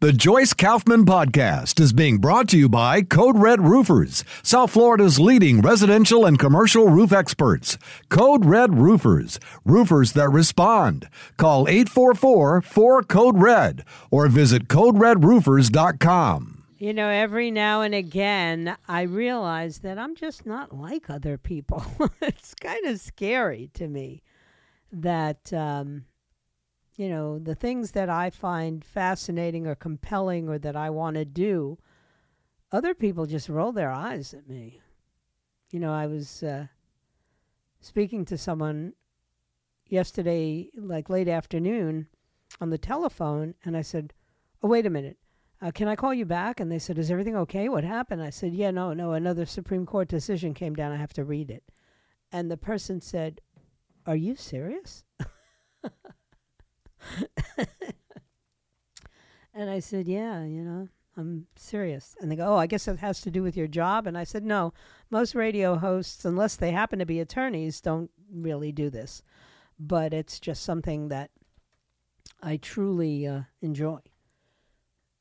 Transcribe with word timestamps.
The 0.00 0.14
Joyce 0.14 0.54
Kaufman 0.54 1.04
Podcast 1.04 1.78
is 1.78 1.92
being 1.92 2.16
brought 2.20 2.48
to 2.48 2.58
you 2.58 2.70
by 2.70 3.02
Code 3.02 3.36
Red 3.36 3.60
Roofers, 3.60 4.24
South 4.42 4.70
Florida's 4.70 5.20
leading 5.20 5.60
residential 5.60 6.24
and 6.24 6.38
commercial 6.38 6.88
roof 6.88 7.12
experts. 7.12 7.76
Code 8.08 8.46
Red 8.46 8.78
Roofers, 8.78 9.38
roofers 9.62 10.14
that 10.14 10.30
respond. 10.30 11.06
Call 11.36 11.68
844 11.68 12.62
4 12.62 13.02
Code 13.02 13.42
Red 13.42 13.84
or 14.10 14.26
visit 14.28 14.68
CodeRedRoofers.com. 14.68 16.64
You 16.78 16.94
know, 16.94 17.08
every 17.08 17.50
now 17.50 17.82
and 17.82 17.94
again, 17.94 18.78
I 18.88 19.02
realize 19.02 19.80
that 19.80 19.98
I'm 19.98 20.16
just 20.16 20.46
not 20.46 20.74
like 20.74 21.10
other 21.10 21.36
people. 21.36 21.84
it's 22.22 22.54
kind 22.54 22.86
of 22.86 23.00
scary 23.00 23.68
to 23.74 23.86
me 23.86 24.22
that. 24.92 25.52
Um, 25.52 26.06
you 27.00 27.08
know, 27.08 27.38
the 27.38 27.54
things 27.54 27.92
that 27.92 28.10
I 28.10 28.28
find 28.28 28.84
fascinating 28.84 29.66
or 29.66 29.74
compelling 29.74 30.50
or 30.50 30.58
that 30.58 30.76
I 30.76 30.90
want 30.90 31.16
to 31.16 31.24
do, 31.24 31.78
other 32.72 32.92
people 32.92 33.24
just 33.24 33.48
roll 33.48 33.72
their 33.72 33.90
eyes 33.90 34.34
at 34.34 34.46
me. 34.46 34.82
You 35.70 35.80
know, 35.80 35.94
I 35.94 36.06
was 36.06 36.42
uh, 36.42 36.66
speaking 37.80 38.26
to 38.26 38.36
someone 38.36 38.92
yesterday, 39.86 40.68
like 40.76 41.08
late 41.08 41.26
afternoon, 41.26 42.06
on 42.60 42.68
the 42.68 42.76
telephone, 42.76 43.54
and 43.64 43.78
I 43.78 43.80
said, 43.80 44.12
Oh, 44.62 44.68
wait 44.68 44.84
a 44.84 44.90
minute. 44.90 45.16
Uh, 45.62 45.70
can 45.70 45.88
I 45.88 45.96
call 45.96 46.12
you 46.12 46.26
back? 46.26 46.60
And 46.60 46.70
they 46.70 46.78
said, 46.78 46.98
Is 46.98 47.10
everything 47.10 47.34
okay? 47.34 47.70
What 47.70 47.82
happened? 47.82 48.22
I 48.22 48.28
said, 48.28 48.52
Yeah, 48.52 48.72
no, 48.72 48.92
no. 48.92 49.12
Another 49.12 49.46
Supreme 49.46 49.86
Court 49.86 50.08
decision 50.08 50.52
came 50.52 50.74
down. 50.74 50.92
I 50.92 50.96
have 50.96 51.14
to 51.14 51.24
read 51.24 51.50
it. 51.50 51.62
And 52.30 52.50
the 52.50 52.58
person 52.58 53.00
said, 53.00 53.40
Are 54.04 54.16
you 54.16 54.36
serious? 54.36 55.02
and 59.54 59.70
I 59.70 59.80
said, 59.80 60.08
Yeah, 60.08 60.44
you 60.44 60.62
know, 60.62 60.88
I'm 61.16 61.46
serious. 61.56 62.16
And 62.20 62.30
they 62.30 62.36
go, 62.36 62.54
Oh, 62.54 62.56
I 62.56 62.66
guess 62.66 62.88
it 62.88 62.98
has 62.98 63.20
to 63.22 63.30
do 63.30 63.42
with 63.42 63.56
your 63.56 63.66
job. 63.66 64.06
And 64.06 64.16
I 64.16 64.24
said, 64.24 64.44
No, 64.44 64.72
most 65.10 65.34
radio 65.34 65.76
hosts, 65.76 66.24
unless 66.24 66.56
they 66.56 66.72
happen 66.72 66.98
to 66.98 67.06
be 67.06 67.20
attorneys, 67.20 67.80
don't 67.80 68.10
really 68.32 68.72
do 68.72 68.90
this. 68.90 69.22
But 69.78 70.12
it's 70.12 70.38
just 70.38 70.62
something 70.62 71.08
that 71.08 71.30
I 72.42 72.56
truly 72.56 73.26
uh, 73.26 73.42
enjoy. 73.60 74.00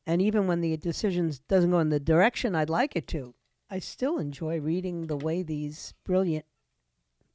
And 0.05 0.21
even 0.21 0.47
when 0.47 0.61
the 0.61 0.75
decision 0.77 1.31
doesn't 1.47 1.69
go 1.71 1.79
in 1.79 1.89
the 1.89 1.99
direction 1.99 2.55
I'd 2.55 2.69
like 2.69 2.95
it 2.95 3.07
to, 3.09 3.35
I 3.69 3.79
still 3.79 4.17
enjoy 4.17 4.59
reading 4.59 5.05
the 5.05 5.17
way 5.17 5.43
these 5.43 5.93
brilliant 6.03 6.45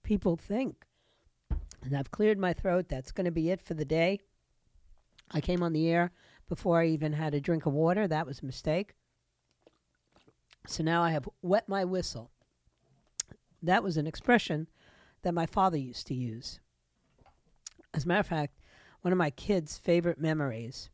people 0.03 0.37
think. 0.37 0.85
And 1.85 1.97
I've 1.97 2.11
cleared 2.11 2.39
my 2.39 2.53
throat. 2.53 2.89
That's 2.89 3.13
going 3.13 3.27
to 3.27 3.31
be 3.31 3.51
it 3.51 3.61
for 3.61 3.75
the 3.75 3.85
day. 3.85 4.21
I 5.31 5.41
came 5.41 5.63
on 5.63 5.73
the 5.73 5.89
air 5.89 6.13
before 6.49 6.81
I 6.81 6.87
even 6.87 7.13
had 7.13 7.35
a 7.35 7.41
drink 7.41 7.67
of 7.67 7.73
water. 7.73 8.07
That 8.07 8.27
was 8.27 8.41
a 8.41 8.47
mistake. 8.47 8.95
So 10.67 10.83
now 10.83 11.03
I 11.03 11.11
have 11.11 11.29
wet 11.43 11.69
my 11.69 11.85
whistle. 11.85 12.31
That 13.63 13.83
was 13.83 13.97
an 13.97 14.07
expression 14.07 14.69
that 15.23 15.35
my 15.35 15.47
father 15.47 15.77
used 15.77 16.07
to 16.09 16.15
use. 16.15 16.61
As 17.93 18.05
a 18.05 18.09
matter 18.09 18.21
of 18.21 18.27
fact, 18.27 18.61
one 19.03 19.13
of 19.13 19.19
my 19.19 19.31
kids' 19.31 19.79
favorite 19.79 20.19
memories 20.19 20.91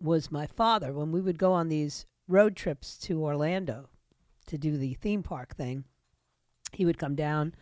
was 0.00 0.30
my 0.30 0.46
father 0.46 0.92
when 0.92 1.12
we 1.12 1.20
would 1.20 1.38
go 1.38 1.52
on 1.52 1.68
these 1.68 2.06
road 2.28 2.56
trips 2.56 2.98
to 2.98 3.22
Orlando 3.22 3.88
to 4.46 4.58
do 4.58 4.76
the 4.76 4.94
theme 4.94 5.22
park 5.22 5.54
thing. 5.54 5.84
He 6.72 6.84
would 6.84 6.98
come 6.98 7.14
down 7.14 7.54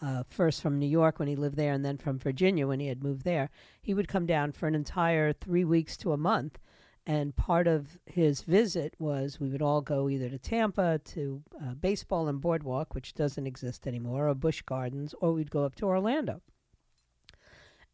uh, 0.00 0.22
first 0.28 0.62
from 0.62 0.78
New 0.78 0.86
York 0.86 1.18
when 1.18 1.28
he 1.28 1.36
lived 1.36 1.56
there, 1.56 1.72
and 1.72 1.84
then 1.84 1.98
from 1.98 2.18
Virginia 2.18 2.66
when 2.66 2.80
he 2.80 2.88
had 2.88 3.02
moved 3.02 3.24
there. 3.24 3.50
He 3.80 3.94
would 3.94 4.08
come 4.08 4.26
down 4.26 4.52
for 4.52 4.66
an 4.66 4.74
entire 4.74 5.32
three 5.32 5.64
weeks 5.64 5.96
to 5.98 6.12
a 6.12 6.16
month. 6.16 6.58
And 7.06 7.34
part 7.34 7.66
of 7.66 7.98
his 8.04 8.42
visit 8.42 8.94
was 8.98 9.40
we 9.40 9.48
would 9.48 9.62
all 9.62 9.80
go 9.80 10.10
either 10.10 10.28
to 10.28 10.38
Tampa 10.38 11.00
to 11.06 11.42
uh, 11.60 11.72
baseball 11.74 12.28
and 12.28 12.40
boardwalk, 12.40 12.94
which 12.94 13.14
doesn't 13.14 13.46
exist 13.46 13.86
anymore, 13.86 14.28
or 14.28 14.34
Busch 14.34 14.60
Gardens, 14.62 15.14
or 15.20 15.32
we'd 15.32 15.50
go 15.50 15.64
up 15.64 15.74
to 15.76 15.86
Orlando. 15.86 16.42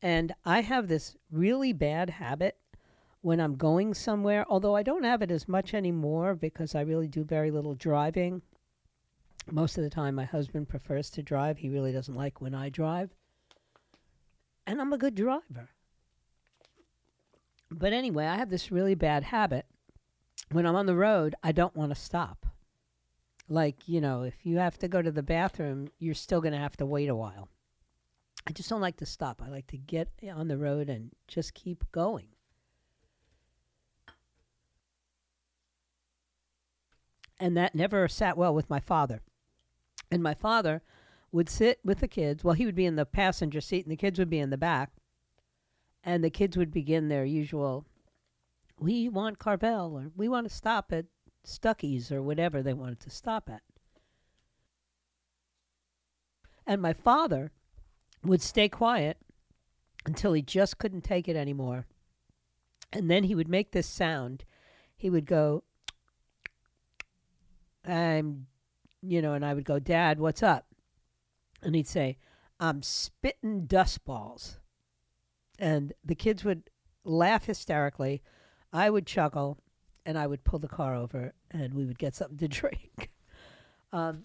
And 0.03 0.35
I 0.45 0.63
have 0.63 0.89
this 0.89 1.17
really 1.31 1.73
bad 1.73 2.11
habit 2.11 2.59
when 3.21 3.41
I'm 3.41 3.55
going 3.55 3.95
somewhere, 3.95 4.45
although 4.49 4.75
I 4.77 4.83
don't 4.83 5.05
have 5.05 5.23
it 5.23 5.31
as 5.31 5.49
much 5.49 5.73
anymore 5.73 6.35
because 6.35 6.75
I 6.75 6.81
really 6.81 7.09
do 7.09 7.25
very 7.25 7.51
little 7.51 7.75
driving 7.75 8.43
most 9.51 9.77
of 9.77 9.85
the 9.85 9.91
time, 9.91 10.15
my 10.15 10.25
husband 10.25 10.69
prefers 10.69 11.11
to 11.11 11.23
drive. 11.23 11.59
He 11.59 11.69
really 11.69 11.93
doesn't 11.93 12.15
like 12.15 12.41
when 12.41 12.55
I 12.55 12.69
drive. 12.69 13.11
And 14.67 14.81
I'm 14.81 14.93
a 14.93 14.99
good 14.99 15.15
driver. 15.15 15.71
But 17.71 17.93
anyway, 17.93 18.27
I 18.27 18.37
have 18.37 18.51
this 18.51 18.71
really 18.73 18.95
bad 18.95 19.25
habit. 19.25 19.67
When 20.53 20.67
I'm 20.67 20.77
on 20.77 20.87
the 20.87 20.97
road, 20.97 21.35
I 21.43 21.53
don't 21.53 21.77
want 21.77 21.91
to 21.91 22.01
stop. 22.01 22.47
Like, 23.49 23.89
you 23.89 24.01
know, 24.01 24.23
if 24.23 24.47
you 24.47 24.59
have 24.59 24.79
to 24.79 24.89
go 24.89 25.03
to 25.03 25.11
the 25.11 25.23
bathroom, 25.23 25.89
you're 25.99 26.15
still 26.15 26.41
going 26.41 26.53
to 26.53 26.59
have 26.59 26.77
to 26.79 26.87
wait 26.87 27.09
a 27.09 27.15
while. 27.17 27.49
I 28.47 28.53
just 28.53 28.69
don't 28.69 28.81
like 28.81 28.97
to 28.99 29.07
stop. 29.07 29.43
I 29.45 29.49
like 29.49 29.67
to 29.69 29.77
get 29.77 30.09
on 30.35 30.49
the 30.49 30.59
road 30.59 30.89
and 30.89 31.11
just 31.29 31.55
keep 31.55 31.85
going. 31.93 32.29
And 37.41 37.57
that 37.57 37.75
never 37.75 38.07
sat 38.09 38.37
well 38.37 38.55
with 38.55 38.71
my 38.71 38.81
father. 38.81 39.23
And 40.11 40.23
my 40.23 40.35
father 40.35 40.83
would 41.33 41.49
sit 41.49 41.81
with 41.85 42.01
the 42.01 42.09
kids. 42.09 42.45
Well, 42.45 42.55
he 42.55 42.67
would 42.67 42.75
be 42.75 42.87
in 42.87 42.97
the 42.97 43.05
passenger 43.05 43.61
seat 43.61 43.85
and 43.85 43.93
the 43.93 43.97
kids 43.97 44.19
would 44.19 44.31
be 44.31 44.39
in 44.39 44.51
the 44.51 44.57
back. 44.57 44.93
And 46.05 46.23
the 46.23 46.31
kids 46.31 46.57
would 46.57 46.71
begin 46.71 47.09
their 47.09 47.25
usual, 47.25 47.87
we 48.79 49.09
want 49.09 49.39
Carvel 49.39 49.97
or 49.97 50.11
we 50.15 50.29
want 50.29 50.49
to 50.49 50.55
stop 50.55 50.93
at 50.93 51.07
Stuckey's 51.45 52.13
or 52.13 52.23
whatever 52.23 52.63
they 52.63 52.75
wanted 52.75 53.01
to 53.01 53.11
stop 53.11 53.49
at. 53.51 53.63
And 56.67 56.81
my 56.81 56.93
father 56.93 57.53
would 58.23 58.43
stay 58.43 58.69
quiet 58.69 59.19
until 60.07 60.33
he 60.33 60.43
just 60.43 60.79
couldn't 60.79 61.03
take 61.03 61.29
it 61.29 61.37
anymore. 61.37 61.87
And 62.93 63.11
then 63.11 63.25
he 63.25 63.35
would 63.35 63.49
make 63.49 63.73
this 63.73 63.87
sound. 63.87 64.45
He 64.97 65.11
would 65.11 65.27
go, 65.27 65.65
I'm 67.85 68.47
you 69.07 69.23
know, 69.23 69.35
and 69.35 69.45
I 69.45 69.55
would 69.55 69.65
go, 69.65 69.79
Dad, 69.79 70.19
what's 70.19 70.43
up? 70.43 70.67
And 71.63 71.75
he'd 71.75 71.89
say, 71.89 72.19
I'm 72.61 72.83
spitting 72.83 73.67
dust 73.67 74.05
balls. 74.05 74.59
And 75.59 75.93
the 76.05 76.15
kids 76.15 76.45
would 76.45 76.71
laugh 77.05 77.47
hysterically. 77.47 78.23
I 78.73 78.91
would 78.91 79.07
chuckle 79.07 79.59
and 80.07 80.19
I 80.19 80.27
would 80.27 80.45
pull 80.45 80.59
the 80.59 80.69
car 80.69 80.95
over 80.95 81.33
and 81.51 81.75
we 81.75 81.85
would 81.85 81.99
get 81.99 82.15
something 82.15 82.39
to 82.39 82.49
drink. 82.61 83.11
um, 83.93 84.25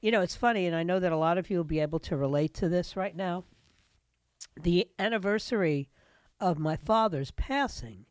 you 0.00 0.10
know, 0.10 0.20
it's 0.20 0.36
funny, 0.36 0.66
and 0.66 0.76
I 0.76 0.82
know 0.82 1.00
that 1.00 1.12
a 1.12 1.16
lot 1.16 1.38
of 1.38 1.48
you 1.48 1.56
will 1.56 1.64
be 1.64 1.80
able 1.80 1.98
to 2.00 2.14
relate 2.14 2.52
to 2.54 2.68
this 2.68 2.94
right 2.94 3.16
now. 3.16 3.44
The 4.60 4.86
anniversary 4.98 5.88
of 6.38 6.58
my 6.58 6.76
father's 6.76 7.30
passing 7.30 8.04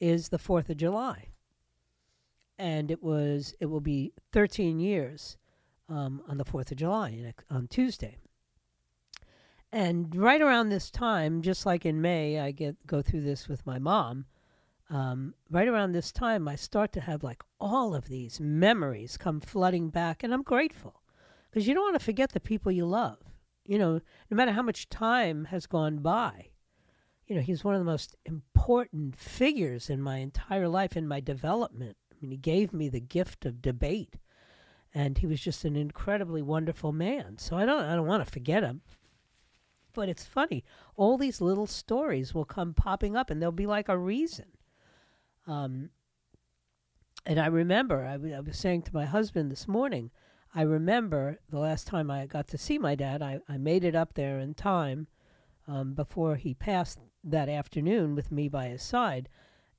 is 0.00 0.28
the 0.28 0.38
4th 0.38 0.70
of 0.70 0.78
July 0.78 1.28
and 2.58 2.90
it 2.90 3.02
was 3.02 3.54
it 3.60 3.66
will 3.66 3.80
be 3.80 4.12
13 4.32 4.78
years 4.78 5.36
um, 5.88 6.22
on 6.28 6.38
the 6.38 6.44
4th 6.44 6.70
of 6.70 6.78
July 6.78 7.32
on 7.50 7.68
Tuesday. 7.68 8.16
And 9.72 10.14
right 10.14 10.40
around 10.40 10.68
this 10.68 10.90
time, 10.90 11.42
just 11.42 11.66
like 11.66 11.84
in 11.84 12.00
May, 12.00 12.40
I 12.40 12.50
get 12.50 12.86
go 12.86 13.02
through 13.02 13.22
this 13.22 13.48
with 13.48 13.66
my 13.66 13.78
mom. 13.78 14.26
Um, 14.88 15.34
right 15.50 15.66
around 15.66 15.92
this 15.92 16.12
time, 16.12 16.46
I 16.46 16.54
start 16.54 16.92
to 16.92 17.00
have 17.00 17.24
like 17.24 17.42
all 17.60 17.94
of 17.94 18.08
these 18.08 18.40
memories 18.40 19.16
come 19.16 19.40
flooding 19.40 19.90
back, 19.90 20.22
and 20.22 20.32
I'm 20.32 20.42
grateful 20.42 21.02
because 21.50 21.66
you 21.66 21.74
don't 21.74 21.84
want 21.84 21.98
to 21.98 22.04
forget 22.04 22.32
the 22.32 22.40
people 22.40 22.70
you 22.70 22.86
love. 22.86 23.18
You 23.64 23.78
know, 23.78 24.00
no 24.30 24.36
matter 24.36 24.52
how 24.52 24.62
much 24.62 24.88
time 24.88 25.46
has 25.46 25.66
gone 25.66 25.98
by, 25.98 26.50
you 27.26 27.34
know, 27.34 27.42
he's 27.42 27.64
one 27.64 27.74
of 27.74 27.80
the 27.80 27.84
most 27.84 28.14
important 28.24 29.16
figures 29.16 29.90
in 29.90 30.00
my 30.00 30.18
entire 30.18 30.68
life 30.68 30.96
in 30.96 31.08
my 31.08 31.18
development 31.18 31.96
I 32.16 32.22
mean, 32.22 32.30
he 32.30 32.36
gave 32.36 32.72
me 32.72 32.88
the 32.88 33.00
gift 33.00 33.44
of 33.44 33.60
debate, 33.60 34.14
and 34.94 35.18
he 35.18 35.26
was 35.26 35.40
just 35.40 35.64
an 35.64 35.76
incredibly 35.76 36.40
wonderful 36.42 36.92
man. 36.92 37.36
So 37.38 37.56
I 37.56 37.66
don't, 37.66 37.84
I 37.84 37.94
don't 37.94 38.06
want 38.06 38.24
to 38.24 38.32
forget 38.32 38.62
him. 38.62 38.80
But 39.92 40.08
it's 40.08 40.24
funny, 40.24 40.64
all 40.96 41.18
these 41.18 41.40
little 41.40 41.66
stories 41.66 42.34
will 42.34 42.44
come 42.44 42.74
popping 42.74 43.16
up, 43.16 43.30
and 43.30 43.40
they'll 43.40 43.52
be 43.52 43.66
like 43.66 43.88
a 43.88 43.98
reason. 43.98 44.46
Um, 45.46 45.90
And 47.26 47.40
I 47.40 47.46
remember, 47.46 48.04
I 48.04 48.16
was 48.16 48.56
saying 48.56 48.82
to 48.82 48.94
my 48.94 49.04
husband 49.04 49.50
this 49.50 49.66
morning, 49.66 50.10
I 50.54 50.62
remember 50.62 51.40
the 51.50 51.58
last 51.58 51.86
time 51.86 52.10
I 52.10 52.26
got 52.26 52.46
to 52.48 52.58
see 52.58 52.78
my 52.78 52.94
dad, 52.94 53.20
I, 53.20 53.40
I 53.48 53.58
made 53.58 53.84
it 53.84 53.96
up 53.96 54.14
there 54.14 54.38
in 54.38 54.54
time 54.54 55.08
um, 55.66 55.94
before 55.94 56.36
he 56.36 56.54
passed 56.54 57.00
that 57.24 57.48
afternoon 57.48 58.14
with 58.14 58.30
me 58.30 58.48
by 58.48 58.68
his 58.68 58.82
side. 58.82 59.28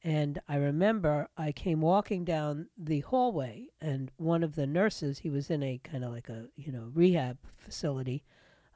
And 0.07 0.39
I 0.48 0.56
remember 0.56 1.27
I 1.38 1.51
came 1.51 1.81
walking 1.81 2.24
down 2.24 2.69
the 2.77 3.01
hallway, 3.01 3.68
and 3.81 4.09
one 4.15 4.42
of 4.42 4.56
the 4.56 4.65
nurses, 4.65 5.19
he 5.19 5.30
was 5.30 5.50
in 5.50 5.62
a 5.62 5.81
kind 5.83 6.06
of 6.06 6.13
like 6.13 6.30
a, 6.30 6.45
you 6.56 6.71
know, 6.71 6.89
rehab 6.94 7.38
facility. 7.57 8.24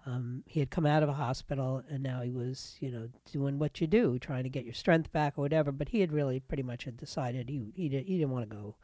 Um, 0.05 0.43
he 0.45 0.59
had 0.59 0.71
come 0.71 0.85
out 0.85 1.03
of 1.03 1.07
a 1.07 1.13
hospital, 1.13 1.83
and 1.89 2.03
now 2.03 2.19
he 2.19 2.31
was, 2.31 2.75
you 2.81 2.91
know, 2.91 3.07
doing 3.31 3.59
what 3.59 3.79
you 3.79 3.87
do, 3.87 4.19
trying 4.19 4.43
to 4.43 4.49
get 4.49 4.65
your 4.65 4.73
strength 4.73 5.13
back 5.13 5.37
or 5.37 5.43
whatever. 5.43 5.71
But 5.71 5.87
he 5.87 6.01
had 6.01 6.11
really 6.11 6.41
pretty 6.41 6.63
much 6.63 6.83
had 6.83 6.97
decided 6.97 7.47
he 7.47 7.71
he, 7.77 7.87
did, 7.87 8.07
he 8.07 8.17
didn't 8.17 8.31
want 8.31 8.49
to 8.49 8.53
go 8.53 8.75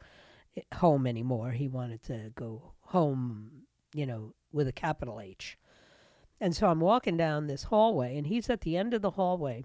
eh, 0.56 0.62
home 0.76 1.06
anymore. 1.06 1.50
He 1.50 1.68
wanted 1.68 2.02
to 2.04 2.32
go 2.34 2.72
home, 2.80 3.50
you 3.92 4.06
know, 4.06 4.32
with 4.52 4.66
a 4.66 4.72
capital 4.72 5.20
H. 5.20 5.58
And 6.40 6.56
so 6.56 6.68
I'm 6.68 6.80
walking 6.80 7.18
down 7.18 7.46
this 7.46 7.64
hallway, 7.64 8.16
and 8.16 8.26
he's 8.26 8.48
at 8.48 8.62
the 8.62 8.78
end 8.78 8.94
of 8.94 9.02
the 9.02 9.10
hallway, 9.10 9.64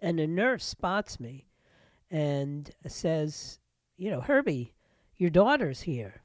and 0.00 0.18
a 0.18 0.26
nurse 0.26 0.64
spots 0.64 1.20
me 1.20 1.44
and 2.14 2.70
says, 2.86 3.58
you 3.96 4.08
know, 4.08 4.20
Herbie, 4.20 4.72
your 5.16 5.30
daughter's 5.30 5.80
here. 5.80 6.22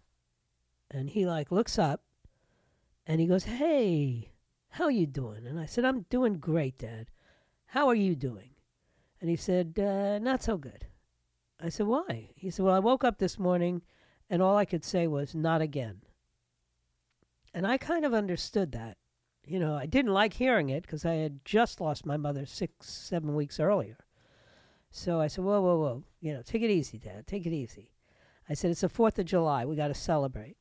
And 0.92 1.10
he 1.10 1.26
like 1.26 1.52
looks 1.52 1.80
up 1.80 2.04
and 3.08 3.20
he 3.20 3.26
goes, 3.26 3.46
"Hey, 3.46 4.30
how 4.70 4.88
you 4.88 5.08
doing?" 5.08 5.48
And 5.48 5.60
I 5.60 5.66
said, 5.66 5.86
"I'm 5.86 6.06
doing 6.12 6.36
great, 6.36 6.78
Dad. 6.78 7.10
How 7.66 7.88
are 7.88 7.96
you 7.96 8.16
doing?" 8.16 8.52
And 9.20 9.32
he 9.32 9.36
said, 9.36 9.80
uh, 9.80 10.20
"Not 10.20 10.44
so 10.44 10.58
good." 10.58 10.86
I 11.60 11.70
said, 11.70 11.88
"Why?" 11.88 12.30
He 12.36 12.52
said, 12.52 12.66
"Well, 12.66 12.76
I 12.76 12.80
woke 12.80 13.04
up 13.04 13.18
this 13.18 13.40
morning 13.40 13.82
and 14.30 14.44
all 14.44 14.58
I 14.58 14.66
could 14.66 14.86
say 14.86 15.08
was 15.08 15.34
not 15.34 15.60
again." 15.60 16.04
And 17.52 17.66
I 17.66 17.80
kind 17.80 18.06
of 18.06 18.14
understood 18.14 18.74
that. 18.74 18.98
You 19.44 19.58
know, 19.58 19.74
I 19.74 19.88
didn't 19.88 20.14
like 20.14 20.34
hearing 20.34 20.70
it 20.70 20.84
because 20.84 21.04
I 21.04 21.16
had 21.16 21.44
just 21.44 21.82
lost 21.82 22.06
my 22.06 22.16
mother 22.16 22.46
6 22.46 22.88
7 22.88 23.34
weeks 23.34 23.60
earlier. 23.60 23.98
So 24.92 25.22
I 25.22 25.28
said, 25.28 25.44
whoa, 25.44 25.62
whoa, 25.62 25.78
whoa. 25.78 26.04
You 26.20 26.34
know, 26.34 26.42
take 26.42 26.62
it 26.62 26.72
easy, 26.72 26.98
Dad. 26.98 27.28
Take 27.28 27.46
it 27.46 27.54
easy. 27.54 27.92
I 28.50 28.54
said, 28.54 28.72
it's 28.72 28.82
the 28.82 28.90
4th 28.90 29.20
of 29.20 29.26
July. 29.26 29.66
We 29.66 29.76
got 29.76 29.90
to 29.90 29.94
celebrate. 29.94 30.58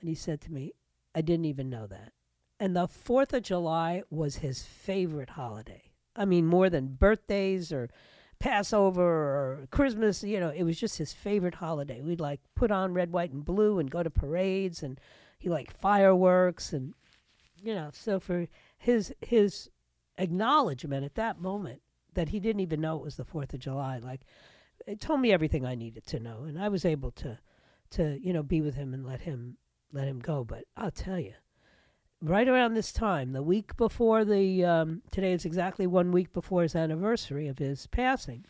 And 0.00 0.08
he 0.08 0.14
said 0.14 0.40
to 0.42 0.52
me, 0.52 0.72
I 1.14 1.20
didn't 1.20 1.44
even 1.44 1.68
know 1.68 1.86
that. 1.86 2.12
And 2.58 2.74
the 2.74 2.88
4th 2.88 3.34
of 3.34 3.42
July 3.42 4.02
was 4.10 4.36
his 4.36 4.62
favorite 4.62 5.30
holiday. 5.30 5.90
I 6.14 6.24
mean, 6.24 6.46
more 6.46 6.70
than 6.70 6.94
birthdays 6.94 7.72
or 7.72 7.90
Passover 8.38 9.02
or 9.02 9.66
Christmas, 9.70 10.22
you 10.22 10.40
know, 10.40 10.50
it 10.50 10.62
was 10.62 10.80
just 10.80 10.98
his 10.98 11.12
favorite 11.12 11.56
holiday. 11.56 12.00
We'd 12.00 12.20
like 12.20 12.40
put 12.54 12.70
on 12.70 12.94
red, 12.94 13.12
white, 13.12 13.32
and 13.32 13.44
blue 13.44 13.78
and 13.78 13.90
go 13.90 14.02
to 14.02 14.10
parades, 14.10 14.82
and 14.82 14.98
he 15.38 15.48
liked 15.48 15.76
fireworks, 15.76 16.72
and 16.72 16.94
you 17.62 17.74
know, 17.74 17.90
so 17.92 18.18
for 18.20 18.46
his 18.78 19.12
his 19.20 19.70
acknowledgement 20.18 21.04
at 21.04 21.14
that 21.14 21.40
moment 21.40 21.80
that 22.16 22.30
he 22.30 22.40
didn't 22.40 22.60
even 22.60 22.80
know 22.80 22.96
it 22.96 23.04
was 23.04 23.16
the 23.16 23.24
Fourth 23.24 23.54
of 23.54 23.60
July. 23.60 23.98
Like 23.98 24.22
it 24.86 25.00
told 25.00 25.20
me 25.20 25.32
everything 25.32 25.64
I 25.64 25.74
needed 25.74 26.06
to 26.08 26.20
know, 26.20 26.42
and 26.42 26.60
I 26.60 26.68
was 26.68 26.84
able 26.84 27.12
to 27.12 27.38
to 27.90 28.18
you 28.20 28.32
know 28.32 28.42
be 28.42 28.60
with 28.60 28.74
him 28.74 28.92
and 28.92 29.06
let 29.06 29.20
him 29.20 29.56
let 29.92 30.08
him 30.08 30.18
go. 30.18 30.44
But 30.44 30.64
I'll 30.76 30.90
tell 30.90 31.20
you, 31.20 31.34
right 32.20 32.48
around 32.48 32.74
this 32.74 32.92
time, 32.92 33.32
the 33.32 33.42
week 33.42 33.76
before 33.76 34.24
the 34.24 34.64
um, 34.64 35.02
today 35.10 35.32
is 35.32 35.44
exactly 35.44 35.86
one 35.86 36.12
week 36.12 36.32
before 36.32 36.62
his 36.62 36.74
anniversary 36.74 37.48
of 37.48 37.58
his 37.58 37.86
passing. 37.86 38.44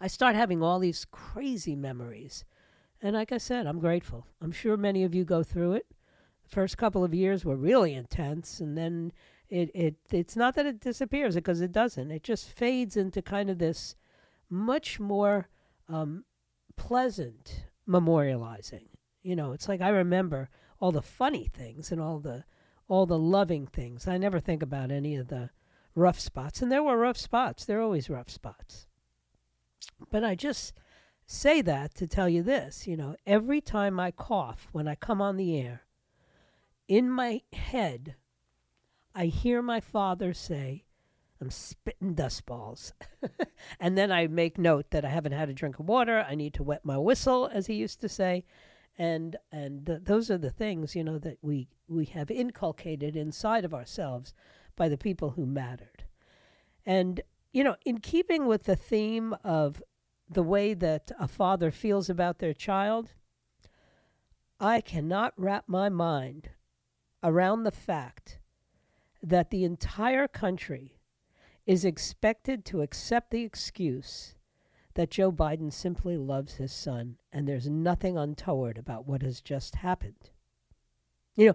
I 0.00 0.08
start 0.08 0.36
having 0.36 0.62
all 0.62 0.78
these 0.78 1.06
crazy 1.10 1.74
memories. 1.74 2.44
And 3.02 3.14
like 3.14 3.32
I 3.32 3.38
said, 3.38 3.66
I'm 3.66 3.78
grateful. 3.78 4.26
I'm 4.40 4.52
sure 4.52 4.76
many 4.76 5.04
of 5.04 5.14
you 5.14 5.24
go 5.24 5.42
through 5.42 5.72
it. 5.72 5.86
The 6.44 6.54
first 6.54 6.78
couple 6.78 7.04
of 7.04 7.14
years 7.14 7.44
were 7.44 7.56
really 7.56 7.94
intense, 7.94 8.60
and 8.60 8.76
then 8.76 9.12
it, 9.48 9.70
it 9.74 9.96
it's 10.10 10.36
not 10.36 10.54
that 10.54 10.66
it 10.66 10.80
disappears 10.80 11.34
because 11.34 11.60
it 11.60 11.72
doesn't. 11.72 12.10
It 12.10 12.22
just 12.22 12.48
fades 12.48 12.96
into 12.96 13.22
kind 13.22 13.50
of 13.50 13.58
this 13.58 13.94
much 14.50 14.98
more 15.00 15.48
um, 15.88 16.24
pleasant 16.76 17.66
memorializing. 17.88 18.88
You 19.22 19.36
know, 19.36 19.52
it's 19.52 19.68
like 19.68 19.80
I 19.80 19.88
remember 19.88 20.48
all 20.80 20.92
the 20.92 21.02
funny 21.02 21.50
things 21.52 21.90
and 21.90 22.00
all 22.00 22.18
the 22.18 22.44
all 22.88 23.06
the 23.06 23.18
loving 23.18 23.66
things. 23.66 24.06
I 24.06 24.18
never 24.18 24.40
think 24.40 24.62
about 24.62 24.90
any 24.90 25.16
of 25.16 25.28
the 25.28 25.50
rough 25.94 26.20
spots, 26.20 26.62
and 26.62 26.70
there 26.70 26.82
were 26.82 26.96
rough 26.96 27.18
spots. 27.18 27.64
There 27.64 27.78
are 27.78 27.82
always 27.82 28.10
rough 28.10 28.30
spots. 28.30 28.86
But 30.10 30.24
I 30.24 30.34
just 30.34 30.72
say 31.26 31.60
that 31.62 31.94
to 31.96 32.06
tell 32.06 32.28
you 32.28 32.42
this, 32.42 32.86
you 32.86 32.96
know, 32.96 33.16
every 33.26 33.60
time 33.60 33.98
I 33.98 34.10
cough 34.10 34.68
when 34.72 34.86
I 34.86 34.94
come 34.94 35.20
on 35.20 35.36
the 35.36 35.58
air, 35.58 35.82
in 36.88 37.10
my 37.10 37.42
head 37.52 38.14
I 39.18 39.26
hear 39.26 39.62
my 39.62 39.80
father 39.80 40.34
say, 40.34 40.84
I'm 41.40 41.50
spitting 41.50 42.12
dust 42.12 42.44
balls. 42.44 42.92
and 43.80 43.96
then 43.96 44.12
I 44.12 44.26
make 44.26 44.58
note 44.58 44.90
that 44.90 45.06
I 45.06 45.08
haven't 45.08 45.32
had 45.32 45.48
a 45.48 45.54
drink 45.54 45.78
of 45.78 45.88
water. 45.88 46.24
I 46.28 46.34
need 46.34 46.52
to 46.54 46.62
wet 46.62 46.84
my 46.84 46.98
whistle, 46.98 47.48
as 47.50 47.66
he 47.66 47.74
used 47.74 48.02
to 48.02 48.10
say. 48.10 48.44
And 48.98 49.36
and 49.50 49.86
th- 49.86 50.00
those 50.04 50.30
are 50.30 50.36
the 50.36 50.50
things, 50.50 50.94
you 50.94 51.02
know, 51.02 51.18
that 51.18 51.38
we, 51.40 51.68
we 51.88 52.04
have 52.06 52.30
inculcated 52.30 53.16
inside 53.16 53.64
of 53.64 53.72
ourselves 53.72 54.34
by 54.76 54.90
the 54.90 54.98
people 54.98 55.30
who 55.30 55.46
mattered. 55.46 56.04
And, 56.84 57.22
you 57.54 57.64
know, 57.64 57.76
in 57.86 57.98
keeping 57.98 58.44
with 58.44 58.64
the 58.64 58.76
theme 58.76 59.34
of 59.42 59.82
the 60.28 60.42
way 60.42 60.74
that 60.74 61.10
a 61.18 61.26
father 61.26 61.70
feels 61.70 62.10
about 62.10 62.38
their 62.38 62.54
child, 62.54 63.14
I 64.60 64.82
cannot 64.82 65.32
wrap 65.38 65.64
my 65.66 65.88
mind 65.88 66.50
around 67.22 67.62
the 67.62 67.70
fact 67.70 68.40
that 69.22 69.50
the 69.50 69.64
entire 69.64 70.28
country 70.28 70.98
is 71.66 71.84
expected 71.84 72.64
to 72.64 72.82
accept 72.82 73.30
the 73.30 73.42
excuse 73.42 74.34
that 74.94 75.10
Joe 75.10 75.30
Biden 75.30 75.72
simply 75.72 76.16
loves 76.16 76.54
his 76.54 76.72
son 76.72 77.16
and 77.32 77.46
there's 77.46 77.68
nothing 77.68 78.16
untoward 78.16 78.78
about 78.78 79.06
what 79.06 79.22
has 79.22 79.40
just 79.40 79.76
happened. 79.76 80.30
You 81.34 81.54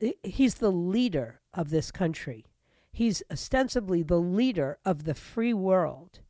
know, 0.00 0.12
he's 0.24 0.56
the 0.56 0.72
leader 0.72 1.40
of 1.54 1.70
this 1.70 1.90
country. 1.90 2.46
He's 2.92 3.22
ostensibly 3.30 4.02
the 4.02 4.18
leader 4.18 4.78
of 4.84 5.04
the 5.04 5.14
free 5.14 5.54
world. 5.54 6.20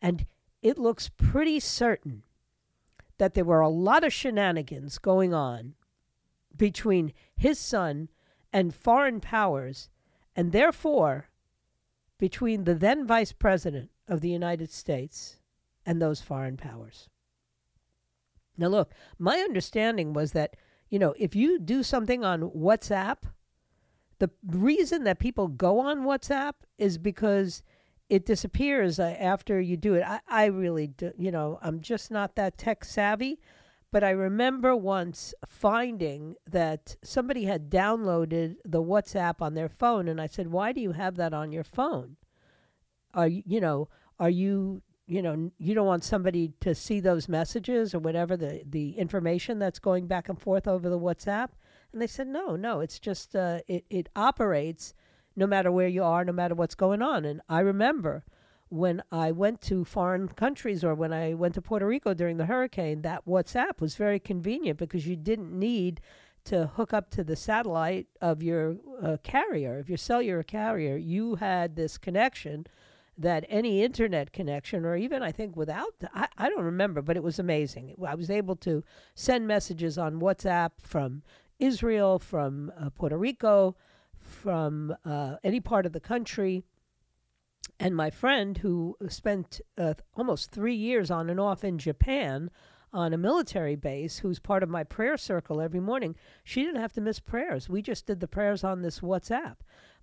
And 0.00 0.26
it 0.62 0.78
looks 0.78 1.10
pretty 1.16 1.58
certain 1.58 2.22
that 3.18 3.34
there 3.34 3.44
were 3.44 3.60
a 3.60 3.68
lot 3.68 4.04
of 4.04 4.12
shenanigans 4.12 4.98
going 4.98 5.34
on 5.34 5.74
between 6.56 7.12
his 7.36 7.58
son 7.58 8.08
and 8.56 8.74
foreign 8.74 9.20
powers, 9.20 9.90
and 10.34 10.50
therefore 10.50 11.28
between 12.16 12.64
the 12.64 12.74
then 12.74 13.06
Vice 13.06 13.30
President 13.30 13.90
of 14.08 14.22
the 14.22 14.30
United 14.30 14.72
States 14.72 15.36
and 15.84 16.00
those 16.00 16.22
foreign 16.22 16.56
powers. 16.56 17.10
Now, 18.56 18.68
look, 18.68 18.94
my 19.18 19.36
understanding 19.40 20.14
was 20.14 20.32
that, 20.32 20.56
you 20.88 20.98
know, 20.98 21.12
if 21.18 21.36
you 21.36 21.58
do 21.58 21.82
something 21.82 22.24
on 22.24 22.50
WhatsApp, 22.52 23.18
the 24.20 24.30
reason 24.46 25.04
that 25.04 25.18
people 25.18 25.48
go 25.48 25.78
on 25.78 26.04
WhatsApp 26.04 26.54
is 26.78 26.96
because 26.96 27.62
it 28.08 28.24
disappears 28.24 28.98
uh, 28.98 29.14
after 29.20 29.60
you 29.60 29.76
do 29.76 29.96
it. 29.96 30.02
I, 30.02 30.20
I 30.26 30.44
really, 30.46 30.86
do, 30.86 31.12
you 31.18 31.30
know, 31.30 31.58
I'm 31.60 31.80
just 31.82 32.10
not 32.10 32.36
that 32.36 32.56
tech 32.56 32.86
savvy. 32.86 33.38
But 33.92 34.02
I 34.04 34.10
remember 34.10 34.74
once 34.76 35.32
finding 35.46 36.36
that 36.46 36.96
somebody 37.02 37.44
had 37.44 37.70
downloaded 37.70 38.56
the 38.64 38.82
WhatsApp 38.82 39.40
on 39.40 39.54
their 39.54 39.68
phone, 39.68 40.08
and 40.08 40.20
I 40.20 40.26
said, 40.26 40.48
"Why 40.48 40.72
do 40.72 40.80
you 40.80 40.92
have 40.92 41.16
that 41.16 41.32
on 41.32 41.52
your 41.52 41.64
phone? 41.64 42.16
Are 43.14 43.28
you, 43.28 43.42
you 43.46 43.60
know, 43.60 43.88
are 44.18 44.30
you, 44.30 44.82
you 45.06 45.22
know, 45.22 45.50
you 45.58 45.74
don't 45.74 45.86
want 45.86 46.04
somebody 46.04 46.52
to 46.60 46.74
see 46.74 47.00
those 47.00 47.28
messages 47.28 47.94
or 47.94 48.00
whatever 48.00 48.36
the 48.36 48.62
the 48.68 48.98
information 48.98 49.58
that's 49.58 49.78
going 49.78 50.06
back 50.06 50.28
and 50.28 50.40
forth 50.40 50.66
over 50.66 50.88
the 50.88 50.98
WhatsApp?" 50.98 51.50
And 51.92 52.02
they 52.02 52.06
said, 52.08 52.26
"No, 52.26 52.56
no, 52.56 52.80
it's 52.80 52.98
just 52.98 53.36
uh, 53.36 53.60
it 53.68 53.84
it 53.88 54.08
operates 54.16 54.94
no 55.36 55.46
matter 55.46 55.70
where 55.70 55.88
you 55.88 56.02
are, 56.02 56.24
no 56.24 56.32
matter 56.32 56.54
what's 56.56 56.74
going 56.74 57.02
on." 57.02 57.24
And 57.24 57.40
I 57.48 57.60
remember 57.60 58.24
when 58.68 59.02
I 59.12 59.30
went 59.30 59.60
to 59.62 59.84
foreign 59.84 60.28
countries 60.28 60.82
or 60.82 60.94
when 60.94 61.12
I 61.12 61.34
went 61.34 61.54
to 61.54 61.62
Puerto 61.62 61.86
Rico 61.86 62.14
during 62.14 62.36
the 62.36 62.46
hurricane, 62.46 63.02
that 63.02 63.26
WhatsApp 63.26 63.80
was 63.80 63.94
very 63.94 64.18
convenient 64.18 64.78
because 64.78 65.06
you 65.06 65.16
didn't 65.16 65.56
need 65.56 66.00
to 66.44 66.68
hook 66.68 66.92
up 66.92 67.10
to 67.10 67.24
the 67.24 67.36
satellite 67.36 68.06
of 68.20 68.42
your 68.42 68.76
uh, 69.02 69.16
carrier, 69.22 69.78
of 69.78 69.88
your 69.88 69.98
cellular 69.98 70.42
carrier. 70.42 70.96
You 70.96 71.36
had 71.36 71.76
this 71.76 71.98
connection 71.98 72.66
that 73.18 73.46
any 73.48 73.82
internet 73.82 74.32
connection, 74.32 74.84
or 74.84 74.96
even 74.96 75.22
I 75.22 75.32
think 75.32 75.56
without, 75.56 75.94
I, 76.14 76.28
I 76.36 76.48
don't 76.48 76.64
remember, 76.64 77.02
but 77.02 77.16
it 77.16 77.22
was 77.22 77.38
amazing. 77.38 77.94
I 78.06 78.14
was 78.14 78.30
able 78.30 78.56
to 78.56 78.84
send 79.14 79.46
messages 79.46 79.96
on 79.96 80.20
WhatsApp 80.20 80.72
from 80.82 81.22
Israel, 81.58 82.18
from 82.18 82.70
uh, 82.78 82.90
Puerto 82.90 83.16
Rico, 83.16 83.74
from 84.20 84.94
uh, 85.04 85.36
any 85.42 85.60
part 85.60 85.86
of 85.86 85.92
the 85.92 86.00
country 86.00 86.64
and 87.78 87.94
my 87.94 88.10
friend, 88.10 88.58
who 88.58 88.96
spent 89.08 89.60
uh, 89.76 89.94
almost 90.14 90.50
three 90.50 90.74
years 90.74 91.10
on 91.10 91.28
and 91.28 91.38
off 91.38 91.62
in 91.62 91.78
Japan 91.78 92.50
on 92.92 93.12
a 93.12 93.18
military 93.18 93.76
base 93.76 94.18
who's 94.18 94.38
part 94.38 94.62
of 94.62 94.70
my 94.70 94.82
prayer 94.82 95.18
circle 95.18 95.60
every 95.60 95.80
morning, 95.80 96.16
she 96.42 96.62
didn't 96.62 96.80
have 96.80 96.94
to 96.94 97.00
miss 97.02 97.20
prayers. 97.20 97.68
We 97.68 97.82
just 97.82 98.06
did 98.06 98.20
the 98.20 98.28
prayers 98.28 98.64
on 98.64 98.80
this 98.80 99.00
WhatsApp. 99.00 99.56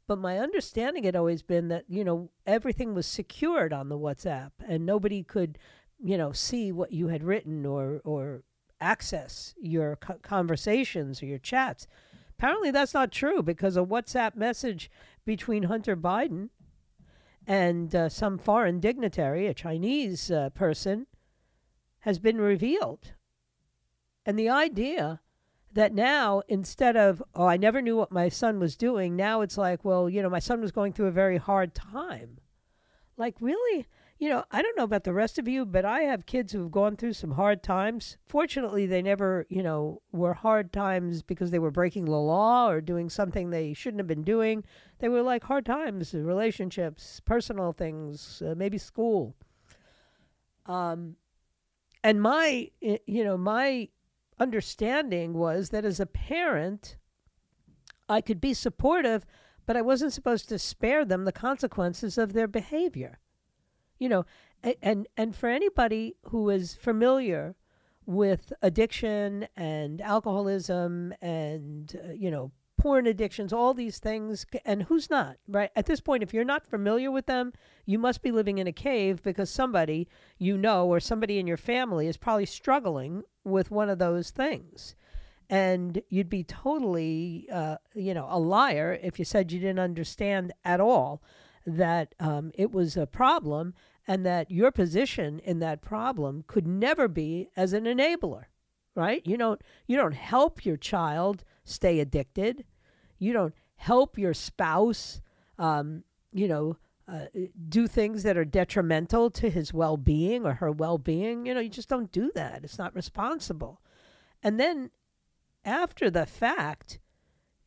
But 0.08 0.20
my 0.20 0.38
understanding 0.38 1.06
had 1.06 1.16
always 1.16 1.42
been 1.42 1.70
that, 1.70 1.86
you 1.88 2.04
know, 2.04 2.30
everything 2.46 2.94
was 2.94 3.08
secured 3.08 3.74
on 3.74 3.90
the 3.90 3.98
WhatsApp 3.98 4.52
and 4.68 4.86
nobody 4.86 5.24
could, 5.24 5.58
you 5.98 6.18
know, 6.18 6.32
see 6.32 6.72
what 6.72 6.92
you 6.92 7.08
had 7.08 7.24
written 7.24 7.66
or, 7.66 8.02
or 8.04 8.44
access 8.82 9.56
your 9.60 9.96
co- 9.96 10.20
conversations 10.22 11.24
or 11.24 11.26
your 11.26 11.40
chats. 11.40 11.88
Apparently, 12.38 12.70
that's 12.70 12.94
not 12.94 13.12
true 13.12 13.42
because 13.42 13.78
a 13.78 13.82
WhatsApp 13.82 14.36
message 14.36 14.92
between 15.26 15.64
Hunter 15.64 15.96
Biden 15.96 16.50
and 17.48 17.94
uh, 17.96 18.10
some 18.10 18.38
foreign 18.38 18.80
dignitary, 18.80 19.48
a 19.48 19.54
Chinese 19.54 20.32
uh, 20.32 20.50
person, 20.52 21.08
has 22.00 22.20
been 22.20 22.40
revealed. 22.40 23.14
And 24.26 24.38
the 24.38 24.50
idea 24.50 25.22
that 25.74 25.94
now, 25.94 26.44
instead 26.48 26.96
of, 26.96 27.22
oh, 27.34 27.46
I 27.46 27.58
never 27.58 27.82
knew 27.82 27.98
what 27.98 28.12
my 28.12 28.30
son 28.30 28.60
was 28.60 28.76
doing, 28.76 29.16
now 29.16 29.42
it's 29.42 29.58
like, 29.58 29.84
well, 29.84 30.10
you 30.10 30.22
know, 30.22 30.30
my 30.30 30.40
son 30.40 30.62
was 30.62 30.72
going 30.72 30.94
through 30.94 31.08
a 31.08 31.12
very 31.12 31.38
hard 31.38 31.74
time. 31.74 32.38
Like, 33.18 33.36
really? 33.40 33.88
You 34.24 34.30
know, 34.30 34.46
I 34.52 34.62
don't 34.62 34.78
know 34.78 34.86
about 34.86 35.04
the 35.04 35.12
rest 35.12 35.38
of 35.38 35.50
you, 35.50 35.66
but 35.66 35.84
I 35.84 36.04
have 36.04 36.26
kids 36.26 36.54
who've 36.54 36.72
gone 36.72 36.96
through 36.96 37.12
some 37.12 37.32
hard 37.32 37.62
times. 37.62 38.16
Fortunately, 38.26 38.86
they 38.86 39.02
never, 39.02 39.46
you 39.50 39.62
know, 39.62 40.02
were 40.14 40.34
hard 40.34 40.72
times 40.72 41.22
because 41.22 41.52
they 41.52 41.60
were 41.60 41.72
breaking 41.72 42.06
the 42.06 42.12
law 42.12 42.70
or 42.70 42.80
doing 42.80 43.10
something 43.10 43.50
they 43.50 43.74
shouldn't 43.74 44.00
have 44.00 44.08
been 44.08 44.24
doing. 44.24 44.64
They 45.00 45.10
were 45.10 45.22
like 45.22 45.44
hard 45.44 45.66
times, 45.66 46.14
relationships, 46.14 47.20
personal 47.26 47.74
things, 47.74 48.42
uh, 48.42 48.54
maybe 48.56 48.78
school. 48.78 49.36
Um, 50.68 51.18
and 52.02 52.22
my, 52.22 52.72
you 52.80 53.26
know, 53.26 53.36
my 53.36 53.90
understanding 54.40 55.34
was 55.34 55.72
that 55.72 55.84
as 55.84 56.00
a 56.00 56.06
parent, 56.06 56.96
I 58.08 58.22
could 58.22 58.40
be 58.40 58.54
supportive, 58.54 59.26
but 59.66 59.76
I 59.76 59.82
wasn't 59.82 60.14
supposed 60.14 60.48
to 60.48 60.58
spare 60.58 61.04
them 61.04 61.26
the 61.26 61.34
consequences 61.34 62.18
of 62.18 62.32
their 62.32 62.48
behavior. 62.48 63.20
You 64.00 64.10
know, 64.10 64.26
and 64.82 65.08
and 65.18 65.36
for 65.36 65.50
anybody 65.50 66.16
who 66.26 66.50
is 66.50 66.76
familiar 66.76 67.56
with 68.06 68.52
addiction 68.62 69.48
and 69.56 70.02
alcoholism 70.02 71.14
and 71.22 72.00
uh, 72.04 72.12
you 72.14 72.32
know 72.32 72.52
porn 72.78 73.08
addictions, 73.08 73.54
all 73.54 73.74
these 73.74 74.00
things, 74.00 74.46
and 74.66 74.84
who's 74.84 75.10
not, 75.10 75.38
right? 75.48 75.70
At 75.74 75.86
this 75.86 76.02
point, 76.02 76.22
if 76.22 76.34
you're 76.34 76.44
not 76.44 76.68
familiar 76.68 77.12
with 77.12 77.28
them, 77.28 77.54
you 77.86 77.98
must 77.98 78.22
be 78.22 78.30
living 78.30 78.58
in 78.58 78.68
a 78.68 78.74
cave 78.74 79.24
because 79.24 79.50
somebody 79.50 80.10
you 80.38 80.58
know 80.58 80.88
or 80.88 81.00
somebody 81.00 81.40
in 81.40 81.48
your 81.48 81.56
family 81.56 82.08
is 82.08 82.18
probably 82.18 82.46
struggling 82.46 83.24
with 83.46 83.72
one 83.72 83.90
of 83.90 84.00
those 84.00 84.32
things. 84.32 84.96
And 85.50 86.02
you'd 86.10 86.30
be 86.30 86.44
totally, 86.44 87.48
uh, 87.52 87.78
you 87.94 88.14
know, 88.14 88.28
a 88.30 88.40
liar 88.40 89.00
if 89.02 89.18
you 89.18 89.24
said 89.24 89.52
you 89.52 89.60
didn't 89.60 89.80
understand 89.80 90.52
at 90.66 90.82
all 90.82 91.22
that 91.66 92.16
um, 92.20 92.52
it 92.56 92.72
was 92.72 92.98
a 92.98 93.08
problem 93.08 93.74
and 94.08 94.26
that 94.26 94.52
your 94.52 94.72
position 94.72 95.40
in 95.40 95.60
that 95.60 95.82
problem 95.82 96.44
could 96.48 96.68
never 96.68 97.08
be 97.08 97.50
as 97.56 97.74
an 97.74 97.86
enabler 97.86 98.46
right 98.96 99.26
you 99.26 99.38
don't 99.38 99.62
you 99.88 99.96
don't 99.98 100.14
help 100.14 100.66
your 100.66 100.78
child 100.78 101.44
stay 101.64 102.00
addicted 102.00 102.66
you 103.18 103.34
don't 103.34 103.56
help 103.84 104.18
your 104.18 104.34
spouse, 104.34 105.22
um, 105.58 106.04
you 106.32 106.48
know, 106.48 106.78
uh, 107.08 107.26
do 107.68 107.86
things 107.86 108.24
that 108.24 108.38
are 108.38 108.46
detrimental 108.46 109.30
to 109.30 109.50
his 109.50 109.74
well 109.74 109.98
being 109.98 110.46
or 110.46 110.54
her 110.56 110.72
well 110.72 110.98
being. 110.98 111.46
You 111.46 111.54
know, 111.54 111.60
you 111.60 111.70
just 111.70 111.90
don't 111.90 112.12
do 112.12 112.32
that. 112.36 112.64
It's 112.64 112.78
not 112.78 112.96
responsible. 112.96 113.82
And 114.42 114.60
then 114.60 114.92
after 115.66 116.10
the 116.10 116.26
fact, 116.26 117.00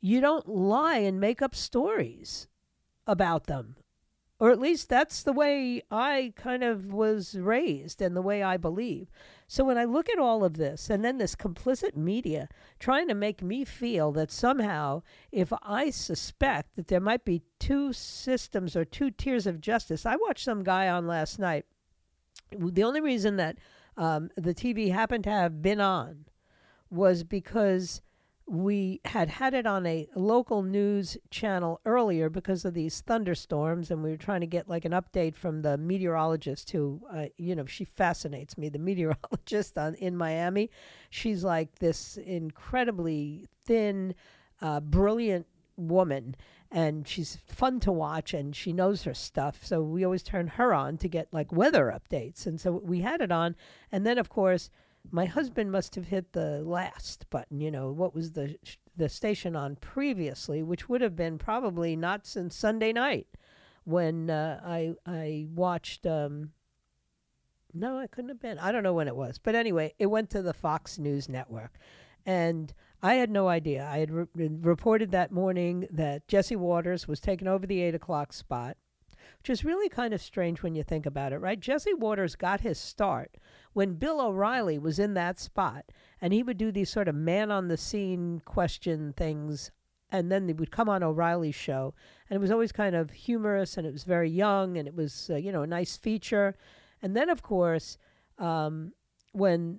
you 0.00 0.21
don't 0.21 0.49
lie 0.49 0.99
and 0.99 1.21
make 1.21 1.43
up 1.43 1.55
stories 1.55 2.49
about 3.07 3.47
them 3.47 3.76
or 4.38 4.50
at 4.50 4.61
least 4.61 4.88
that's 4.88 5.23
the 5.23 5.33
way 5.33 5.83
I 5.90 6.35
kind 6.37 6.62
of 6.62 6.93
was 6.93 7.37
raised 7.38 8.02
and 8.02 8.14
the 8.14 8.23
way 8.23 8.43
I 8.43 8.57
believe. 8.57 9.11
So 9.47 9.64
when 9.64 9.78
I 9.78 9.85
look 9.85 10.11
at 10.11 10.19
all 10.19 10.45
of 10.45 10.59
this 10.59 10.90
and 10.90 11.05
then 11.05 11.16
this 11.16 11.35
complicit 11.35 11.97
media 11.97 12.49
trying 12.78 13.09
to 13.09 13.14
make 13.14 13.43
me 13.43 13.64
feel 13.64 14.12
that 14.12 14.31
somehow 14.31 15.02
if 15.33 15.52
I 15.62 15.90
suspect 15.90 16.76
that 16.76 16.88
there 16.88 17.00
might 17.00 17.25
be 17.25 17.43
two 17.59 17.93
systems 17.93 18.76
or 18.76 18.85
two 18.85 19.11
tiers 19.11 19.47
of 19.47 19.61
justice, 19.61 20.05
I 20.05 20.16
watched 20.16 20.45
some 20.45 20.62
guy 20.62 20.88
on 20.88 21.07
last 21.07 21.38
night. 21.38 21.64
The 22.57 22.85
only 22.85 23.00
reason 23.00 23.37
that 23.37 23.57
um, 23.97 24.31
the 24.37 24.55
TV 24.55 24.93
happened 24.93 25.25
to 25.25 25.31
have 25.31 25.62
been 25.62 25.81
on 25.81 26.26
was 26.90 27.25
because 27.25 28.02
we 28.49 29.00
had 29.05 29.29
had 29.29 29.55
it 29.55 29.67
on 29.67 29.85
a 29.87 30.09
local 30.15 30.62
news 30.62 31.17
channel 31.31 31.81
earlier 31.85 32.31
because 32.31 32.65
of 32.65 32.75
these 32.75 33.00
thunderstorms 33.00 33.91
and 33.91 34.05
we 34.05 34.11
were 34.11 34.17
trying 34.17 34.41
to 34.41 34.47
get 34.47 34.69
like 34.69 34.85
an 34.85 34.93
update 34.93 35.35
from 35.35 35.62
the 35.62 35.76
meteorologist 35.76 36.71
who 36.71 37.00
uh, 37.12 37.26
you 37.37 37.57
know 37.57 37.67
she 37.67 37.85
fascinates 37.85 38.57
me 38.57 38.69
the 38.69 38.79
meteorologist 38.79 39.76
on 39.76 39.95
in 39.97 40.17
miami. 40.17 40.71
She's 41.11 41.43
like 41.43 41.81
this 41.81 42.17
incredibly 42.19 43.47
thin 43.65 44.15
uh, 44.62 44.79
brilliant 44.81 45.47
woman 45.76 46.37
and 46.71 47.07
she's 47.07 47.38
fun 47.47 47.81
to 47.81 47.91
watch 47.91 48.33
and 48.33 48.55
she 48.55 48.73
knows 48.73 49.03
her 49.03 49.15
stuff. 49.15 49.65
So 49.65 49.83
we 49.83 50.05
always 50.05 50.23
turn 50.23 50.47
her 50.49 50.73
on 50.73 50.99
to 50.99 51.09
get 51.09 51.33
like 51.33 51.50
weather 51.50 51.93
updates 51.93 52.47
and 52.47 52.61
so 52.61 52.73
we 52.73 53.00
had 53.00 53.21
it 53.21 53.33
on. 53.33 53.57
And 53.91 54.07
then 54.07 54.19
of 54.19 54.29
course 54.29 54.71
my 55.11 55.27
husband 55.27 55.71
must 55.73 55.95
have 55.95 56.07
hit 56.07 56.33
the 56.33 56.63
last 56.63 57.29
button, 57.31 57.61
you 57.61 57.71
know, 57.71 57.91
what 57.91 58.15
was 58.15 58.33
the 58.33 58.57
the 58.97 59.09
station 59.09 59.55
on 59.55 59.77
previously, 59.77 60.63
which 60.63 60.89
would 60.89 61.03
have 61.03 61.15
been 61.15 61.37
probably 61.37 61.97
not 61.97 62.27
since 62.27 62.57
Sunday 62.57 62.93
night 62.93 63.27
when 63.85 64.31
uh, 64.31 64.61
I 64.65 64.95
I 65.07 65.47
watched 65.55 66.07
um, 66.07 66.53
no, 67.75 67.99
it 67.99 68.11
couldn't 68.11 68.31
have 68.31 68.41
been. 68.41 68.59
I 68.59 68.73
don't 68.73 68.83
know 68.83 68.95
when 68.95 69.09
it 69.09 69.17
was. 69.17 69.39
But 69.39 69.55
anyway, 69.55 69.95
it 69.99 70.07
went 70.07 70.31
to 70.31 70.43
the 70.43 70.55
Fox 70.55 70.99
News 70.99 71.29
network. 71.29 71.79
And 72.25 72.73
I 73.03 73.15
had 73.15 73.31
no 73.31 73.49
idea. 73.49 73.87
I 73.87 73.99
had 73.99 74.11
re- 74.11 74.27
reported 74.35 75.11
that 75.13 75.31
morning 75.31 75.87
that 75.91 76.27
Jesse 76.27 76.57
Watters 76.57 77.07
was 77.07 77.21
taking 77.21 77.47
over 77.47 77.67
the 77.67 77.83
8 77.83 77.95
o'clock 77.95 78.33
spot 78.33 78.77
which 79.47 79.61
is 79.61 79.65
really 79.65 79.88
kind 79.88 80.12
of 80.12 80.21
strange 80.21 80.61
when 80.61 80.75
you 80.75 80.83
think 80.83 81.07
about 81.07 81.33
it, 81.33 81.38
right? 81.38 81.61
Jesse 81.61 81.95
Watters 81.95 82.35
got 82.35 82.62
his 82.62 82.81
start 82.81 83.37
when 83.75 83.95
Bill 83.95 84.21
O'Reilly 84.21 84.76
was 84.76 84.99
in 84.99 85.15
that 85.15 85.38
spot, 85.38 85.85
and 86.21 86.33
he 86.33 86.43
would 86.43 86.59
do 86.59 86.73
these 86.73 86.91
sort 86.91 87.07
of 87.07 87.15
man 87.15 87.53
on 87.53 87.69
the 87.69 87.76
scene 87.76 88.43
question 88.45 89.15
things. 89.17 89.71
And 90.11 90.33
then 90.33 90.49
they 90.49 90.53
would 90.53 90.73
come 90.73 90.88
on 90.88 91.05
O'Reilly's 91.05 91.55
show, 91.55 91.95
and 92.29 92.37
it 92.37 92.41
was 92.41 92.50
always 92.50 92.73
kind 92.73 92.97
of 92.97 93.12
humorous, 93.12 93.76
and 93.76 93.87
it 93.87 93.93
was 93.93 94.03
very 94.03 94.29
young, 94.29 94.79
and 94.79 94.88
it 94.88 94.97
was 94.97 95.31
uh, 95.31 95.37
you 95.37 95.53
know 95.53 95.62
a 95.62 95.67
nice 95.69 95.97
feature. 95.97 96.57
And 97.00 97.15
then, 97.15 97.29
of 97.29 97.45
course, 97.45 97.99
um, 98.38 98.95
when 99.31 99.79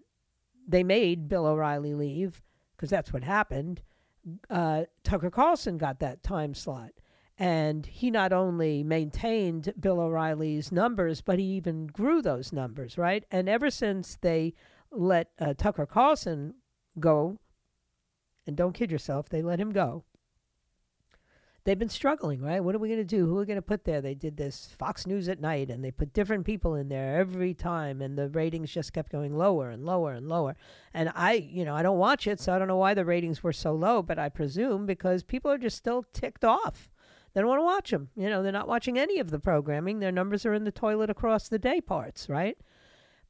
they 0.66 0.84
made 0.84 1.28
Bill 1.28 1.46
O'Reilly 1.46 1.94
leave, 1.94 2.42
because 2.78 2.90
that's 2.90 3.12
what 3.12 3.26
happened, 3.26 3.82
uh, 4.50 4.84
Tucker 5.04 5.30
Carlson 5.30 5.78
got 5.78 6.00
that 6.00 6.24
time 6.24 6.54
slot. 6.54 6.92
And 7.40 7.86
he 7.86 8.10
not 8.10 8.34
only 8.34 8.84
maintained 8.84 9.74
Bill 9.80 10.00
O'Reilly's 10.00 10.72
numbers, 10.72 11.22
but 11.22 11.38
he 11.38 11.46
even 11.46 11.86
grew 11.86 12.22
those 12.22 12.52
numbers, 12.52 12.98
right? 12.98 13.24
And 13.30 13.48
ever 13.48 13.70
since 13.70 14.18
they 14.22 14.56
let 14.92 15.30
uh, 15.40 15.54
Tucker 15.56 15.86
Carlson 15.86 16.56
go, 17.00 17.40
and 18.48 18.56
don't 18.56 18.74
kid 18.74 18.92
yourself, 18.92 19.30
they 19.30 19.42
let 19.42 19.60
him 19.60 19.72
go. 19.72 20.04
They've 21.64 21.78
been 21.78 21.90
struggling, 21.90 22.42
right? 22.42 22.64
What 22.64 22.76
are 22.76 22.80
we 22.80 22.88
going 22.88 23.02
to 23.02 23.04
do? 23.04 23.26
Who 23.26 23.36
are 23.36 23.42
we 23.42 23.46
going 23.46 23.58
to 23.58 23.62
put 23.62 23.84
there? 23.84 24.00
They 24.00 24.16
did 24.16 24.38
this 24.38 24.70
Fox 24.80 25.06
News 25.06 25.28
at 25.28 25.42
night, 25.42 25.70
and 25.70 25.84
they 25.84 25.92
put 25.92 26.14
different 26.14 26.46
people 26.46 26.76
in 26.76 26.88
there 26.88 27.18
every 27.18 27.54
time, 27.54 28.02
and 28.02 28.18
the 28.18 28.30
ratings 28.30 28.72
just 28.72 28.94
kept 28.94 29.12
going 29.12 29.36
lower 29.36 29.70
and 29.70 29.86
lower 29.86 30.14
and 30.14 30.30
lower. 30.30 30.56
And 30.94 31.12
I, 31.14 31.34
you 31.34 31.66
know, 31.66 31.76
I 31.76 31.84
don't 31.84 31.98
watch 31.98 32.26
it, 32.26 32.40
so 32.40 32.54
I 32.54 32.58
don't 32.58 32.70
know 32.70 32.78
why 32.78 32.94
the 32.94 33.04
ratings 33.04 33.44
were 33.44 33.52
so 33.52 33.74
low, 33.74 34.02
but 34.02 34.18
I 34.18 34.30
presume 34.30 34.86
because 34.86 35.24
people 35.24 35.52
are 35.52 35.58
just 35.58 35.76
still 35.76 36.06
ticked 36.14 36.46
off 36.46 36.90
they 37.38 37.42
don't 37.42 37.50
want 37.50 37.60
to 37.60 37.66
watch 37.66 37.92
them. 37.92 38.10
You 38.16 38.32
know, 38.32 38.42
they're 38.42 38.52
not 38.52 38.68
watching 38.68 38.98
any 38.98 39.20
of 39.20 39.30
the 39.30 39.38
programming. 39.38 40.00
Their 40.00 40.12
numbers 40.12 40.44
are 40.44 40.56
in 40.56 40.64
the 40.64 40.72
toilet 40.72 41.12
across 41.12 41.48
the 41.48 41.60
day 41.60 41.80
parts, 41.80 42.28
right? 42.28 42.58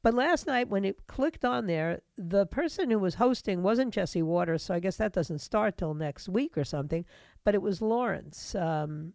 But 0.02 0.14
last 0.14 0.46
night, 0.46 0.70
when 0.70 0.86
it 0.86 1.06
clicked 1.06 1.44
on 1.44 1.66
there, 1.66 2.00
the 2.16 2.46
person 2.46 2.90
who 2.90 2.98
was 2.98 3.16
hosting 3.16 3.62
wasn't 3.62 3.92
Jesse 3.92 4.22
Watters, 4.22 4.62
so 4.62 4.72
I 4.72 4.80
guess 4.80 4.96
that 4.96 5.12
doesn't 5.12 5.40
start 5.40 5.76
till 5.76 5.92
next 5.92 6.26
week 6.26 6.56
or 6.56 6.64
something. 6.64 7.04
But 7.44 7.54
it 7.54 7.60
was 7.60 7.82
Lawrence. 7.82 8.54
Um, 8.54 9.12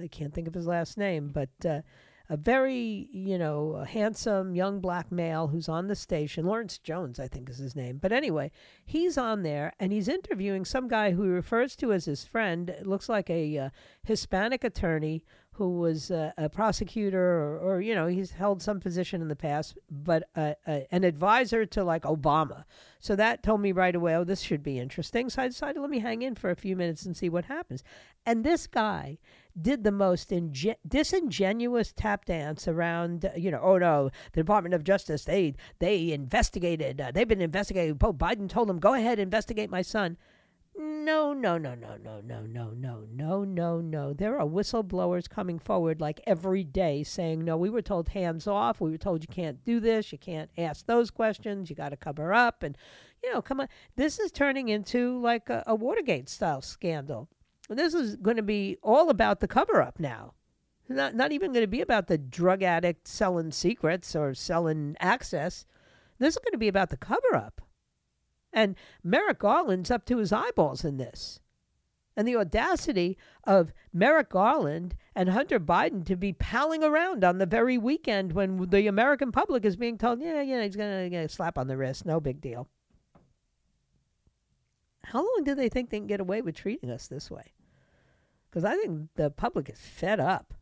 I 0.00 0.06
can't 0.06 0.32
think 0.32 0.46
of 0.46 0.54
his 0.54 0.68
last 0.68 0.96
name, 0.96 1.32
but 1.34 1.50
uh, 1.68 1.80
a 2.30 2.36
very, 2.36 3.08
you 3.10 3.38
know, 3.38 3.84
handsome 3.88 4.54
young 4.54 4.80
black 4.80 5.10
male 5.10 5.48
who's 5.48 5.68
on 5.68 5.86
the 5.86 5.96
station. 5.96 6.44
Lawrence 6.44 6.78
Jones, 6.78 7.18
I 7.18 7.26
think 7.28 7.48
is 7.48 7.58
his 7.58 7.74
name. 7.74 7.98
But 7.98 8.12
anyway, 8.12 8.50
he's 8.84 9.16
on 9.16 9.42
there 9.42 9.72
and 9.80 9.92
he's 9.92 10.08
interviewing 10.08 10.64
some 10.64 10.88
guy 10.88 11.12
who 11.12 11.22
he 11.22 11.30
refers 11.30 11.74
to 11.76 11.92
as 11.92 12.04
his 12.04 12.24
friend. 12.24 12.70
It 12.70 12.86
looks 12.86 13.08
like 13.08 13.30
a 13.30 13.58
uh, 13.58 13.70
Hispanic 14.02 14.62
attorney 14.62 15.24
who 15.52 15.80
was 15.80 16.12
uh, 16.12 16.30
a 16.38 16.48
prosecutor 16.48 17.20
or, 17.20 17.58
or, 17.58 17.80
you 17.80 17.92
know, 17.92 18.06
he's 18.06 18.30
held 18.30 18.62
some 18.62 18.78
position 18.78 19.20
in 19.20 19.26
the 19.26 19.34
past, 19.34 19.76
but 19.90 20.22
uh, 20.36 20.52
uh, 20.68 20.80
an 20.92 21.02
advisor 21.02 21.66
to 21.66 21.82
like 21.82 22.02
Obama. 22.02 22.62
So 23.00 23.16
that 23.16 23.42
told 23.42 23.60
me 23.60 23.72
right 23.72 23.94
away, 23.96 24.14
oh, 24.14 24.22
this 24.22 24.40
should 24.40 24.62
be 24.62 24.78
interesting. 24.78 25.28
So 25.28 25.42
I 25.42 25.48
decided, 25.48 25.80
let 25.80 25.90
me 25.90 25.98
hang 25.98 26.22
in 26.22 26.36
for 26.36 26.50
a 26.50 26.54
few 26.54 26.76
minutes 26.76 27.04
and 27.06 27.16
see 27.16 27.28
what 27.28 27.46
happens. 27.46 27.82
And 28.24 28.44
this 28.44 28.68
guy 28.68 29.18
did 29.60 29.84
the 29.84 29.92
most 29.92 30.32
inge- 30.32 30.76
disingenuous 30.86 31.92
tap 31.92 32.24
dance 32.24 32.68
around, 32.68 33.30
you 33.36 33.50
know, 33.50 33.60
oh 33.62 33.78
no, 33.78 34.10
the 34.32 34.40
Department 34.40 34.74
of 34.74 34.84
Justice, 34.84 35.24
they, 35.24 35.54
they 35.78 36.12
investigated, 36.12 37.00
uh, 37.00 37.10
they've 37.12 37.28
been 37.28 37.40
investigating. 37.40 37.96
Pope 37.98 38.18
Biden 38.18 38.48
told 38.48 38.68
them, 38.68 38.78
go 38.78 38.94
ahead, 38.94 39.18
investigate 39.18 39.70
my 39.70 39.82
son. 39.82 40.16
No, 40.80 41.32
no, 41.32 41.58
no, 41.58 41.74
no, 41.74 41.96
no, 41.96 42.20
no, 42.20 42.42
no, 42.42 42.70
no, 42.70 43.04
no, 43.10 43.44
no, 43.44 43.80
no. 43.80 44.12
There 44.12 44.38
are 44.38 44.46
whistleblowers 44.46 45.28
coming 45.28 45.58
forward 45.58 46.00
like 46.00 46.20
every 46.24 46.62
day 46.62 47.02
saying, 47.02 47.44
no, 47.44 47.56
we 47.56 47.68
were 47.68 47.82
told 47.82 48.10
hands 48.10 48.46
off. 48.46 48.80
We 48.80 48.90
were 48.90 48.98
told 48.98 49.22
you 49.22 49.28
can't 49.28 49.64
do 49.64 49.80
this. 49.80 50.12
You 50.12 50.18
can't 50.18 50.50
ask 50.56 50.86
those 50.86 51.10
questions. 51.10 51.68
You 51.68 51.74
got 51.74 51.88
to 51.88 51.96
cover 51.96 52.32
up. 52.32 52.62
And, 52.62 52.78
you 53.24 53.32
know, 53.32 53.42
come 53.42 53.58
on. 53.58 53.68
This 53.96 54.20
is 54.20 54.30
turning 54.30 54.68
into 54.68 55.18
like 55.18 55.50
a, 55.50 55.64
a 55.66 55.74
Watergate 55.74 56.28
style 56.28 56.62
scandal. 56.62 57.28
This 57.68 57.94
is 57.94 58.16
going 58.16 58.36
to 58.36 58.42
be 58.42 58.78
all 58.82 59.10
about 59.10 59.40
the 59.40 59.48
cover 59.48 59.82
up 59.82 60.00
now. 60.00 60.34
Not, 60.88 61.14
not 61.14 61.32
even 61.32 61.52
going 61.52 61.64
to 61.64 61.66
be 61.66 61.82
about 61.82 62.06
the 62.06 62.16
drug 62.16 62.62
addict 62.62 63.06
selling 63.06 63.50
secrets 63.50 64.16
or 64.16 64.32
selling 64.34 64.96
access. 65.00 65.66
This 66.18 66.34
is 66.34 66.40
going 66.42 66.52
to 66.52 66.58
be 66.58 66.68
about 66.68 66.88
the 66.88 66.96
cover 66.96 67.34
up. 67.34 67.60
And 68.52 68.74
Merrick 69.04 69.40
Garland's 69.40 69.90
up 69.90 70.06
to 70.06 70.16
his 70.16 70.32
eyeballs 70.32 70.84
in 70.84 70.96
this. 70.96 71.40
And 72.16 72.26
the 72.26 72.36
audacity 72.36 73.18
of 73.44 73.72
Merrick 73.92 74.30
Garland 74.30 74.96
and 75.14 75.28
Hunter 75.28 75.60
Biden 75.60 76.04
to 76.06 76.16
be 76.16 76.32
palling 76.32 76.82
around 76.82 77.22
on 77.22 77.38
the 77.38 77.46
very 77.46 77.76
weekend 77.76 78.32
when 78.32 78.70
the 78.70 78.86
American 78.86 79.30
public 79.30 79.64
is 79.64 79.76
being 79.76 79.98
told, 79.98 80.20
yeah, 80.20 80.40
yeah, 80.40 80.64
he's 80.64 80.74
going 80.74 81.10
to 81.10 81.28
slap 81.28 81.58
on 81.58 81.68
the 81.68 81.76
wrist, 81.76 82.06
no 82.06 82.18
big 82.18 82.40
deal. 82.40 82.66
How 85.04 85.20
long 85.20 85.42
do 85.44 85.54
they 85.54 85.68
think 85.68 85.90
they 85.90 85.98
can 85.98 86.06
get 86.06 86.20
away 86.20 86.42
with 86.42 86.56
treating 86.56 86.90
us 86.90 87.06
this 87.06 87.30
way? 87.30 87.52
Because 88.48 88.64
I 88.64 88.76
think 88.76 89.08
the 89.16 89.30
public 89.30 89.68
is 89.68 89.78
fed 89.78 90.20
up. 90.20 90.54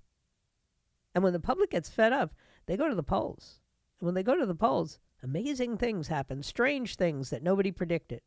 And 1.15 1.25
when 1.25 1.33
the 1.33 1.41
public 1.41 1.71
gets 1.71 1.89
fed 1.89 2.13
up, 2.13 2.35
they 2.67 2.77
go 2.77 2.89
to 2.89 2.95
the 2.95 3.03
polls. 3.03 3.61
And 4.01 4.07
when 4.07 4.15
they 4.15 4.23
go 4.23 4.37
to 4.37 4.47
the 4.47 4.55
polls, 4.55 4.99
Amazing 5.23 5.79
things 5.79 6.09
happen, 6.09 6.43
strange 6.43 6.97
things 6.97 7.31
that 7.31 7.43
nobody 7.43 7.73
predicted. 7.73 8.21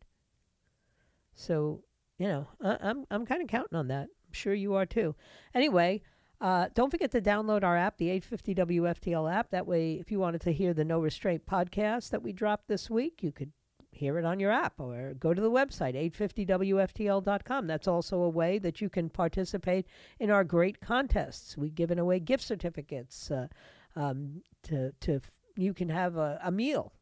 So, 1.36 1.84
you 2.18 2.28
know, 2.28 2.48
I, 2.62 2.78
I'm 2.82 3.06
I'm 3.12 3.26
kind 3.26 3.42
of 3.42 3.48
counting 3.48 3.78
on 3.78 3.88
that. 3.90 4.10
I'm 4.28 4.34
sure 4.34 4.54
you 4.54 4.74
are 4.74 4.86
too. 4.86 5.16
Anyway, 5.54 6.02
uh, 6.42 6.68
don't 6.74 6.90
forget 6.90 7.12
to 7.12 7.22
download 7.22 7.64
our 7.64 7.78
app, 7.78 7.98
the 7.98 8.10
850 8.10 8.56
WFTL 8.56 9.32
app. 9.32 9.52
That 9.52 9.68
way, 9.68 9.94
if 9.94 10.12
you 10.12 10.20
wanted 10.20 10.42
to 10.42 10.52
hear 10.52 10.74
the 10.74 10.84
No 10.84 11.00
Restraint 11.00 11.46
podcast 11.46 12.10
that 12.10 12.24
we 12.24 12.34
dropped 12.34 12.68
this 12.68 12.90
week, 12.90 13.22
you 13.22 13.32
could 13.32 13.52
hear 14.00 14.18
it 14.18 14.26
on 14.26 14.40
your 14.40 14.52
app 14.52 14.80
or 14.80 15.14
go 15.20 15.34
to 15.34 15.42
the 15.42 15.52
website, 15.52 15.96
850WFTL.com. 16.14 17.68
That's 17.68 17.88
also 17.88 18.22
a 18.22 18.30
way 18.30 18.58
that 18.60 18.80
you 18.80 18.90
can 18.90 19.10
participate 19.10 19.86
in 20.20 20.32
our 20.32 20.44
great 20.44 20.80
contests. 20.80 21.58
We've 21.58 21.76
given 21.76 22.00
away 22.00 22.20
gift 22.20 22.44
certificates 22.44 23.30
uh, 23.30 23.48
um, 23.96 24.42
to, 24.64 24.94
to 25.02 25.20
you 25.56 25.74
can 25.74 25.90
have 25.90 26.16
a, 26.16 26.40
a 26.44 26.52
meal, 26.52 26.94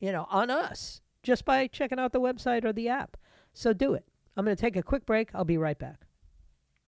you 0.00 0.12
know, 0.12 0.26
on 0.30 0.50
us 0.50 1.02
just 1.22 1.44
by 1.44 1.66
checking 1.66 1.98
out 1.98 2.12
the 2.12 2.20
website 2.20 2.64
or 2.64 2.72
the 2.72 2.88
app. 2.88 3.16
So 3.52 3.72
do 3.72 3.92
it. 3.94 4.06
I'm 4.36 4.44
going 4.44 4.56
to 4.56 4.60
take 4.60 4.76
a 4.76 4.82
quick 4.82 5.04
break. 5.06 5.30
I'll 5.34 5.44
be 5.44 5.58
right 5.58 5.78
back. 5.78 6.05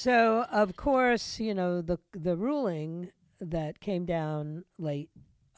So, 0.00 0.46
of 0.52 0.76
course, 0.76 1.40
you 1.40 1.54
know 1.54 1.82
the 1.82 1.98
the 2.12 2.36
ruling 2.36 3.10
that 3.40 3.80
came 3.80 4.06
down 4.06 4.64
late 4.78 5.10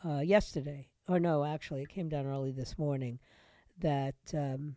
uh, 0.02 0.20
yesterday, 0.20 0.88
or 1.06 1.20
no, 1.20 1.44
actually, 1.44 1.82
it 1.82 1.90
came 1.90 2.08
down 2.08 2.24
early 2.24 2.50
this 2.50 2.78
morning. 2.78 3.18
That 3.80 4.14
um, 4.32 4.76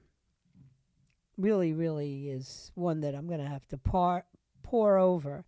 really, 1.38 1.72
really 1.72 2.28
is 2.30 2.74
one 2.76 3.00
that 3.00 3.16
I'm 3.16 3.26
going 3.26 3.40
to 3.40 3.48
have 3.48 3.66
to 3.70 3.78
pore 3.78 4.26
pore 4.64 4.98
over. 4.98 5.46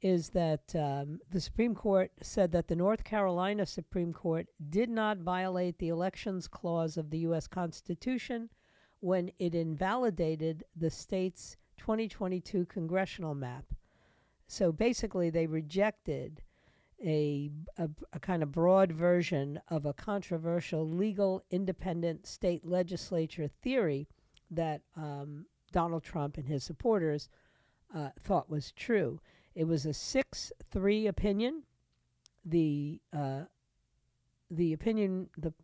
Is 0.00 0.30
that 0.30 0.74
um, 0.74 1.20
the 1.30 1.42
Supreme 1.42 1.74
Court 1.74 2.12
said 2.22 2.52
that 2.52 2.68
the 2.68 2.76
North 2.76 3.04
Carolina 3.04 3.66
Supreme 3.66 4.14
Court 4.14 4.46
did 4.70 4.88
not 4.88 5.18
violate 5.18 5.76
the 5.76 5.90
Elections 5.90 6.48
Clause 6.48 6.96
of 6.96 7.10
the 7.10 7.18
U.S. 7.18 7.46
Constitution 7.46 8.48
when 9.00 9.30
it 9.38 9.54
invalidated 9.54 10.64
the 10.74 10.88
state's 10.88 11.58
2022 11.80 12.66
congressional 12.66 13.34
map. 13.34 13.64
So 14.46 14.70
basically, 14.70 15.30
they 15.30 15.46
rejected 15.46 16.42
a, 17.02 17.50
a, 17.78 17.88
a, 18.12 18.20
kind 18.20 18.42
of 18.42 18.52
broad 18.52 18.92
version 18.92 19.58
of 19.68 19.86
a 19.86 19.94
controversial 19.94 20.86
legal 20.86 21.42
independent 21.50 22.26
state 22.26 22.66
legislature 22.66 23.48
theory 23.62 24.06
that 24.50 24.82
um, 24.94 25.46
Donald 25.72 26.02
Trump 26.02 26.36
and 26.36 26.46
his 26.46 26.62
supporters 26.62 27.30
uh, 27.94 28.10
thought 28.22 28.50
was 28.50 28.72
true. 28.72 29.18
It 29.54 29.64
was 29.64 29.86
a 29.86 29.94
6 29.94 30.52
3 30.70 31.06
opinion. 31.06 31.62
The, 32.44 33.00
uh, 33.16 33.44
the 34.50 34.74
opinion, 34.74 35.30
the 35.38 35.54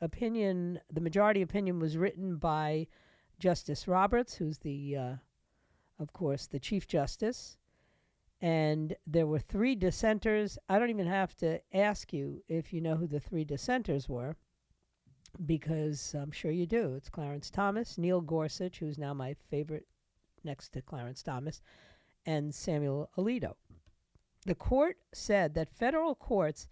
opinion, 0.00 0.80
the 0.90 1.02
majority 1.02 1.42
opinion 1.42 1.78
was 1.78 1.98
written 1.98 2.36
by 2.36 2.86
Justice 3.38 3.86
Roberts, 3.86 4.36
who's 4.36 4.58
the 4.58 4.96
uh, 4.96 5.14
of 6.02 6.12
course, 6.12 6.46
the 6.46 6.60
Chief 6.60 6.86
Justice. 6.86 7.56
And 8.40 8.96
there 9.06 9.26
were 9.26 9.38
three 9.38 9.76
dissenters. 9.76 10.58
I 10.68 10.78
don't 10.78 10.90
even 10.90 11.06
have 11.06 11.36
to 11.36 11.60
ask 11.72 12.12
you 12.12 12.42
if 12.48 12.72
you 12.72 12.80
know 12.80 12.96
who 12.96 13.06
the 13.06 13.20
three 13.20 13.44
dissenters 13.44 14.08
were, 14.08 14.36
because 15.46 16.14
I'm 16.18 16.32
sure 16.32 16.50
you 16.50 16.66
do. 16.66 16.94
It's 16.96 17.08
Clarence 17.08 17.50
Thomas, 17.50 17.96
Neil 17.96 18.20
Gorsuch, 18.20 18.80
who's 18.80 18.98
now 18.98 19.14
my 19.14 19.34
favorite 19.48 19.86
next 20.44 20.70
to 20.70 20.82
Clarence 20.82 21.22
Thomas, 21.22 21.62
and 22.26 22.52
Samuel 22.52 23.10
Alito. 23.16 23.54
The 24.44 24.56
court 24.56 24.96
said 25.12 25.54
that 25.54 25.70
federal 25.70 26.16
courts 26.16 26.68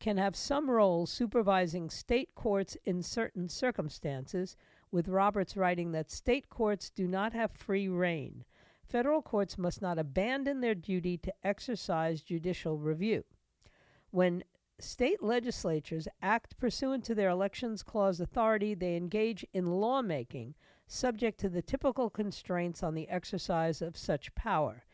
can 0.00 0.16
have 0.16 0.34
some 0.34 0.68
role 0.68 1.06
supervising 1.06 1.90
state 1.90 2.34
courts 2.34 2.76
in 2.84 3.02
certain 3.02 3.48
circumstances, 3.48 4.56
with 4.90 5.08
Roberts 5.08 5.56
writing 5.56 5.92
that 5.92 6.10
state 6.10 6.48
courts 6.48 6.90
do 6.90 7.06
not 7.06 7.32
have 7.32 7.52
free 7.52 7.88
reign 7.88 8.44
federal 8.88 9.22
courts 9.22 9.58
must 9.58 9.82
not 9.82 9.98
abandon 9.98 10.60
their 10.60 10.74
duty 10.74 11.16
to 11.18 11.34
exercise 11.42 12.22
judicial 12.22 12.78
review. 12.78 13.24
When 14.10 14.44
state 14.78 15.22
legislatures 15.22 16.08
act 16.22 16.58
pursuant 16.58 17.04
to 17.04 17.14
their 17.14 17.30
Elections 17.30 17.82
Clause 17.82 18.20
authority, 18.20 18.74
they 18.74 18.96
engage 18.96 19.44
in 19.52 19.66
lawmaking 19.66 20.54
subject 20.86 21.40
to 21.40 21.48
the 21.48 21.62
typical 21.62 22.10
constraints 22.10 22.82
on 22.82 22.94
the 22.94 23.08
exercise 23.08 23.80
of 23.80 23.96
such 23.96 24.34
power. 24.34 24.84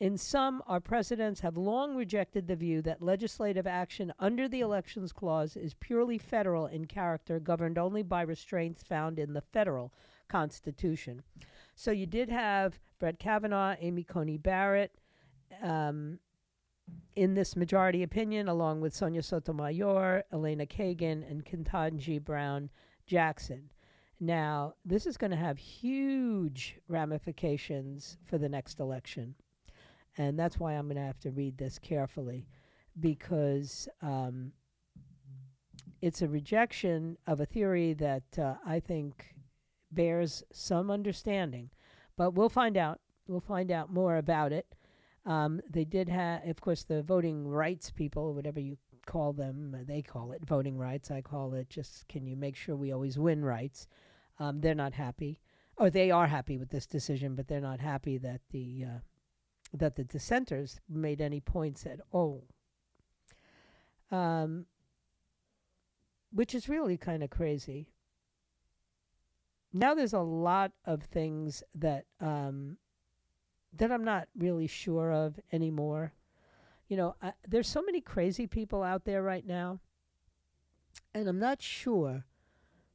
In 0.00 0.16
sum, 0.16 0.62
our 0.66 0.80
presidents 0.80 1.40
have 1.40 1.56
long 1.56 1.94
rejected 1.94 2.48
the 2.48 2.56
view 2.56 2.82
that 2.82 3.02
legislative 3.02 3.66
action 3.66 4.12
under 4.18 4.48
the 4.48 4.60
Elections 4.60 5.12
Clause 5.12 5.56
is 5.56 5.74
purely 5.74 6.18
federal 6.18 6.66
in 6.66 6.86
character, 6.86 7.38
governed 7.38 7.78
only 7.78 8.02
by 8.02 8.22
restraints 8.22 8.82
found 8.82 9.18
in 9.18 9.32
the 9.32 9.40
federal 9.40 9.92
Constitution. 10.28 11.22
So 11.74 11.90
you 11.90 12.06
did 12.06 12.28
have 12.28 12.78
Brett 12.98 13.18
Kavanaugh, 13.18 13.76
Amy 13.80 14.04
Coney 14.04 14.38
Barrett 14.38 14.92
um, 15.62 16.18
in 17.16 17.34
this 17.34 17.56
majority 17.56 18.02
opinion, 18.02 18.48
along 18.48 18.80
with 18.80 18.94
Sonia 18.94 19.22
Sotomayor, 19.22 20.24
Elena 20.32 20.66
Kagan, 20.66 21.28
and 21.28 21.44
Ketanji 21.44 22.22
Brown 22.22 22.70
Jackson. 23.06 23.70
Now, 24.20 24.74
this 24.84 25.06
is 25.06 25.16
going 25.16 25.32
to 25.32 25.36
have 25.36 25.58
huge 25.58 26.78
ramifications 26.88 28.18
for 28.24 28.38
the 28.38 28.48
next 28.48 28.78
election. 28.78 29.34
And 30.16 30.38
that's 30.38 30.58
why 30.58 30.74
I'm 30.74 30.86
going 30.86 30.96
to 30.96 31.02
have 31.02 31.18
to 31.20 31.30
read 31.30 31.58
this 31.58 31.78
carefully 31.78 32.46
because 33.00 33.88
um, 34.00 34.52
it's 36.00 36.22
a 36.22 36.28
rejection 36.28 37.16
of 37.26 37.40
a 37.40 37.46
theory 37.46 37.94
that 37.94 38.38
uh, 38.38 38.54
I 38.66 38.80
think 38.80 39.34
bears 39.94 40.42
some 40.52 40.90
understanding. 40.90 41.70
But 42.16 42.32
we'll 42.34 42.48
find 42.48 42.76
out. 42.76 43.00
We'll 43.26 43.40
find 43.40 43.70
out 43.70 43.92
more 43.92 44.16
about 44.16 44.52
it. 44.52 44.74
Um, 45.24 45.60
they 45.70 45.84
did 45.84 46.08
have, 46.08 46.46
of 46.46 46.60
course, 46.60 46.82
the 46.82 47.02
voting 47.02 47.46
rights 47.46 47.90
people, 47.90 48.34
whatever 48.34 48.58
you 48.58 48.76
call 49.06 49.32
them, 49.32 49.76
they 49.86 50.02
call 50.02 50.32
it 50.32 50.44
voting 50.44 50.76
rights. 50.76 51.10
I 51.10 51.20
call 51.20 51.54
it 51.54 51.68
just 51.68 52.08
can 52.08 52.26
you 52.26 52.36
make 52.36 52.56
sure 52.56 52.76
we 52.76 52.92
always 52.92 53.18
win 53.18 53.44
rights? 53.44 53.86
Um, 54.38 54.60
they're 54.60 54.74
not 54.74 54.94
happy, 54.94 55.40
or 55.76 55.90
they 55.90 56.10
are 56.10 56.26
happy 56.26 56.58
with 56.58 56.70
this 56.70 56.86
decision, 56.86 57.34
but 57.36 57.48
they're 57.48 57.60
not 57.60 57.80
happy 57.80 58.18
that 58.18 58.40
the 58.50 58.84
uh, 58.84 58.98
that 59.74 59.96
the 59.96 60.04
dissenters 60.04 60.80
made 60.88 61.20
any 61.20 61.40
points 61.40 61.86
at 61.86 62.00
all. 62.10 62.44
Um, 64.10 64.66
which 66.32 66.54
is 66.54 66.68
really 66.68 66.96
kind 66.96 67.22
of 67.22 67.30
crazy. 67.30 67.88
Now 69.72 69.94
there's 69.94 70.12
a 70.12 70.20
lot 70.20 70.72
of 70.84 71.02
things 71.02 71.62
that 71.74 72.04
um, 72.20 72.76
that 73.74 73.90
I'm 73.90 74.04
not 74.04 74.28
really 74.36 74.66
sure 74.66 75.12
of 75.12 75.38
anymore. 75.50 76.12
You 76.88 76.96
know, 76.96 77.14
I, 77.22 77.32
there's 77.48 77.68
so 77.68 77.82
many 77.82 78.00
crazy 78.00 78.46
people 78.46 78.82
out 78.82 79.04
there 79.04 79.22
right 79.22 79.46
now, 79.46 79.80
and 81.14 81.26
I'm 81.26 81.38
not 81.38 81.62
sure 81.62 82.26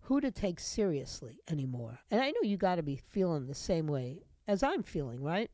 who 0.01 0.21
to 0.21 0.31
take 0.31 0.59
seriously 0.59 1.39
anymore. 1.49 1.99
And 2.11 2.21
I 2.21 2.29
know 2.29 2.41
you 2.43 2.57
got 2.57 2.75
to 2.75 2.83
be 2.83 2.95
feeling 2.95 3.47
the 3.47 3.55
same 3.55 3.87
way 3.87 4.23
as 4.47 4.63
I'm 4.63 4.83
feeling, 4.83 5.21
right? 5.21 5.51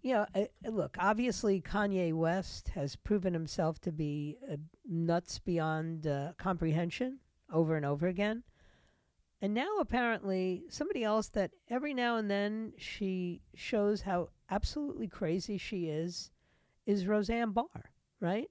You 0.00 0.14
know, 0.14 0.26
uh, 0.34 0.70
look, 0.70 0.96
obviously 0.98 1.60
Kanye 1.60 2.14
West 2.14 2.68
has 2.70 2.94
proven 2.94 3.34
himself 3.34 3.80
to 3.80 3.92
be 3.92 4.38
uh, 4.50 4.56
nuts 4.88 5.40
beyond 5.40 6.06
uh, 6.06 6.32
comprehension 6.38 7.18
over 7.52 7.76
and 7.76 7.84
over 7.84 8.06
again. 8.06 8.44
And 9.42 9.52
now 9.52 9.78
apparently 9.80 10.64
somebody 10.70 11.04
else 11.04 11.28
that 11.30 11.50
every 11.68 11.92
now 11.92 12.16
and 12.16 12.30
then 12.30 12.72
she 12.78 13.42
shows 13.54 14.02
how 14.02 14.30
absolutely 14.50 15.08
crazy 15.08 15.58
she 15.58 15.88
is 15.88 16.30
is 16.86 17.06
Roseanne 17.06 17.50
Barr, 17.50 17.90
right? 18.20 18.48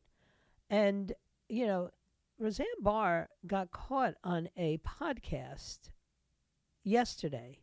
And 0.69 1.13
you 1.49 1.65
know, 1.65 1.89
Roseanne 2.39 2.67
Barr 2.81 3.29
got 3.47 3.71
caught 3.71 4.15
on 4.23 4.49
a 4.57 4.77
podcast 4.79 5.89
yesterday 6.83 7.59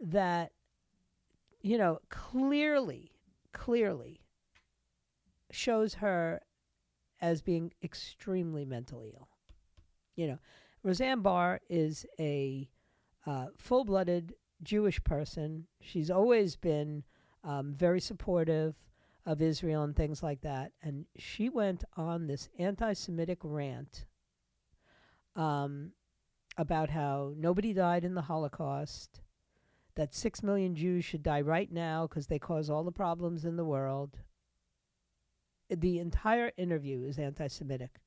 that, 0.00 0.52
you 1.60 1.78
know, 1.78 1.98
clearly, 2.08 3.12
clearly 3.52 4.20
shows 5.50 5.94
her 5.94 6.40
as 7.20 7.42
being 7.42 7.72
extremely 7.82 8.64
mentally 8.64 9.12
ill. 9.16 9.28
You 10.16 10.28
know, 10.28 10.38
Roseanne 10.84 11.22
Barr 11.22 11.60
is 11.70 12.04
a 12.20 12.68
uh, 13.26 13.46
full 13.56 13.84
blooded 13.84 14.34
Jewish 14.62 15.02
person. 15.02 15.66
She's 15.80 16.10
always 16.10 16.56
been 16.56 17.04
um, 17.42 17.74
very 17.74 18.00
supportive 18.00 18.74
of 19.24 19.40
Israel 19.40 19.82
and 19.82 19.96
things 19.96 20.22
like 20.22 20.42
that. 20.42 20.72
And 20.82 21.06
she 21.16 21.48
went 21.48 21.84
on 21.96 22.26
this 22.26 22.50
anti 22.58 22.92
Semitic 22.92 23.38
rant 23.42 24.04
um, 25.34 25.92
about 26.58 26.90
how 26.90 27.32
nobody 27.34 27.72
died 27.72 28.04
in 28.04 28.14
the 28.14 28.22
Holocaust, 28.22 29.22
that 29.94 30.14
six 30.14 30.42
million 30.42 30.74
Jews 30.74 31.04
should 31.04 31.22
die 31.22 31.40
right 31.40 31.72
now 31.72 32.06
because 32.06 32.26
they 32.26 32.38
cause 32.38 32.68
all 32.68 32.84
the 32.84 32.92
problems 32.92 33.46
in 33.46 33.56
the 33.56 33.64
world. 33.64 34.18
The 35.70 35.98
entire 35.98 36.52
interview 36.58 37.04
is 37.04 37.18
anti 37.18 37.46
Semitic. 37.46 38.00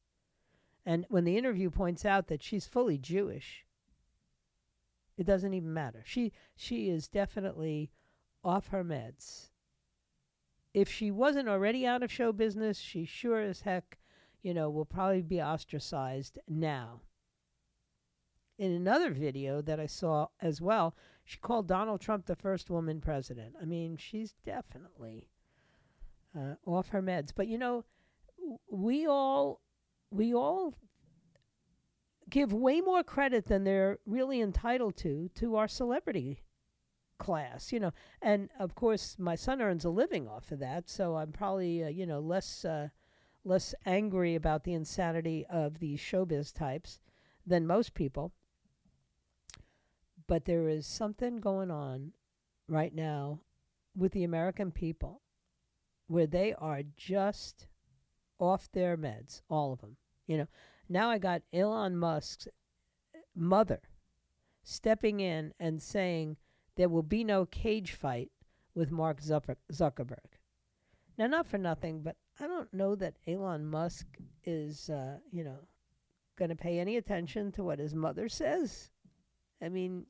And 0.88 1.06
when 1.10 1.24
the 1.24 1.38
interview 1.38 1.70
points 1.70 2.04
out 2.04 2.28
that 2.30 2.42
she's 2.42 2.66
fully 2.66 2.98
Jewish, 2.98 3.64
it 5.18 5.28
doesn't 5.28 5.54
even 5.54 5.72
matter. 5.72 6.02
She 6.04 6.32
she 6.56 6.90
is 6.90 7.08
definitely 7.08 7.92
off 8.44 8.70
her 8.70 8.84
meds 8.84 9.50
if 10.78 10.92
she 10.92 11.10
wasn't 11.10 11.50
already 11.50 11.88
out 11.88 12.04
of 12.04 12.12
show 12.12 12.32
business, 12.32 12.78
she 12.78 13.04
sure 13.04 13.42
as 13.42 13.62
heck, 13.62 13.98
you 14.44 14.54
know, 14.54 14.70
will 14.70 14.86
probably 14.86 15.24
be 15.24 15.42
ostracized 15.42 16.38
now. 16.48 17.02
In 18.60 18.72
another 18.72 19.10
video 19.10 19.60
that 19.64 19.80
I 19.80 19.88
saw 19.88 20.28
as 20.40 20.62
well, 20.62 20.96
she 21.26 21.40
called 21.40 21.68
Donald 21.68 22.00
Trump 22.00 22.28
the 22.28 22.36
first 22.36 22.70
woman 22.70 23.02
president. 23.02 23.56
I 23.60 23.66
mean, 23.66 23.98
she's 23.98 24.36
definitely 24.46 25.30
uh, 26.38 26.56
off 26.64 26.90
her 26.90 27.02
meds. 27.02 27.32
But 27.36 27.48
you 27.48 27.58
know, 27.58 27.84
we 28.72 29.08
all 29.08 29.62
we 30.12 30.34
all 30.34 30.74
give 32.30 32.54
way 32.54 32.82
more 32.82 33.04
credit 33.04 33.46
than 33.46 33.64
they're 33.64 34.00
really 34.06 34.42
entitled 34.42 34.98
to 34.98 35.30
to 35.36 35.56
our 35.56 35.68
celebrity 35.68 36.44
class, 37.18 37.72
you 37.72 37.80
know. 37.80 37.92
And 38.22 38.50
of 38.60 38.76
course, 38.76 39.16
my 39.18 39.36
son 39.36 39.62
earns 39.62 39.86
a 39.86 39.90
living 39.90 40.28
off 40.28 40.52
of 40.52 40.60
that, 40.60 40.90
so 40.90 41.16
I'm 41.16 41.32
probably 41.32 41.84
uh, 41.84 41.90
you 41.90 42.06
know 42.06 42.20
less 42.20 42.66
uh, 42.66 42.90
less 43.44 43.74
angry 43.86 44.36
about 44.36 44.64
the 44.64 44.74
insanity 44.74 45.46
of 45.50 45.80
these 45.80 46.00
showbiz 46.00 46.54
types 46.54 47.00
than 47.46 47.68
most 47.68 47.94
people. 47.94 48.34
But 50.28 50.46
there 50.46 50.68
is 50.68 50.86
something 50.86 51.40
going 51.40 51.72
on 51.72 52.12
right 52.68 52.94
now 52.94 53.40
with 53.96 54.12
the 54.12 54.26
American 54.26 54.72
people 54.72 55.22
where 56.08 56.28
they 56.28 56.54
are 56.54 56.84
just 56.98 57.68
off 58.40 58.72
their 58.72 58.98
meds, 58.98 59.42
all 59.50 59.74
of 59.74 59.82
them. 59.82 59.98
You 60.28 60.38
know, 60.38 60.48
now 60.90 61.10
I 61.10 61.18
got 61.18 61.42
Elon 61.54 61.98
Musk's 61.98 62.48
mother 63.36 63.82
stepping 64.64 65.20
in 65.20 65.54
and 65.60 65.82
saying 65.82 66.38
there 66.76 66.90
will 66.90 67.04
be 67.04 67.24
no 67.24 67.46
cage 67.46 67.94
fight 67.94 68.32
with 68.76 68.92
Mark 68.92 69.22
Zuckerberg. 69.22 70.38
Now, 71.18 71.28
not 71.28 71.48
for 71.48 71.58
nothing, 71.58 72.02
but 72.02 72.16
I 72.40 72.48
don't 72.48 72.72
know 72.74 72.96
that 72.96 73.16
Elon 73.28 73.66
Musk 73.66 74.06
is, 74.44 74.90
uh, 74.90 75.18
you 75.32 75.44
know, 75.44 75.68
going 76.38 76.50
to 76.50 76.56
pay 76.56 76.80
any 76.80 76.98
attention 76.98 77.52
to 77.54 77.64
what 77.64 77.80
his 77.80 77.96
mother 77.96 78.30
says. 78.30 78.92
I 79.62 79.70
mean, 79.70 80.06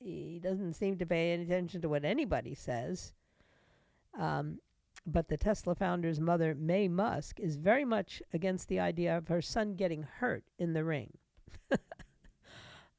he 0.00 0.40
doesn't 0.42 0.74
seem 0.74 0.98
to 0.98 1.06
pay 1.06 1.32
any 1.32 1.44
attention 1.44 1.80
to 1.82 1.88
what 1.88 2.04
anybody 2.04 2.54
says. 2.54 3.12
Um, 4.18 4.58
but 5.06 5.28
the 5.28 5.36
Tesla 5.36 5.74
founder's 5.74 6.20
mother, 6.20 6.54
May 6.54 6.88
Musk, 6.88 7.40
is 7.40 7.56
very 7.56 7.84
much 7.84 8.22
against 8.32 8.68
the 8.68 8.80
idea 8.80 9.16
of 9.16 9.28
her 9.28 9.42
son 9.42 9.74
getting 9.74 10.02
hurt 10.02 10.44
in 10.58 10.72
the 10.72 10.84
ring. 10.84 11.18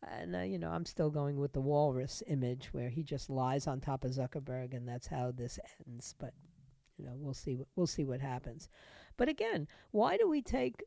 And, 0.01 0.35
uh, 0.35 0.39
you 0.39 0.57
know, 0.57 0.69
I'm 0.69 0.85
still 0.85 1.09
going 1.09 1.37
with 1.37 1.53
the 1.53 1.61
walrus 1.61 2.23
image 2.27 2.69
where 2.71 2.89
he 2.89 3.03
just 3.03 3.29
lies 3.29 3.67
on 3.67 3.79
top 3.79 4.03
of 4.03 4.11
Zuckerberg 4.11 4.73
and 4.73 4.87
that's 4.87 5.07
how 5.07 5.31
this 5.31 5.59
ends. 5.87 6.15
But, 6.17 6.33
you 6.97 7.05
know, 7.05 7.13
we'll 7.15 7.33
see, 7.33 7.59
we'll 7.75 7.87
see 7.87 8.05
what 8.05 8.21
happens. 8.21 8.69
But 9.17 9.29
again, 9.29 9.67
why 9.91 10.17
do 10.17 10.27
we 10.29 10.41
take 10.41 10.83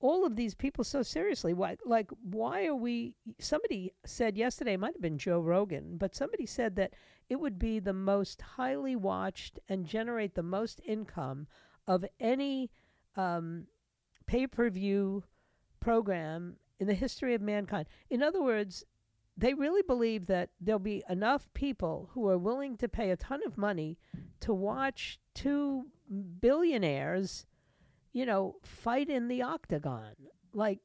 all 0.00 0.24
of 0.24 0.36
these 0.36 0.54
people 0.54 0.84
so 0.84 1.02
seriously? 1.02 1.52
Why, 1.52 1.76
like, 1.84 2.10
why 2.22 2.66
are 2.66 2.74
we? 2.74 3.14
Somebody 3.38 3.92
said 4.04 4.36
yesterday, 4.36 4.74
it 4.74 4.80
might 4.80 4.94
have 4.94 5.02
been 5.02 5.18
Joe 5.18 5.40
Rogan, 5.40 5.96
but 5.96 6.14
somebody 6.14 6.46
said 6.46 6.76
that 6.76 6.94
it 7.28 7.40
would 7.40 7.58
be 7.58 7.78
the 7.78 7.92
most 7.92 8.40
highly 8.40 8.96
watched 8.96 9.58
and 9.68 9.86
generate 9.86 10.34
the 10.34 10.42
most 10.42 10.80
income 10.86 11.46
of 11.86 12.04
any 12.20 12.70
um, 13.16 13.66
pay 14.26 14.46
per 14.46 14.70
view 14.70 15.24
program 15.80 16.56
in 16.80 16.86
the 16.86 16.94
history 16.94 17.34
of 17.34 17.40
mankind. 17.40 17.86
In 18.10 18.22
other 18.22 18.42
words, 18.42 18.84
they 19.36 19.54
really 19.54 19.82
believe 19.82 20.26
that 20.26 20.50
there'll 20.60 20.80
be 20.80 21.04
enough 21.08 21.48
people 21.54 22.10
who 22.12 22.28
are 22.28 22.38
willing 22.38 22.76
to 22.76 22.88
pay 22.88 23.10
a 23.10 23.16
ton 23.16 23.40
of 23.46 23.56
money 23.56 23.96
to 24.40 24.52
watch 24.52 25.20
two 25.34 25.86
billionaires, 26.40 27.46
you 28.12 28.26
know, 28.26 28.56
fight 28.62 29.08
in 29.10 29.28
the 29.28 29.42
octagon. 29.42 30.12
Like, 30.52 30.80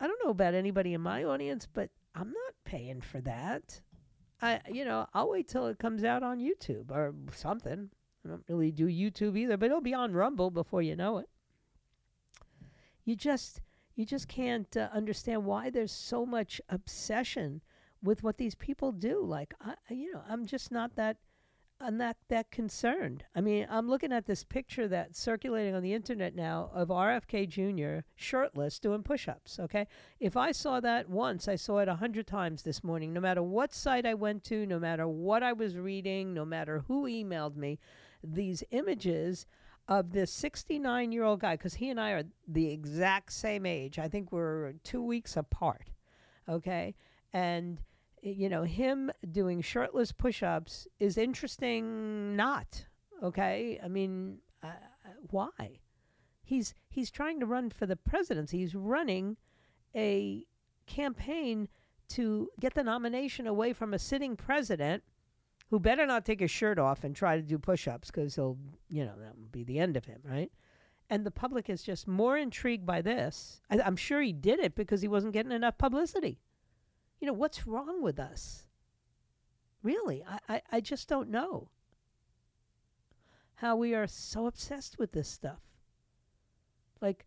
I 0.00 0.06
don't 0.06 0.22
know 0.24 0.30
about 0.30 0.54
anybody 0.54 0.94
in 0.94 1.00
my 1.00 1.24
audience, 1.24 1.66
but 1.72 1.90
I'm 2.14 2.28
not 2.28 2.54
paying 2.64 3.00
for 3.00 3.20
that. 3.22 3.80
I, 4.40 4.60
you 4.70 4.84
know, 4.84 5.06
I'll 5.14 5.30
wait 5.30 5.48
till 5.48 5.66
it 5.66 5.78
comes 5.78 6.04
out 6.04 6.22
on 6.22 6.38
YouTube 6.38 6.90
or 6.90 7.14
something. 7.32 7.90
I 8.24 8.28
don't 8.28 8.44
really 8.48 8.70
do 8.70 8.86
YouTube 8.86 9.36
either, 9.36 9.56
but 9.56 9.66
it'll 9.66 9.80
be 9.80 9.94
on 9.94 10.12
Rumble 10.12 10.50
before 10.50 10.82
you 10.82 10.94
know 10.94 11.18
it. 11.18 11.28
You 13.04 13.16
just 13.16 13.60
you 13.96 14.04
just 14.04 14.28
can't 14.28 14.76
uh, 14.76 14.88
understand 14.92 15.44
why 15.44 15.70
there's 15.70 15.90
so 15.90 16.24
much 16.24 16.60
obsession 16.68 17.62
with 18.02 18.22
what 18.22 18.38
these 18.38 18.54
people 18.54 18.92
do. 18.92 19.20
Like, 19.24 19.54
I, 19.60 19.74
you 19.92 20.12
know, 20.12 20.22
I'm 20.28 20.46
just 20.46 20.70
not 20.70 20.94
that. 20.96 21.16
I'm 21.80 21.96
not 21.96 22.16
that 22.28 22.50
concerned. 22.50 23.24
I 23.36 23.40
mean, 23.40 23.66
I'm 23.70 23.88
looking 23.88 24.12
at 24.12 24.26
this 24.26 24.42
picture 24.42 24.88
that's 24.88 25.20
circulating 25.20 25.76
on 25.76 25.82
the 25.82 25.94
internet 25.94 26.34
now 26.34 26.70
of 26.74 26.88
RFK 26.88 27.48
Jr. 27.48 28.04
shirtless 28.16 28.80
doing 28.80 29.04
push 29.04 29.28
ups. 29.28 29.60
Okay. 29.60 29.86
If 30.18 30.36
I 30.36 30.50
saw 30.50 30.80
that 30.80 31.08
once, 31.08 31.46
I 31.46 31.54
saw 31.54 31.78
it 31.78 31.88
a 31.88 31.94
hundred 31.94 32.26
times 32.26 32.62
this 32.62 32.82
morning, 32.82 33.12
no 33.12 33.20
matter 33.20 33.42
what 33.44 33.72
site 33.72 34.06
I 34.06 34.14
went 34.14 34.42
to, 34.44 34.66
no 34.66 34.80
matter 34.80 35.06
what 35.06 35.44
I 35.44 35.52
was 35.52 35.76
reading, 35.76 36.34
no 36.34 36.44
matter 36.44 36.82
who 36.88 37.04
emailed 37.04 37.54
me, 37.54 37.78
these 38.24 38.64
images 38.72 39.46
of 39.86 40.10
this 40.10 40.32
69 40.32 41.12
year 41.12 41.22
old 41.22 41.40
guy, 41.40 41.54
because 41.54 41.74
he 41.74 41.90
and 41.90 42.00
I 42.00 42.10
are 42.10 42.24
the 42.48 42.70
exact 42.70 43.32
same 43.32 43.64
age. 43.64 44.00
I 44.00 44.08
think 44.08 44.32
we're 44.32 44.72
two 44.82 45.02
weeks 45.02 45.36
apart. 45.36 45.90
Okay. 46.48 46.96
And 47.32 47.78
you 48.22 48.48
know, 48.48 48.62
him 48.62 49.10
doing 49.30 49.60
shirtless 49.60 50.12
push 50.12 50.42
ups 50.42 50.86
is 50.98 51.16
interesting, 51.18 52.36
not. 52.36 52.86
Okay? 53.22 53.80
I 53.82 53.88
mean, 53.88 54.38
uh, 54.62 54.70
why? 55.30 55.80
He's, 56.42 56.74
he's 56.88 57.10
trying 57.10 57.40
to 57.40 57.46
run 57.46 57.70
for 57.70 57.86
the 57.86 57.96
presidency. 57.96 58.58
He's 58.58 58.74
running 58.74 59.36
a 59.94 60.44
campaign 60.86 61.68
to 62.10 62.48
get 62.58 62.74
the 62.74 62.82
nomination 62.82 63.46
away 63.46 63.72
from 63.72 63.92
a 63.92 63.98
sitting 63.98 64.36
president 64.36 65.02
who 65.70 65.78
better 65.78 66.06
not 66.06 66.24
take 66.24 66.40
his 66.40 66.50
shirt 66.50 66.78
off 66.78 67.04
and 67.04 67.14
try 67.14 67.36
to 67.36 67.42
do 67.42 67.58
push 67.58 67.86
ups 67.86 68.10
because 68.10 68.34
he'll, 68.34 68.56
you 68.88 69.04
know, 69.04 69.14
that 69.18 69.36
will 69.36 69.48
be 69.52 69.64
the 69.64 69.78
end 69.78 69.96
of 69.96 70.06
him, 70.06 70.20
right? 70.24 70.50
And 71.10 71.24
the 71.24 71.30
public 71.30 71.68
is 71.68 71.82
just 71.82 72.08
more 72.08 72.36
intrigued 72.36 72.86
by 72.86 73.02
this. 73.02 73.60
I, 73.70 73.80
I'm 73.80 73.96
sure 73.96 74.20
he 74.22 74.32
did 74.32 74.60
it 74.60 74.74
because 74.74 75.02
he 75.02 75.08
wasn't 75.08 75.34
getting 75.34 75.52
enough 75.52 75.76
publicity. 75.76 76.38
You 77.20 77.26
know, 77.26 77.32
what's 77.32 77.66
wrong 77.66 78.02
with 78.02 78.18
us? 78.18 78.64
Really, 79.82 80.24
I, 80.24 80.38
I, 80.48 80.62
I 80.72 80.80
just 80.80 81.08
don't 81.08 81.30
know 81.30 81.68
how 83.56 83.76
we 83.76 83.94
are 83.94 84.06
so 84.06 84.46
obsessed 84.46 84.98
with 84.98 85.12
this 85.12 85.28
stuff. 85.28 85.60
Like, 87.00 87.26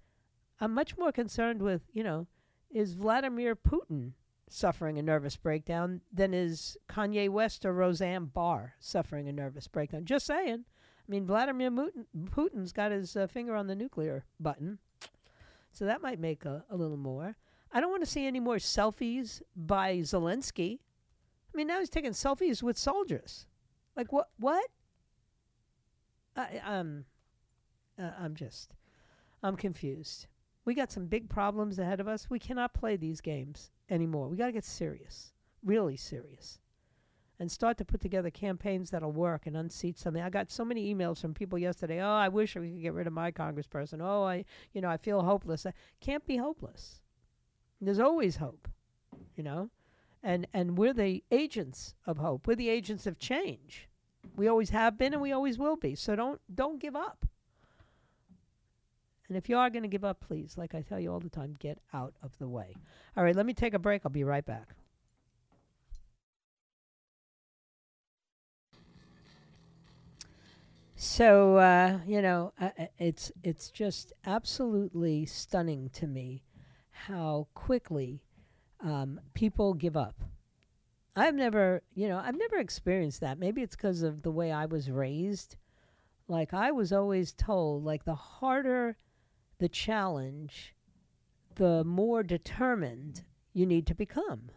I'm 0.59 0.73
much 0.73 0.97
more 0.97 1.11
concerned 1.11 1.61
with, 1.61 1.81
you 1.93 2.03
know, 2.03 2.27
is 2.69 2.93
Vladimir 2.93 3.55
Putin 3.55 4.13
suffering 4.49 4.97
a 4.97 5.01
nervous 5.01 5.37
breakdown 5.37 6.01
than 6.11 6.33
is 6.33 6.77
Kanye 6.89 7.29
West 7.29 7.65
or 7.65 7.73
Roseanne 7.73 8.25
Barr 8.25 8.73
suffering 8.79 9.27
a 9.27 9.33
nervous 9.33 9.67
breakdown. 9.67 10.05
Just 10.05 10.25
saying. 10.25 10.65
I 10.65 11.11
mean, 11.11 11.25
Vladimir 11.25 11.71
Putin's 11.71 12.71
got 12.71 12.91
his 12.91 13.15
uh, 13.17 13.27
finger 13.27 13.55
on 13.55 13.67
the 13.67 13.75
nuclear 13.75 14.25
button. 14.39 14.79
So 15.73 15.85
that 15.85 16.01
might 16.01 16.19
make 16.19 16.45
a, 16.45 16.63
a 16.69 16.75
little 16.75 16.97
more. 16.97 17.37
I 17.73 17.79
don't 17.79 17.91
want 17.91 18.03
to 18.03 18.09
see 18.09 18.25
any 18.25 18.39
more 18.39 18.57
selfies 18.57 19.41
by 19.55 19.97
Zelensky. 19.97 20.79
I 21.53 21.57
mean, 21.57 21.67
now 21.67 21.79
he's 21.79 21.89
taking 21.89 22.11
selfies 22.11 22.61
with 22.61 22.77
soldiers. 22.77 23.47
Like 23.95 24.11
what? 24.11 24.29
What? 24.39 24.65
I, 26.35 26.61
um, 26.65 27.05
uh, 27.99 28.11
I'm 28.19 28.35
just, 28.35 28.73
I'm 29.43 29.55
confused. 29.55 30.27
We 30.63 30.73
got 30.73 30.91
some 30.91 31.07
big 31.07 31.29
problems 31.29 31.79
ahead 31.79 31.99
of 31.99 32.07
us. 32.07 32.29
We 32.29 32.39
cannot 32.39 32.73
play 32.73 32.95
these 32.95 33.19
games 33.19 33.71
anymore. 33.89 34.27
We 34.27 34.37
got 34.37 34.45
to 34.45 34.51
get 34.51 34.63
serious, 34.63 35.33
really 35.63 35.97
serious, 35.97 36.59
and 37.39 37.51
start 37.51 37.77
to 37.79 37.85
put 37.85 37.99
together 37.99 38.29
campaigns 38.29 38.91
that'll 38.91 39.11
work 39.11 39.47
and 39.47 39.57
unseat 39.57 39.97
something. 39.97 40.21
I 40.21 40.29
got 40.29 40.51
so 40.51 40.63
many 40.63 40.93
emails 40.93 41.19
from 41.19 41.33
people 41.33 41.57
yesterday. 41.57 41.99
Oh, 42.01 42.09
I 42.09 42.29
wish 42.29 42.55
we 42.55 42.69
could 42.69 42.81
get 42.81 42.93
rid 42.93 43.07
of 43.07 43.13
my 43.13 43.31
congressperson. 43.31 43.99
Oh, 44.01 44.23
I, 44.23 44.45
you 44.73 44.81
know, 44.81 44.89
I 44.89 44.97
feel 44.97 45.23
hopeless. 45.23 45.65
I 45.65 45.73
can't 45.99 46.25
be 46.25 46.37
hopeless. 46.37 47.01
There's 47.81 47.99
always 47.99 48.35
hope, 48.35 48.67
you 49.35 49.43
know, 49.43 49.71
and 50.21 50.47
and 50.53 50.77
we're 50.77 50.93
the 50.93 51.23
agents 51.31 51.95
of 52.05 52.19
hope. 52.19 52.45
We're 52.45 52.55
the 52.55 52.69
agents 52.69 53.07
of 53.07 53.17
change. 53.17 53.89
We 54.35 54.47
always 54.47 54.69
have 54.69 54.97
been, 54.99 55.13
and 55.13 55.21
we 55.21 55.31
always 55.31 55.57
will 55.57 55.75
be. 55.75 55.95
So 55.95 56.15
don't 56.15 56.39
don't 56.53 56.79
give 56.79 56.95
up. 56.95 57.25
And 59.27 59.37
if 59.37 59.49
you 59.49 59.57
are 59.57 59.69
going 59.69 59.83
to 59.83 59.89
give 59.89 60.03
up, 60.03 60.19
please, 60.19 60.57
like 60.57 60.75
I 60.75 60.81
tell 60.81 60.99
you 60.99 61.11
all 61.11 61.21
the 61.21 61.29
time, 61.29 61.55
get 61.57 61.79
out 61.93 62.13
of 62.21 62.37
the 62.37 62.49
way. 62.49 62.75
All 63.15 63.23
right, 63.23 63.35
let 63.35 63.45
me 63.45 63.53
take 63.53 63.73
a 63.73 63.79
break. 63.79 64.01
I'll 64.05 64.11
be 64.11 64.25
right 64.25 64.45
back. 64.45 64.75
So 70.95 71.55
uh, 71.55 71.97
you 72.05 72.21
know, 72.21 72.53
uh, 72.61 72.69
it's 72.99 73.31
it's 73.41 73.71
just 73.71 74.13
absolutely 74.23 75.25
stunning 75.25 75.89
to 75.93 76.05
me 76.05 76.43
how 77.07 77.47
quickly 77.55 78.21
um, 78.79 79.19
people 79.33 79.73
give 79.73 79.97
up. 79.97 80.21
I've 81.15 81.35
never, 81.35 81.81
you 81.93 82.07
know, 82.07 82.21
I've 82.23 82.37
never 82.37 82.57
experienced 82.57 83.21
that. 83.21 83.39
Maybe 83.39 83.61
it's 83.61 83.75
because 83.75 84.01
of 84.01 84.21
the 84.21 84.31
way 84.31 84.51
I 84.51 84.65
was 84.65 84.89
raised. 84.89 85.57
Like 86.27 86.53
I 86.53 86.71
was 86.71 86.93
always 86.93 87.33
told, 87.33 87.83
like 87.83 88.05
the 88.05 88.15
harder 88.15 88.97
the 89.57 89.67
challenge, 89.67 90.75
the 91.55 91.83
more 91.83 92.23
determined 92.23 93.23
you 93.53 93.65
need 93.65 93.85
to 93.87 93.95
become. 93.95 94.51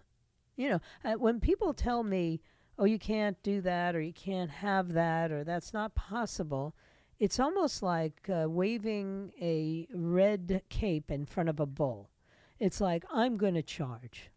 You 0.57 0.70
know, 0.70 0.80
uh, 1.04 1.14
when 1.14 1.40
people 1.40 1.74
tell 1.74 2.02
me, 2.04 2.40
"Oh, 2.78 2.85
you 2.85 2.98
can't 2.98 3.42
do 3.42 3.61
that," 3.62 3.96
or 3.96 4.00
"You 4.00 4.12
can't 4.12 4.50
have 4.50 4.92
that," 4.92 5.33
or 5.33 5.44
"That's 5.44 5.72
not 5.72 5.96
possible," 5.96 6.76
it's 7.18 7.40
almost 7.40 7.83
like 7.83 8.28
uh, 8.28 8.46
waving 8.48 9.33
a 9.40 9.88
red 9.92 10.62
cape 10.68 11.11
in 11.11 11.26
front 11.26 11.48
of 11.48 11.59
a 11.59 11.66
bull 11.66 12.11
it's 12.59 12.81
like 12.81 13.05
I'm 13.12 13.37
going 13.37 13.55
to 13.55 13.62
charge. 13.62 14.31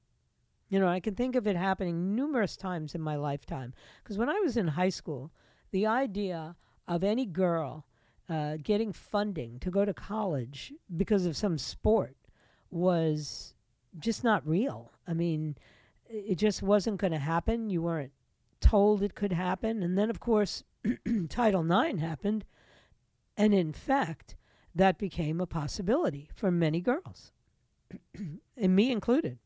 You 0.69 0.79
know, 0.79 0.87
I 0.87 0.99
can 0.99 1.15
think 1.15 1.35
of 1.35 1.47
it 1.47 1.55
happening 1.55 2.15
numerous 2.15 2.57
times 2.57 2.93
in 2.93 3.01
my 3.01 3.15
lifetime. 3.15 3.73
Because 4.03 4.17
when 4.17 4.29
I 4.29 4.39
was 4.39 4.57
in 4.57 4.67
high 4.67 4.89
school, 4.89 5.31
the 5.71 5.85
idea 5.85 6.55
of 6.87 7.03
any 7.03 7.25
girl 7.25 7.85
uh, 8.29 8.57
getting 8.61 8.91
funding 8.91 9.59
to 9.59 9.71
go 9.71 9.85
to 9.85 9.93
college 9.93 10.73
because 10.97 11.25
of 11.25 11.37
some 11.37 11.57
sport 11.57 12.17
was 12.69 13.55
just 13.99 14.23
not 14.23 14.45
real. 14.45 14.91
I 15.07 15.13
mean, 15.13 15.55
it 16.09 16.35
just 16.35 16.61
wasn't 16.61 16.99
going 16.99 17.13
to 17.13 17.19
happen. 17.19 17.69
You 17.69 17.81
weren't 17.81 18.11
told 18.59 19.01
it 19.01 19.15
could 19.15 19.31
happen. 19.31 19.83
And 19.83 19.97
then, 19.97 20.09
of 20.09 20.19
course, 20.19 20.63
Title 21.29 21.71
IX 21.71 21.99
happened. 21.99 22.45
And 23.37 23.53
in 23.53 23.71
fact, 23.71 24.35
that 24.75 24.97
became 24.97 25.39
a 25.39 25.47
possibility 25.47 26.29
for 26.35 26.51
many 26.51 26.81
girls. 26.81 27.31
and 28.57 28.75
me 28.75 28.91
included. 28.91 29.39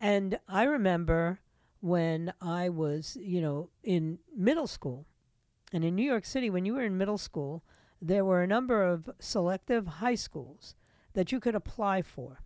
And 0.00 0.38
I 0.48 0.64
remember 0.64 1.40
when 1.80 2.32
I 2.40 2.68
was, 2.68 3.16
you 3.20 3.40
know, 3.40 3.70
in 3.82 4.18
middle 4.36 4.66
school, 4.66 5.06
and 5.72 5.84
in 5.84 5.94
New 5.94 6.04
York 6.04 6.24
City, 6.24 6.50
when 6.50 6.64
you 6.64 6.74
were 6.74 6.82
in 6.82 6.98
middle 6.98 7.18
school, 7.18 7.64
there 8.00 8.24
were 8.24 8.42
a 8.42 8.46
number 8.46 8.82
of 8.82 9.08
selective 9.20 9.86
high 9.86 10.16
schools 10.16 10.74
that 11.14 11.32
you 11.32 11.40
could 11.40 11.54
apply 11.54 12.02
for. 12.02 12.42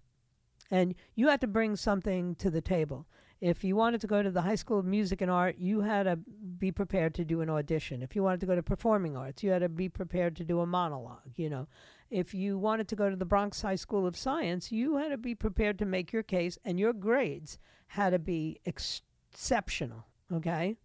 And 0.70 0.94
you 1.14 1.28
had 1.28 1.40
to 1.40 1.46
bring 1.46 1.76
something 1.76 2.34
to 2.36 2.50
the 2.50 2.60
table. 2.60 3.06
If 3.40 3.64
you 3.64 3.76
wanted 3.76 4.00
to 4.00 4.06
go 4.06 4.22
to 4.22 4.30
the 4.30 4.42
High 4.42 4.54
School 4.54 4.78
of 4.78 4.84
Music 4.84 5.20
and 5.20 5.30
Art, 5.30 5.56
you 5.58 5.82
had 5.82 6.04
to 6.04 6.16
be 6.16 6.72
prepared 6.72 7.14
to 7.14 7.24
do 7.24 7.42
an 7.42 7.50
audition. 7.50 8.02
If 8.02 8.16
you 8.16 8.22
wanted 8.22 8.40
to 8.40 8.46
go 8.46 8.54
to 8.54 8.62
performing 8.62 9.16
arts, 9.16 9.42
you 9.42 9.50
had 9.50 9.60
to 9.60 9.68
be 9.68 9.88
prepared 9.88 10.36
to 10.36 10.44
do 10.44 10.60
a 10.60 10.66
monologue, 10.66 11.32
you 11.36 11.50
know 11.50 11.68
if 12.10 12.34
you 12.34 12.58
wanted 12.58 12.88
to 12.88 12.96
go 12.96 13.10
to 13.10 13.16
the 13.16 13.24
Bronx 13.24 13.62
High 13.62 13.76
School 13.76 14.06
of 14.06 14.16
Science, 14.16 14.70
you 14.70 14.96
had 14.96 15.08
to 15.08 15.16
be 15.16 15.34
prepared 15.34 15.78
to 15.78 15.84
make 15.84 16.12
your 16.12 16.22
case, 16.22 16.58
and 16.64 16.78
your 16.78 16.92
grades 16.92 17.58
had 17.88 18.10
to 18.10 18.18
be 18.18 18.60
ex- 18.66 19.02
exceptional. 19.36 20.06
Okay. 20.32 20.76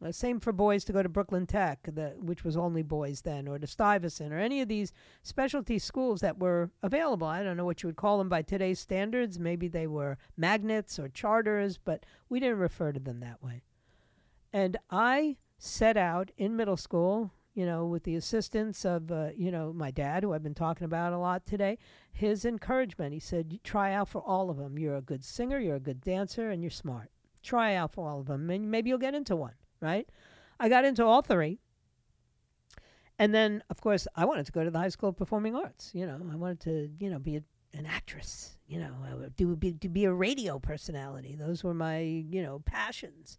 The 0.00 0.12
same 0.12 0.40
for 0.40 0.52
boys 0.52 0.84
to 0.84 0.92
go 0.92 1.02
to 1.02 1.08
Brooklyn 1.08 1.46
Tech, 1.46 1.80
the, 1.84 2.14
which 2.18 2.44
was 2.44 2.56
only 2.56 2.82
boys 2.82 3.20
then, 3.20 3.46
or 3.46 3.58
to 3.58 3.66
Stuyvesant, 3.66 4.32
or 4.32 4.38
any 4.38 4.60
of 4.60 4.68
these 4.68 4.92
specialty 5.22 5.78
schools 5.78 6.20
that 6.20 6.38
were 6.38 6.70
available. 6.82 7.26
I 7.26 7.42
don't 7.42 7.56
know 7.56 7.64
what 7.64 7.82
you 7.82 7.88
would 7.88 7.96
call 7.96 8.18
them 8.18 8.28
by 8.28 8.42
today's 8.42 8.80
standards. 8.80 9.38
Maybe 9.38 9.68
they 9.68 9.86
were 9.86 10.18
magnets 10.36 10.98
or 10.98 11.08
charters, 11.08 11.78
but 11.78 12.04
we 12.28 12.40
didn't 12.40 12.58
refer 12.58 12.90
to 12.90 13.00
them 13.00 13.20
that 13.20 13.42
way. 13.42 13.62
And 14.52 14.76
I 14.90 15.36
set 15.58 15.96
out 15.96 16.32
in 16.36 16.56
middle 16.56 16.76
school 16.76 17.32
you 17.54 17.66
know, 17.66 17.84
with 17.84 18.04
the 18.04 18.14
assistance 18.14 18.84
of, 18.84 19.12
uh, 19.12 19.28
you 19.36 19.50
know, 19.50 19.72
my 19.72 19.90
dad, 19.90 20.22
who 20.22 20.32
I've 20.32 20.42
been 20.42 20.54
talking 20.54 20.84
about 20.84 21.12
a 21.12 21.18
lot 21.18 21.44
today, 21.44 21.78
his 22.12 22.44
encouragement. 22.44 23.12
He 23.12 23.20
said, 23.20 23.60
try 23.62 23.92
out 23.92 24.08
for 24.08 24.22
all 24.22 24.48
of 24.48 24.56
them. 24.56 24.78
You're 24.78 24.96
a 24.96 25.02
good 25.02 25.24
singer, 25.24 25.58
you're 25.58 25.76
a 25.76 25.80
good 25.80 26.00
dancer, 26.00 26.50
and 26.50 26.62
you're 26.62 26.70
smart. 26.70 27.10
Try 27.42 27.74
out 27.74 27.92
for 27.92 28.08
all 28.08 28.20
of 28.20 28.26
them, 28.26 28.48
and 28.48 28.70
maybe 28.70 28.88
you'll 28.88 28.98
get 28.98 29.14
into 29.14 29.36
one, 29.36 29.54
right? 29.80 30.08
I 30.58 30.68
got 30.68 30.84
into 30.84 31.04
all 31.04 31.22
three. 31.22 31.58
And 33.18 33.34
then, 33.34 33.62
of 33.68 33.80
course, 33.80 34.08
I 34.16 34.24
wanted 34.24 34.46
to 34.46 34.52
go 34.52 34.64
to 34.64 34.70
the 34.70 34.78
High 34.78 34.88
School 34.88 35.10
of 35.10 35.16
Performing 35.16 35.54
Arts. 35.54 35.90
You 35.92 36.06
know, 36.06 36.20
I 36.32 36.36
wanted 36.36 36.60
to, 36.60 36.90
you 36.98 37.10
know, 37.10 37.18
be 37.18 37.36
a, 37.36 37.42
an 37.74 37.86
actress. 37.86 38.56
You 38.66 38.80
know, 38.80 39.28
do 39.36 39.54
be, 39.54 39.74
to 39.74 39.88
be 39.88 40.06
a 40.06 40.12
radio 40.12 40.58
personality. 40.58 41.36
Those 41.38 41.62
were 41.62 41.74
my, 41.74 41.98
you 42.00 42.42
know, 42.42 42.62
passions. 42.64 43.38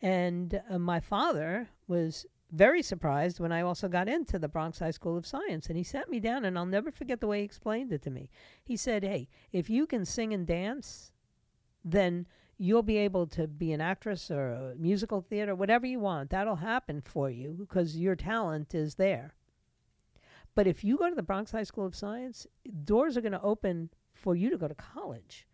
And 0.00 0.60
uh, 0.70 0.78
my 0.78 1.00
father 1.00 1.68
was 1.86 2.26
very 2.54 2.82
surprised 2.82 3.40
when 3.40 3.52
I 3.52 3.62
also 3.62 3.88
got 3.88 4.08
into 4.08 4.38
the 4.38 4.48
Bronx 4.48 4.78
High 4.78 4.92
School 4.92 5.16
of 5.16 5.26
Science. 5.26 5.66
And 5.66 5.76
he 5.76 5.82
sat 5.82 6.08
me 6.08 6.20
down, 6.20 6.44
and 6.44 6.56
I'll 6.56 6.66
never 6.66 6.90
forget 6.90 7.20
the 7.20 7.26
way 7.26 7.40
he 7.40 7.44
explained 7.44 7.92
it 7.92 8.02
to 8.02 8.10
me. 8.10 8.30
He 8.64 8.76
said, 8.76 9.02
Hey, 9.02 9.28
if 9.52 9.68
you 9.68 9.86
can 9.86 10.04
sing 10.04 10.32
and 10.32 10.46
dance, 10.46 11.12
then 11.84 12.26
you'll 12.56 12.82
be 12.82 12.96
able 12.98 13.26
to 13.26 13.48
be 13.48 13.72
an 13.72 13.80
actress 13.80 14.30
or 14.30 14.50
a 14.50 14.74
musical 14.76 15.20
theater, 15.20 15.54
whatever 15.54 15.86
you 15.86 15.98
want. 15.98 16.30
That'll 16.30 16.56
happen 16.56 17.00
for 17.00 17.28
you 17.28 17.56
because 17.58 17.96
your 17.96 18.14
talent 18.14 18.74
is 18.74 18.94
there. 18.94 19.34
But 20.54 20.68
if 20.68 20.84
you 20.84 20.96
go 20.96 21.10
to 21.10 21.16
the 21.16 21.22
Bronx 21.22 21.50
High 21.50 21.64
School 21.64 21.84
of 21.84 21.96
Science, 21.96 22.46
doors 22.84 23.16
are 23.16 23.20
going 23.20 23.32
to 23.32 23.42
open 23.42 23.90
for 24.12 24.36
you 24.36 24.50
to 24.50 24.56
go 24.56 24.68
to 24.68 24.74
college, 24.74 25.48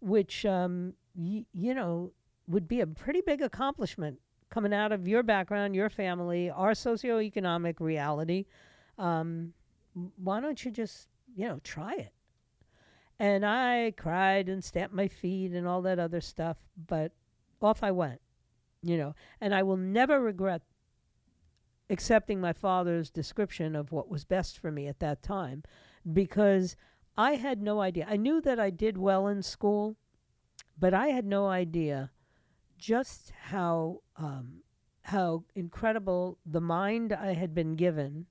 which, 0.00 0.46
um, 0.46 0.94
y- 1.14 1.44
you 1.52 1.74
know, 1.74 2.12
would 2.48 2.66
be 2.66 2.80
a 2.80 2.86
pretty 2.86 3.20
big 3.20 3.42
accomplishment 3.42 4.18
coming 4.50 4.72
out 4.72 4.92
of 4.92 5.08
your 5.08 5.22
background, 5.22 5.74
your 5.74 5.90
family, 5.90 6.50
our 6.50 6.72
socioeconomic 6.72 7.80
reality. 7.80 8.46
Um, 8.98 9.52
why 10.16 10.40
don't 10.40 10.64
you 10.64 10.70
just, 10.70 11.08
you 11.34 11.46
know, 11.48 11.60
try 11.62 11.94
it? 11.94 12.12
And 13.18 13.46
I 13.46 13.94
cried 13.96 14.48
and 14.48 14.62
stamped 14.62 14.94
my 14.94 15.08
feet 15.08 15.52
and 15.52 15.66
all 15.66 15.82
that 15.82 15.98
other 15.98 16.20
stuff, 16.20 16.58
but 16.86 17.12
off 17.62 17.82
I 17.82 17.90
went, 17.90 18.20
you 18.82 18.98
know. 18.98 19.14
And 19.40 19.54
I 19.54 19.62
will 19.62 19.78
never 19.78 20.20
regret 20.20 20.62
accepting 21.88 22.40
my 22.40 22.52
father's 22.52 23.10
description 23.10 23.74
of 23.76 23.92
what 23.92 24.08
was 24.08 24.24
best 24.24 24.58
for 24.58 24.70
me 24.70 24.86
at 24.86 24.98
that 25.00 25.22
time 25.22 25.62
because 26.12 26.76
I 27.16 27.36
had 27.36 27.62
no 27.62 27.80
idea. 27.80 28.06
I 28.08 28.16
knew 28.16 28.40
that 28.42 28.60
I 28.60 28.70
did 28.70 28.98
well 28.98 29.26
in 29.28 29.42
school, 29.42 29.96
but 30.78 30.92
I 30.92 31.08
had 31.08 31.24
no 31.24 31.46
idea 31.46 32.10
just 32.78 33.32
how 33.48 34.02
um, 34.16 34.62
how 35.02 35.44
incredible 35.54 36.38
the 36.44 36.60
mind 36.60 37.12
I 37.12 37.34
had 37.34 37.54
been 37.54 37.76
given 37.76 38.26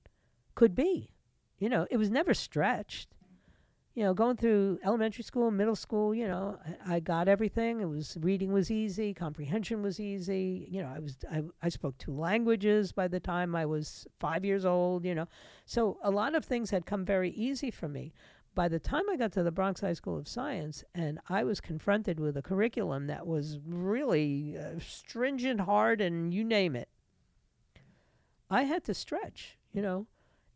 could 0.54 0.74
be. 0.74 1.10
You 1.58 1.68
know, 1.68 1.86
it 1.90 1.96
was 1.96 2.10
never 2.10 2.34
stretched 2.34 3.16
you 3.96 4.04
know, 4.04 4.12
going 4.12 4.36
through 4.36 4.78
elementary 4.84 5.24
school, 5.24 5.50
middle 5.50 5.74
school, 5.74 6.14
you 6.14 6.28
know, 6.28 6.58
I, 6.86 6.96
I, 6.96 7.00
got 7.00 7.28
everything. 7.28 7.80
It 7.80 7.86
was 7.86 8.18
reading 8.20 8.52
was 8.52 8.70
easy, 8.70 9.14
comprehension 9.14 9.80
was 9.82 9.98
easy. 9.98 10.68
You 10.70 10.82
know, 10.82 10.92
I 10.94 10.98
was 10.98 11.16
I, 11.32 11.42
I 11.62 11.70
spoke 11.70 11.96
two 11.96 12.12
languages 12.12 12.92
by 12.92 13.08
the 13.08 13.20
time 13.20 13.56
I 13.56 13.64
was 13.64 14.06
five 14.20 14.44
years 14.44 14.66
old. 14.66 15.06
You 15.06 15.14
know, 15.14 15.28
so 15.64 15.96
a 16.02 16.10
lot 16.10 16.34
of 16.34 16.44
things 16.44 16.68
had 16.68 16.84
come 16.84 17.06
very 17.06 17.30
easy 17.30 17.70
for 17.70 17.88
me. 17.88 18.12
By 18.56 18.68
the 18.68 18.80
time 18.80 19.02
I 19.10 19.16
got 19.16 19.32
to 19.32 19.42
the 19.42 19.50
Bronx 19.50 19.82
High 19.82 19.92
School 19.92 20.16
of 20.16 20.26
Science, 20.26 20.82
and 20.94 21.20
I 21.28 21.44
was 21.44 21.60
confronted 21.60 22.18
with 22.18 22.38
a 22.38 22.42
curriculum 22.42 23.06
that 23.06 23.26
was 23.26 23.58
really 23.66 24.56
uh, 24.58 24.80
stringent, 24.80 25.60
hard, 25.60 26.00
and 26.00 26.32
you 26.32 26.42
name 26.42 26.74
it, 26.74 26.88
I 28.48 28.62
had 28.62 28.82
to 28.84 28.94
stretch. 28.94 29.58
You 29.74 29.82
know, 29.82 30.06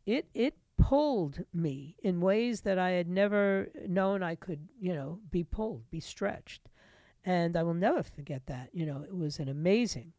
it 0.07 0.31
it 0.33 0.57
pulled 0.79 1.45
me 1.53 1.95
in 2.03 2.23
ways 2.23 2.63
that 2.63 2.79
I 2.79 2.93
had 2.93 3.07
never 3.07 3.69
known 3.87 4.23
I 4.23 4.35
could, 4.35 4.67
you 4.81 4.95
know, 4.95 5.19
be 5.31 5.45
pulled, 5.45 5.91
be 5.91 6.01
stretched. 6.01 6.71
And 7.23 7.55
I 7.55 7.63
will 7.63 7.75
never 7.75 8.03
forget 8.03 8.47
that. 8.47 8.71
You 8.73 8.87
know, 8.87 9.03
it 9.03 9.15
was 9.15 9.39
an 9.39 9.51
amazing 9.51 10.15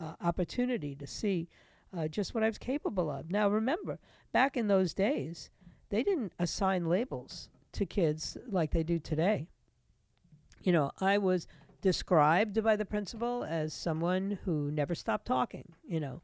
uh, 0.00 0.14
opportunity 0.20 0.94
to 0.94 1.06
see 1.08 1.48
uh, 1.96 2.06
just 2.06 2.32
what 2.32 2.44
I 2.44 2.46
was 2.46 2.58
capable 2.58 3.10
of. 3.10 3.32
Now, 3.32 3.48
remember, 3.48 3.98
back 4.32 4.56
in 4.56 4.68
those 4.68 4.94
days, 4.94 5.50
they 5.94 6.02
didn't 6.02 6.32
assign 6.40 6.88
labels 6.88 7.48
to 7.70 7.86
kids 7.86 8.36
like 8.48 8.72
they 8.72 8.82
do 8.82 8.98
today. 8.98 9.46
You 10.60 10.72
know, 10.72 10.90
I 11.00 11.18
was 11.18 11.46
described 11.82 12.60
by 12.64 12.74
the 12.74 12.84
principal 12.84 13.44
as 13.44 13.72
someone 13.72 14.40
who 14.44 14.72
never 14.72 14.96
stopped 14.96 15.24
talking, 15.24 15.74
you 15.86 16.00
know, 16.00 16.20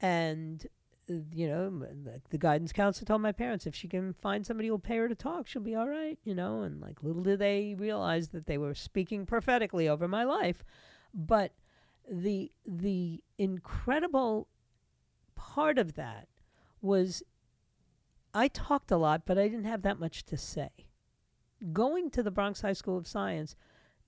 and 0.00 0.66
you 1.06 1.46
know, 1.46 1.86
the, 2.30 2.38
guidance 2.38 2.72
counselor 2.72 3.06
told 3.06 3.22
my 3.22 3.30
parents 3.30 3.64
if 3.64 3.76
she 3.76 3.86
can 3.86 4.12
find 4.14 4.44
somebody 4.44 4.66
who'll 4.66 4.80
pay 4.80 4.96
her 4.96 5.08
to 5.08 5.14
talk, 5.14 5.46
she'll 5.46 5.62
be 5.62 5.76
all 5.76 5.88
right, 5.88 6.18
you 6.24 6.34
know. 6.34 6.62
And 6.62 6.80
like 6.80 7.00
little 7.04 7.22
did 7.22 7.38
they 7.38 7.76
realize 7.78 8.30
that 8.30 8.46
they 8.46 8.58
were 8.58 8.74
speaking 8.74 9.24
prophetically 9.24 9.88
over 9.88 10.08
my 10.08 10.24
life, 10.24 10.64
but 11.14 11.52
the 12.10 12.50
the 12.66 13.22
incredible 13.38 14.48
part 15.36 15.78
of 15.78 15.94
that 15.94 16.26
was 16.80 17.22
I 18.34 18.48
talked 18.48 18.90
a 18.90 18.96
lot, 18.96 19.22
but 19.26 19.38
I 19.38 19.48
didn't 19.48 19.64
have 19.64 19.82
that 19.82 20.00
much 20.00 20.24
to 20.26 20.36
say. 20.36 20.70
Going 21.72 22.10
to 22.10 22.22
the 22.22 22.30
Bronx 22.30 22.62
High 22.62 22.72
School 22.72 22.96
of 22.96 23.06
Science 23.06 23.56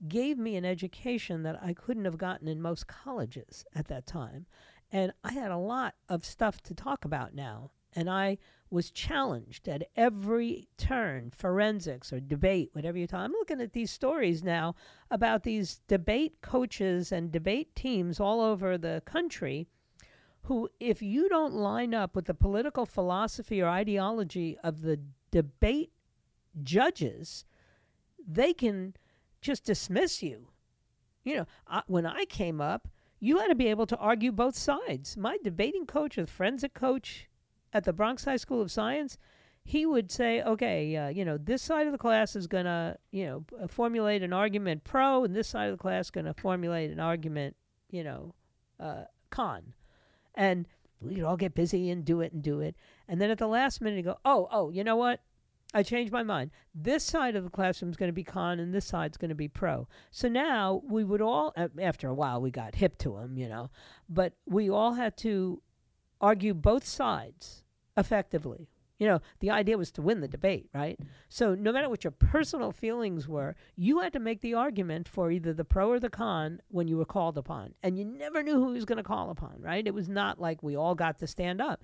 gave 0.07 0.37
me 0.37 0.55
an 0.55 0.65
education 0.65 1.43
that 1.43 1.59
I 1.61 1.73
couldn't 1.73 2.05
have 2.05 2.17
gotten 2.17 2.47
in 2.47 2.61
most 2.61 2.87
colleges 2.87 3.65
at 3.73 3.87
that 3.87 4.05
time. 4.05 4.45
And 4.91 5.13
I 5.23 5.33
had 5.33 5.51
a 5.51 5.57
lot 5.57 5.95
of 6.09 6.25
stuff 6.25 6.61
to 6.63 6.73
talk 6.73 7.05
about 7.05 7.33
now. 7.33 7.71
And 7.93 8.09
I 8.09 8.37
was 8.69 8.91
challenged 8.91 9.69
at 9.69 9.87
every 9.95 10.67
turn, 10.77 11.31
forensics 11.31 12.11
or 12.11 12.19
debate, 12.19 12.71
whatever 12.73 12.97
you 12.97 13.07
talk. 13.07 13.21
I'm 13.21 13.31
looking 13.31 13.61
at 13.61 13.71
these 13.71 13.89
stories 13.89 14.43
now 14.43 14.75
about 15.09 15.43
these 15.43 15.81
debate 15.87 16.41
coaches 16.41 17.11
and 17.11 17.31
debate 17.31 17.73
teams 17.73 18.19
all 18.19 18.41
over 18.41 18.77
the 18.77 19.01
country 19.05 19.69
who, 20.45 20.69
if 20.79 21.01
you 21.01 21.27
don't 21.27 21.53
line 21.53 21.93
up 21.93 22.15
with 22.15 22.25
the 22.25 22.33
political 22.33 22.85
philosophy 22.85 23.61
or 23.61 23.67
ideology 23.67 24.57
of 24.63 24.81
the 24.81 24.99
debate 25.31 25.91
judges, 26.61 27.45
they 28.27 28.53
can 28.53 28.95
just 29.41 29.65
dismiss 29.65 30.21
you. 30.21 30.49
You 31.23 31.37
know, 31.37 31.45
I, 31.67 31.81
when 31.87 32.05
I 32.05 32.25
came 32.25 32.61
up, 32.61 32.87
you 33.19 33.39
had 33.39 33.47
to 33.47 33.55
be 33.55 33.67
able 33.67 33.87
to 33.87 33.97
argue 33.97 34.31
both 34.31 34.55
sides. 34.55 35.17
My 35.17 35.37
debating 35.43 35.87
coach, 35.87 36.17
a 36.17 36.27
forensic 36.27 36.75
coach 36.75 37.27
at 37.73 37.83
the 37.83 37.93
Bronx 37.93 38.25
High 38.25 38.37
School 38.37 38.61
of 38.61 38.71
Science, 38.71 39.17
he 39.63 39.83
would 39.87 40.11
say, 40.11 40.43
okay, 40.43 40.95
uh, 40.95 41.07
you 41.07 41.25
know, 41.25 41.39
this 41.39 41.63
side 41.63 41.87
of 41.87 41.91
the 41.91 41.97
class 41.97 42.35
is 42.35 42.45
going 42.45 42.65
to, 42.65 42.97
you 43.11 43.25
know, 43.25 43.45
uh, 43.59 43.67
formulate 43.67 44.21
an 44.21 44.31
argument 44.31 44.83
pro, 44.83 45.23
and 45.23 45.35
this 45.35 45.47
side 45.47 45.71
of 45.71 45.77
the 45.77 45.81
class 45.81 46.05
is 46.05 46.11
going 46.11 46.25
to 46.25 46.35
formulate 46.35 46.91
an 46.91 46.99
argument, 46.99 47.55
you 47.89 48.03
know, 48.03 48.35
uh, 48.79 49.05
con. 49.31 49.73
And 50.35 50.67
we'd 51.01 51.23
all 51.23 51.37
get 51.37 51.55
busy 51.55 51.89
and 51.89 52.03
do 52.03 52.21
it 52.21 52.33
and 52.33 52.41
do 52.41 52.61
it. 52.61 52.75
And 53.07 53.21
then 53.21 53.31
at 53.31 53.37
the 53.37 53.47
last 53.47 53.81
minute, 53.81 53.97
you 53.97 54.03
go, 54.03 54.17
oh, 54.25 54.47
oh, 54.51 54.69
you 54.69 54.83
know 54.83 54.95
what? 54.95 55.21
I 55.73 55.83
changed 55.83 56.13
my 56.13 56.23
mind. 56.23 56.51
This 56.73 57.03
side 57.03 57.35
of 57.35 57.43
the 57.43 57.49
classroom 57.49 57.91
is 57.91 57.97
going 57.97 58.09
to 58.09 58.13
be 58.13 58.23
con, 58.23 58.59
and 58.59 58.73
this 58.73 58.85
side's 58.85 59.17
going 59.17 59.29
to 59.29 59.35
be 59.35 59.49
pro. 59.49 59.87
So 60.09 60.29
now 60.29 60.81
we 60.87 61.03
would 61.03 61.21
all, 61.21 61.53
after 61.81 62.07
a 62.07 62.13
while, 62.13 62.39
we 62.39 62.49
got 62.49 62.75
hip 62.75 62.97
to 62.99 63.17
them, 63.17 63.37
you 63.37 63.49
know, 63.49 63.69
but 64.07 64.33
we 64.45 64.69
all 64.69 64.93
had 64.93 65.17
to 65.17 65.61
argue 66.21 66.53
both 66.53 66.85
sides 66.85 67.63
effectively. 67.97 68.69
You 68.97 69.07
know, 69.07 69.19
the 69.39 69.51
idea 69.51 69.77
was 69.77 69.91
to 69.93 70.01
win 70.01 70.21
the 70.21 70.27
debate, 70.27 70.69
right? 70.73 70.97
So 71.27 71.53
no 71.53 71.73
matter 71.73 71.89
what 71.89 72.05
your 72.05 72.11
personal 72.11 72.71
feelings 72.71 73.27
were, 73.27 73.55
you 73.75 73.99
had 73.99 74.13
to 74.13 74.19
make 74.19 74.41
the 74.41 74.53
argument 74.53 75.09
for 75.09 75.31
either 75.31 75.53
the 75.53 75.65
pro 75.65 75.89
or 75.89 75.99
the 75.99 76.09
con 76.09 76.61
when 76.69 76.87
you 76.87 76.97
were 76.97 77.05
called 77.05 77.37
upon. 77.37 77.73
And 77.83 77.97
you 77.97 78.05
never 78.05 78.41
knew 78.41 78.55
who 78.55 78.73
was 78.73 78.85
going 78.85 78.97
to 78.97 79.03
call 79.03 79.29
upon, 79.31 79.59
right? 79.59 79.85
It 79.85 79.93
was 79.93 80.07
not 80.07 80.39
like 80.39 80.63
we 80.63 80.77
all 80.77 80.95
got 80.95 81.19
to 81.19 81.27
stand 81.27 81.59
up. 81.59 81.83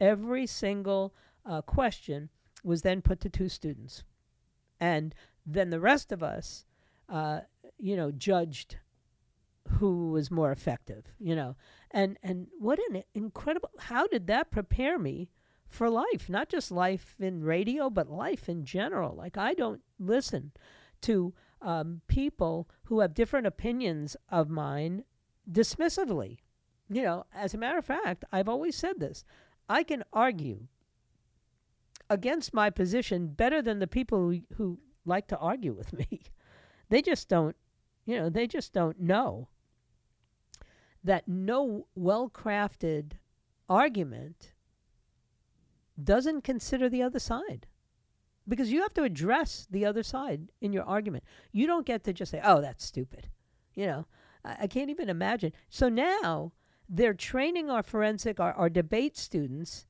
Every 0.00 0.46
single 0.46 1.14
uh, 1.44 1.62
question 1.62 2.28
was 2.62 2.82
then 2.82 3.02
put 3.02 3.20
to 3.20 3.28
two 3.28 3.48
students. 3.48 4.04
And 4.78 5.14
then 5.44 5.70
the 5.70 5.80
rest 5.80 6.12
of 6.12 6.22
us, 6.22 6.64
uh, 7.08 7.40
you 7.78 7.96
know, 7.96 8.12
judged 8.12 8.76
who 9.78 10.10
was 10.10 10.30
more 10.30 10.52
effective, 10.52 11.06
you 11.18 11.34
know. 11.34 11.56
And, 11.90 12.18
and 12.22 12.46
what 12.58 12.78
an 12.90 13.02
incredible, 13.14 13.70
how 13.78 14.06
did 14.06 14.28
that 14.28 14.50
prepare 14.50 14.98
me 14.98 15.28
for 15.72 15.90
life? 15.90 16.28
Not 16.28 16.48
just 16.48 16.70
life 16.70 17.16
in 17.18 17.42
radio, 17.42 17.90
but 17.90 18.10
life 18.10 18.48
in 18.48 18.64
general. 18.64 19.14
Like, 19.14 19.36
I 19.36 19.54
don't 19.54 19.82
listen 19.98 20.52
to 21.02 21.34
um, 21.60 22.00
people 22.08 22.68
who 22.84 23.00
have 23.00 23.14
different 23.14 23.46
opinions 23.46 24.16
of 24.30 24.48
mine 24.48 25.04
dismissively. 25.50 26.38
You 26.88 27.02
know, 27.02 27.24
as 27.34 27.54
a 27.54 27.58
matter 27.58 27.78
of 27.78 27.84
fact, 27.84 28.24
I've 28.32 28.48
always 28.48 28.76
said 28.76 28.98
this 28.98 29.24
I 29.68 29.82
can 29.82 30.04
argue 30.12 30.66
against 32.10 32.52
my 32.52 32.68
position 32.68 33.28
better 33.28 33.62
than 33.62 33.78
the 33.78 33.86
people 33.86 34.18
who, 34.18 34.40
who 34.56 34.78
like 35.06 35.28
to 35.28 35.38
argue 35.38 35.72
with 35.72 35.92
me. 35.98 36.22
they 36.90 37.00
just 37.00 37.28
don't, 37.28 37.56
you 38.04 38.18
know, 38.18 38.28
they 38.28 38.46
just 38.46 38.72
don't 38.72 39.00
know 39.00 39.48
that 41.04 41.26
no 41.26 41.86
well 41.94 42.28
crafted 42.28 43.12
argument 43.68 44.52
doesn't 46.02 46.42
consider 46.44 46.88
the 46.88 47.02
other 47.02 47.18
side. 47.18 47.66
Because 48.48 48.72
you 48.72 48.82
have 48.82 48.94
to 48.94 49.04
address 49.04 49.66
the 49.70 49.84
other 49.84 50.02
side 50.02 50.50
in 50.60 50.72
your 50.72 50.84
argument. 50.84 51.24
You 51.52 51.66
don't 51.66 51.86
get 51.86 52.02
to 52.04 52.12
just 52.12 52.32
say, 52.32 52.40
oh, 52.42 52.60
that's 52.60 52.84
stupid. 52.84 53.28
You 53.74 53.86
know, 53.86 54.06
I, 54.44 54.56
I 54.62 54.66
can't 54.66 54.90
even 54.90 55.08
imagine. 55.08 55.52
So 55.68 55.88
now 55.88 56.52
they're 56.88 57.14
training 57.14 57.70
our 57.70 57.82
forensic, 57.82 58.40
our, 58.40 58.52
our 58.54 58.68
debate 58.68 59.16
students 59.16 59.86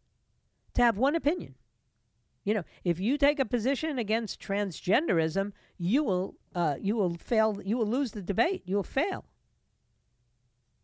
to 0.74 0.82
have 0.82 0.98
one 0.98 1.16
opinion. 1.16 1.54
You 2.44 2.54
know, 2.54 2.64
if 2.84 2.98
you 2.98 3.16
take 3.16 3.38
a 3.38 3.44
position 3.44 3.98
against 3.98 4.40
transgenderism, 4.40 5.52
you 5.78 6.02
will 6.02 6.34
uh, 6.54 6.74
you 6.80 6.96
will 6.96 7.14
fail. 7.14 7.60
You 7.64 7.78
will 7.78 7.86
lose 7.86 8.12
the 8.12 8.22
debate. 8.22 8.62
You 8.66 8.76
will 8.76 8.82
fail. 8.82 9.24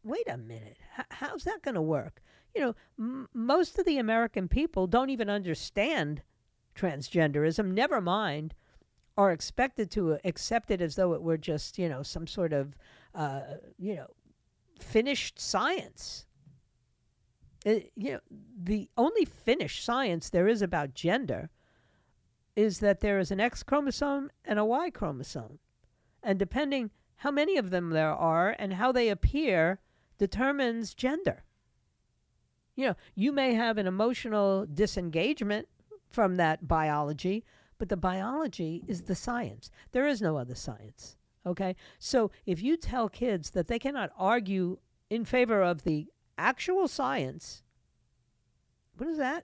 Wait 0.04 0.28
a 0.28 0.38
minute. 0.38 0.78
H- 0.98 1.06
how's 1.10 1.44
that 1.44 1.62
going 1.62 1.74
to 1.74 1.82
work? 1.82 2.22
You 2.58 2.64
know, 2.64 2.74
m- 2.98 3.28
most 3.32 3.78
of 3.78 3.84
the 3.84 3.98
American 3.98 4.48
people 4.48 4.88
don't 4.88 5.10
even 5.10 5.30
understand 5.30 6.22
transgenderism. 6.74 7.72
Never 7.72 8.00
mind 8.00 8.54
are 9.16 9.30
expected 9.30 9.92
to 9.92 10.18
accept 10.24 10.72
it 10.72 10.80
as 10.80 10.96
though 10.96 11.12
it 11.12 11.22
were 11.22 11.38
just, 11.38 11.78
you 11.78 11.88
know, 11.88 12.02
some 12.02 12.26
sort 12.26 12.52
of, 12.52 12.76
uh, 13.14 13.42
you 13.78 13.94
know, 13.94 14.08
finished 14.80 15.38
science. 15.38 16.26
It, 17.64 17.84
uh, 17.84 17.88
you 17.94 18.12
know, 18.14 18.20
the 18.60 18.90
only 18.96 19.24
finished 19.24 19.84
science 19.84 20.28
there 20.28 20.48
is 20.48 20.60
about 20.60 20.94
gender 20.94 21.50
is 22.56 22.80
that 22.80 22.98
there 22.98 23.20
is 23.20 23.30
an 23.30 23.38
X 23.38 23.62
chromosome 23.62 24.32
and 24.44 24.58
a 24.58 24.64
Y 24.64 24.90
chromosome. 24.90 25.60
And 26.24 26.40
depending 26.40 26.90
how 27.18 27.30
many 27.30 27.56
of 27.56 27.70
them 27.70 27.90
there 27.90 28.12
are 28.12 28.56
and 28.58 28.74
how 28.74 28.90
they 28.90 29.10
appear 29.10 29.78
determines 30.18 30.92
gender. 30.92 31.44
You 32.78 32.86
know, 32.86 32.96
you 33.16 33.32
may 33.32 33.54
have 33.54 33.76
an 33.76 33.88
emotional 33.88 34.64
disengagement 34.64 35.66
from 36.08 36.36
that 36.36 36.68
biology, 36.68 37.44
but 37.76 37.88
the 37.88 37.96
biology 37.96 38.84
is 38.86 39.02
the 39.02 39.16
science. 39.16 39.68
There 39.90 40.06
is 40.06 40.22
no 40.22 40.36
other 40.36 40.54
science. 40.54 41.16
Okay? 41.44 41.74
So 41.98 42.30
if 42.46 42.62
you 42.62 42.76
tell 42.76 43.08
kids 43.08 43.50
that 43.50 43.66
they 43.66 43.80
cannot 43.80 44.12
argue 44.16 44.78
in 45.10 45.24
favor 45.24 45.60
of 45.60 45.82
the 45.82 46.06
actual 46.38 46.86
science, 46.86 47.64
what 48.96 49.10
is 49.10 49.18
that? 49.18 49.42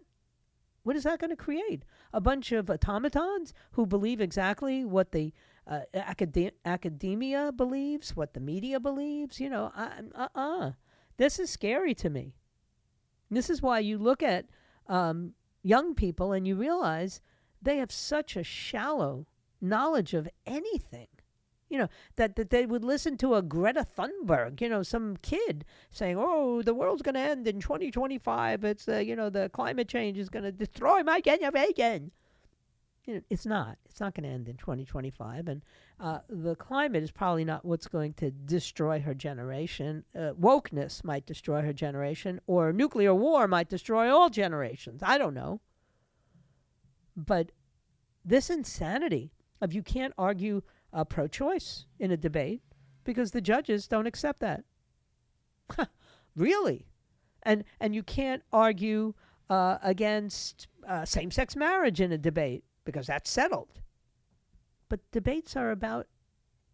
What 0.84 0.94
is 0.94 1.02
that 1.02 1.18
going 1.18 1.30
to 1.30 1.36
create? 1.36 1.84
A 2.12 2.20
bunch 2.20 2.52
of 2.52 2.70
automatons 2.70 3.52
who 3.72 3.84
believe 3.84 4.20
exactly 4.20 4.84
what 4.84 5.10
the 5.10 5.32
uh, 5.66 5.80
acad- 5.92 6.52
academia 6.64 7.50
believes, 7.50 8.14
what 8.14 8.32
the 8.32 8.38
media 8.38 8.78
believes? 8.78 9.40
You 9.40 9.50
know, 9.50 9.72
uh 9.76 10.28
uh. 10.36 10.70
This 11.16 11.40
is 11.40 11.50
scary 11.50 11.94
to 11.94 12.08
me. 12.08 12.36
This 13.34 13.50
is 13.50 13.62
why 13.62 13.80
you 13.80 13.98
look 13.98 14.22
at 14.22 14.46
um, 14.88 15.34
young 15.62 15.94
people 15.94 16.32
and 16.32 16.46
you 16.46 16.56
realize 16.56 17.20
they 17.60 17.78
have 17.78 17.92
such 17.92 18.36
a 18.36 18.44
shallow 18.44 19.26
knowledge 19.60 20.14
of 20.14 20.28
anything 20.46 21.06
you 21.74 21.80
know, 21.80 21.88
that, 22.14 22.36
that 22.36 22.50
they 22.50 22.66
would 22.66 22.84
listen 22.84 23.16
to 23.16 23.34
a 23.34 23.42
Greta 23.42 23.84
Thunberg, 23.84 24.60
you 24.60 24.68
know, 24.68 24.84
some 24.84 25.16
kid 25.16 25.64
saying, 25.90 26.16
oh, 26.16 26.62
the 26.62 26.72
world's 26.72 27.02
going 27.02 27.16
to 27.16 27.20
end 27.20 27.48
in 27.48 27.58
2025. 27.58 28.62
It's, 28.64 28.86
uh, 28.86 28.98
you 28.98 29.16
know, 29.16 29.28
the 29.28 29.48
climate 29.48 29.88
change 29.88 30.16
is 30.16 30.28
going 30.28 30.44
to 30.44 30.52
destroy 30.52 31.02
my 31.02 31.20
generation. 31.20 32.12
It's 33.06 33.44
not. 33.44 33.76
It's 33.84 34.00
not 34.00 34.14
going 34.14 34.24
to 34.24 34.34
end 34.34 34.48
in 34.48 34.56
2025. 34.56 35.48
And 35.48 35.62
uh, 36.00 36.20
the 36.28 36.56
climate 36.56 37.02
is 37.02 37.10
probably 37.10 37.44
not 37.44 37.64
what's 37.64 37.86
going 37.86 38.14
to 38.14 38.30
destroy 38.30 39.00
her 39.00 39.12
generation. 39.12 40.04
Uh, 40.16 40.32
wokeness 40.40 41.04
might 41.04 41.26
destroy 41.26 41.60
her 41.62 41.74
generation, 41.74 42.40
or 42.46 42.72
nuclear 42.72 43.14
war 43.14 43.46
might 43.46 43.68
destroy 43.68 44.10
all 44.10 44.30
generations. 44.30 45.02
I 45.02 45.18
don't 45.18 45.34
know. 45.34 45.60
But 47.14 47.52
this 48.24 48.48
insanity 48.48 49.32
of 49.60 49.74
you 49.74 49.82
can't 49.82 50.14
argue 50.16 50.62
uh, 50.92 51.04
pro 51.04 51.26
choice 51.28 51.84
in 51.98 52.10
a 52.10 52.16
debate 52.16 52.62
because 53.04 53.32
the 53.32 53.40
judges 53.42 53.86
don't 53.86 54.06
accept 54.06 54.40
that. 54.40 54.64
really? 56.36 56.86
And, 57.42 57.64
and 57.80 57.94
you 57.94 58.02
can't 58.02 58.42
argue 58.50 59.12
uh, 59.50 59.76
against 59.82 60.68
uh, 60.88 61.04
same 61.04 61.30
sex 61.30 61.54
marriage 61.54 62.00
in 62.00 62.10
a 62.10 62.18
debate 62.18 62.64
because 62.84 63.06
that's 63.06 63.30
settled. 63.30 63.80
But 64.88 65.00
debates 65.10 65.56
are 65.56 65.70
about 65.70 66.06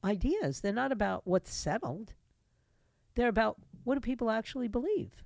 ideas, 0.04 0.60
they're 0.60 0.72
not 0.72 0.92
about 0.92 1.26
what's 1.26 1.52
settled. 1.52 2.14
They're 3.14 3.28
about 3.28 3.56
what 3.84 3.94
do 3.94 4.00
people 4.00 4.30
actually 4.30 4.68
believe? 4.68 5.24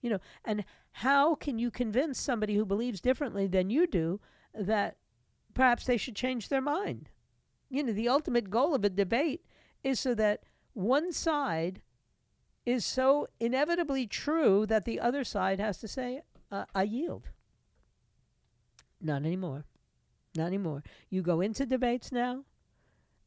You 0.00 0.10
know, 0.10 0.18
and 0.44 0.64
how 0.92 1.34
can 1.34 1.58
you 1.58 1.70
convince 1.70 2.18
somebody 2.18 2.54
who 2.54 2.64
believes 2.64 3.00
differently 3.00 3.46
than 3.46 3.70
you 3.70 3.86
do 3.86 4.20
that 4.54 4.96
perhaps 5.54 5.84
they 5.84 5.96
should 5.96 6.16
change 6.16 6.48
their 6.48 6.60
mind? 6.60 7.10
you 7.72 7.82
know, 7.82 7.92
the 7.92 8.08
ultimate 8.08 8.50
goal 8.50 8.74
of 8.74 8.84
a 8.84 8.90
debate 8.90 9.46
is 9.82 9.98
so 9.98 10.14
that 10.14 10.42
one 10.74 11.10
side 11.10 11.80
is 12.66 12.84
so 12.84 13.26
inevitably 13.40 14.06
true 14.06 14.66
that 14.66 14.84
the 14.84 15.00
other 15.00 15.24
side 15.24 15.58
has 15.58 15.78
to 15.78 15.88
say, 15.88 16.20
uh, 16.50 16.66
I 16.74 16.82
yield. 16.82 17.30
Not 19.00 19.22
anymore. 19.24 19.64
Not 20.34 20.46
anymore. 20.46 20.82
You 21.10 21.22
go 21.22 21.40
into 21.40 21.66
debates 21.66 22.10
now, 22.10 22.44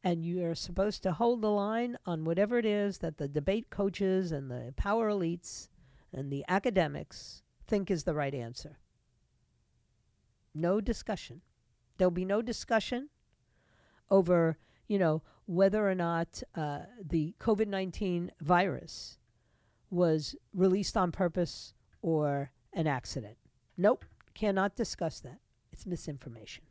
and 0.02 0.24
you 0.24 0.44
are 0.44 0.54
supposed 0.54 1.02
to 1.04 1.12
hold 1.12 1.40
the 1.40 1.50
line 1.50 1.96
on 2.04 2.24
whatever 2.24 2.58
it 2.58 2.64
is 2.64 2.98
that 2.98 3.18
the 3.18 3.28
debate 3.28 3.70
coaches 3.70 4.32
and 4.32 4.50
the 4.50 4.72
power 4.76 5.10
elites 5.10 5.68
and 6.12 6.30
the 6.30 6.44
academics 6.48 7.42
think 7.66 7.90
is 7.90 8.04
the 8.04 8.14
right 8.14 8.34
answer. 8.34 8.78
No 10.54 10.80
discussion. 10.80 11.42
There'll 11.98 12.10
be 12.10 12.24
no 12.24 12.42
discussion 12.42 13.08
over, 14.10 14.58
you 14.88 14.98
know, 14.98 15.22
whether 15.46 15.88
or 15.88 15.94
not 15.94 16.42
uh, 16.54 16.80
the 17.04 17.34
COVID 17.40 17.68
19 17.68 18.32
virus 18.40 19.18
was 19.90 20.34
released 20.52 20.96
on 20.96 21.12
purpose 21.12 21.74
or 22.02 22.50
an 22.72 22.86
accident. 22.86 23.36
Nope, 23.76 24.04
cannot 24.34 24.74
discuss 24.74 25.20
that. 25.20 25.38
It's 25.72 25.86
misinformation. 25.86 26.64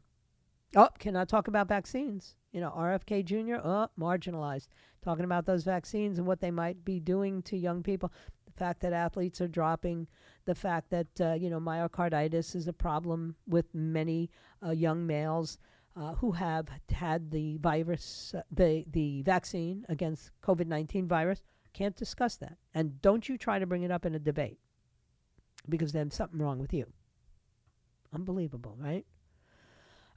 Oh, 0.78 0.90
cannot 1.00 1.30
talk 1.30 1.48
about 1.48 1.70
vaccines. 1.70 2.36
You 2.52 2.60
know, 2.60 2.70
RFK 2.70 3.24
Jr., 3.24 3.66
oh, 3.66 3.88
marginalized. 3.98 4.68
Talking 5.02 5.24
about 5.24 5.46
those 5.46 5.64
vaccines 5.64 6.18
and 6.18 6.28
what 6.28 6.42
they 6.42 6.52
might 6.52 6.84
be 6.84 7.00
doing 7.00 7.42
to 7.44 7.58
young 7.58 7.82
people. 7.82 8.12
The 8.46 8.52
fact 8.52 8.82
that 8.82 8.92
athletes 8.92 9.40
are 9.40 9.48
dropping, 9.48 10.08
the 10.44 10.56
fact 10.56 10.90
that, 10.90 11.08
uh, 11.22 11.34
you 11.34 11.50
know, 11.50 11.62
myocarditis 11.62 12.56
is 12.56 12.68
a 12.68 12.74
problem 12.74 13.36
with 13.48 13.74
many 13.74 14.30
uh, 14.66 14.72
young 14.72 15.08
males 15.08 15.58
uh, 15.96 16.16
who 16.16 16.34
have 16.34 16.68
had 16.90 17.32
the 17.32 17.58
virus, 17.58 18.34
uh, 18.38 18.42
the 18.52 18.84
the 18.92 19.22
vaccine 19.22 19.86
against 19.88 20.32
COVID 20.44 20.68
nineteen 20.68 21.08
virus, 21.08 21.42
can't 21.72 21.96
discuss 21.96 22.36
that. 22.38 22.58
And 22.74 23.02
don't 23.02 23.30
you 23.30 23.38
try 23.38 23.60
to 23.60 23.66
bring 23.66 23.84
it 23.84 23.92
up 23.92 24.06
in 24.06 24.14
a 24.14 24.20
debate, 24.20 24.60
because 25.70 25.94
then 25.94 26.12
something 26.12 26.40
wrong 26.40 26.60
with 26.60 26.74
you. 26.74 26.92
Unbelievable, 28.14 28.76
right? 28.78 29.06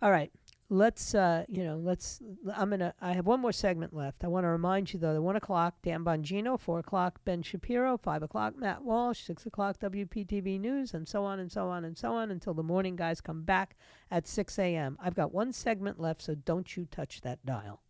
All 0.02 0.11
right 0.11 0.32
let's 0.71 1.14
uh, 1.14 1.45
you 1.49 1.64
know 1.64 1.77
let's 1.77 2.21
i'm 2.57 2.71
gonna 2.71 2.93
i 3.01 3.12
have 3.12 3.27
one 3.27 3.41
more 3.41 3.53
segment 3.53 3.95
left. 3.95 4.23
I 4.23 4.29
want 4.29 4.45
to 4.45 4.49
remind 4.49 4.93
you 4.93 4.99
though 4.99 5.14
the 5.14 5.23
one 5.23 5.37
o'clock 5.37 5.77
dan 5.83 6.05
bongino 6.05 6.61
four 6.61 6.79
o'clock 6.79 7.21
ben 7.25 7.43
shapiro 7.43 7.97
five 7.97 8.23
o'clock 8.23 8.55
matt 8.57 8.85
walsh 8.85 9.21
six 9.21 9.47
o'clock 9.47 9.79
wptv 9.81 10.61
news 10.61 10.93
and 10.93 11.09
so 11.09 11.25
on 11.25 11.39
and 11.39 11.51
so 11.51 11.69
on 11.69 11.85
and 11.85 11.97
so 11.97 12.12
on 12.12 12.31
until 12.31 12.53
the 12.53 12.62
morning 12.62 12.97
guys 12.97 13.21
come 13.21 13.43
back 13.43 13.77
at 14.11 14.27
6 14.27 14.59
a.m 14.59 14.99
i've 15.01 15.14
got 15.14 15.33
one 15.33 15.53
segment 15.53 15.99
left 15.99 16.21
so 16.23 16.35
don't 16.35 16.77
you 16.77 16.87
touch 16.91 17.21
that 17.23 17.45
dial. 17.45 17.81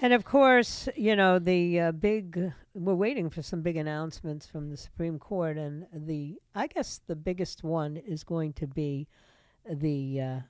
And 0.00 0.12
of 0.12 0.24
course 0.24 0.88
you 0.96 1.16
know 1.16 1.38
the 1.38 1.80
uh, 1.80 1.92
big 1.92 2.52
we're 2.74 2.94
waiting 2.94 3.30
for 3.30 3.42
some 3.42 3.62
big 3.62 3.76
announcements 3.76 4.46
from 4.46 4.70
the 4.70 4.76
supreme 4.76 5.18
court 5.18 5.56
and 5.56 5.86
the 5.92 6.40
i 6.54 6.66
guess 6.66 7.00
the 7.06 7.16
biggest 7.16 7.64
one 7.64 7.96
is 7.96 8.24
going 8.24 8.52
to 8.54 8.66
be 8.66 9.08
the 9.68 10.20
uh, 10.20 10.40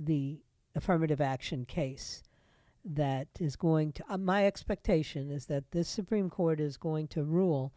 the 0.00 0.40
affirmative 0.74 1.20
action 1.20 1.64
case 1.64 2.22
that 2.84 3.28
is 3.38 3.56
going 3.56 3.92
to, 3.92 4.04
uh, 4.08 4.18
my 4.18 4.46
expectation 4.46 5.30
is 5.30 5.46
that 5.46 5.70
this 5.70 5.88
Supreme 5.88 6.28
Court 6.28 6.60
is 6.60 6.76
going 6.76 7.08
to 7.08 7.22
rule 7.22 7.72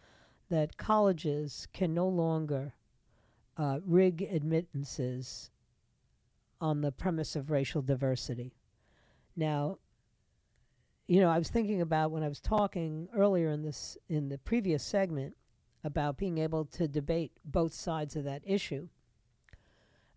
that 0.50 0.78
colleges 0.78 1.68
can 1.74 1.94
no 1.94 2.08
longer 2.08 2.74
uh, 3.58 3.80
rig 3.86 4.28
admittances 4.32 5.50
on 6.60 6.82
the 6.82 6.92
premise 6.92 7.36
of 7.36 7.52
racial 7.52 7.82
diversity. 7.82 8.54
Now, 9.36 9.78
you 11.08 11.20
know, 11.20 11.30
I 11.30 11.38
was 11.38 11.50
thinking 11.50 11.82
about 11.82 12.12
when 12.12 12.24
I 12.24 12.28
was 12.28 12.40
talking 12.40 13.08
earlier 13.16 13.50
in 13.50 13.62
this 13.62 13.98
in 14.10 14.30
the 14.30 14.38
previous 14.40 14.84
segment 14.84 15.36
about 15.84 16.18
being 16.18 16.40
able 16.40 16.66
to 16.66 16.88
debate 16.88 17.32
both 17.46 17.74
sides 17.74 18.16
of 18.16 18.24
that 18.24 18.42
issue. 18.44 18.88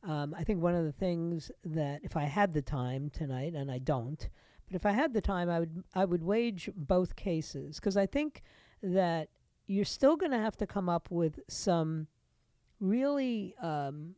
Um, 0.04 0.34
I 0.38 0.44
think 0.44 0.62
one 0.62 0.74
of 0.74 0.84
the 0.84 0.92
things 0.92 1.50
that 1.64 2.00
if 2.04 2.16
I 2.16 2.24
had 2.24 2.52
the 2.52 2.62
time 2.62 3.10
tonight, 3.10 3.54
and 3.54 3.70
I 3.70 3.78
don't, 3.78 4.28
but 4.66 4.76
if 4.76 4.86
I 4.86 4.92
had 4.92 5.12
the 5.12 5.20
time, 5.20 5.48
I 5.48 5.60
would 5.60 5.82
I 5.94 6.04
would 6.04 6.22
wage 6.22 6.70
both 6.76 7.16
cases 7.16 7.76
because 7.76 7.96
I 7.96 8.06
think 8.06 8.42
that 8.82 9.28
you're 9.66 9.84
still 9.84 10.16
going 10.16 10.32
to 10.32 10.38
have 10.38 10.56
to 10.58 10.66
come 10.66 10.88
up 10.88 11.10
with 11.10 11.40
some 11.48 12.06
really 12.80 13.54
um, 13.60 14.14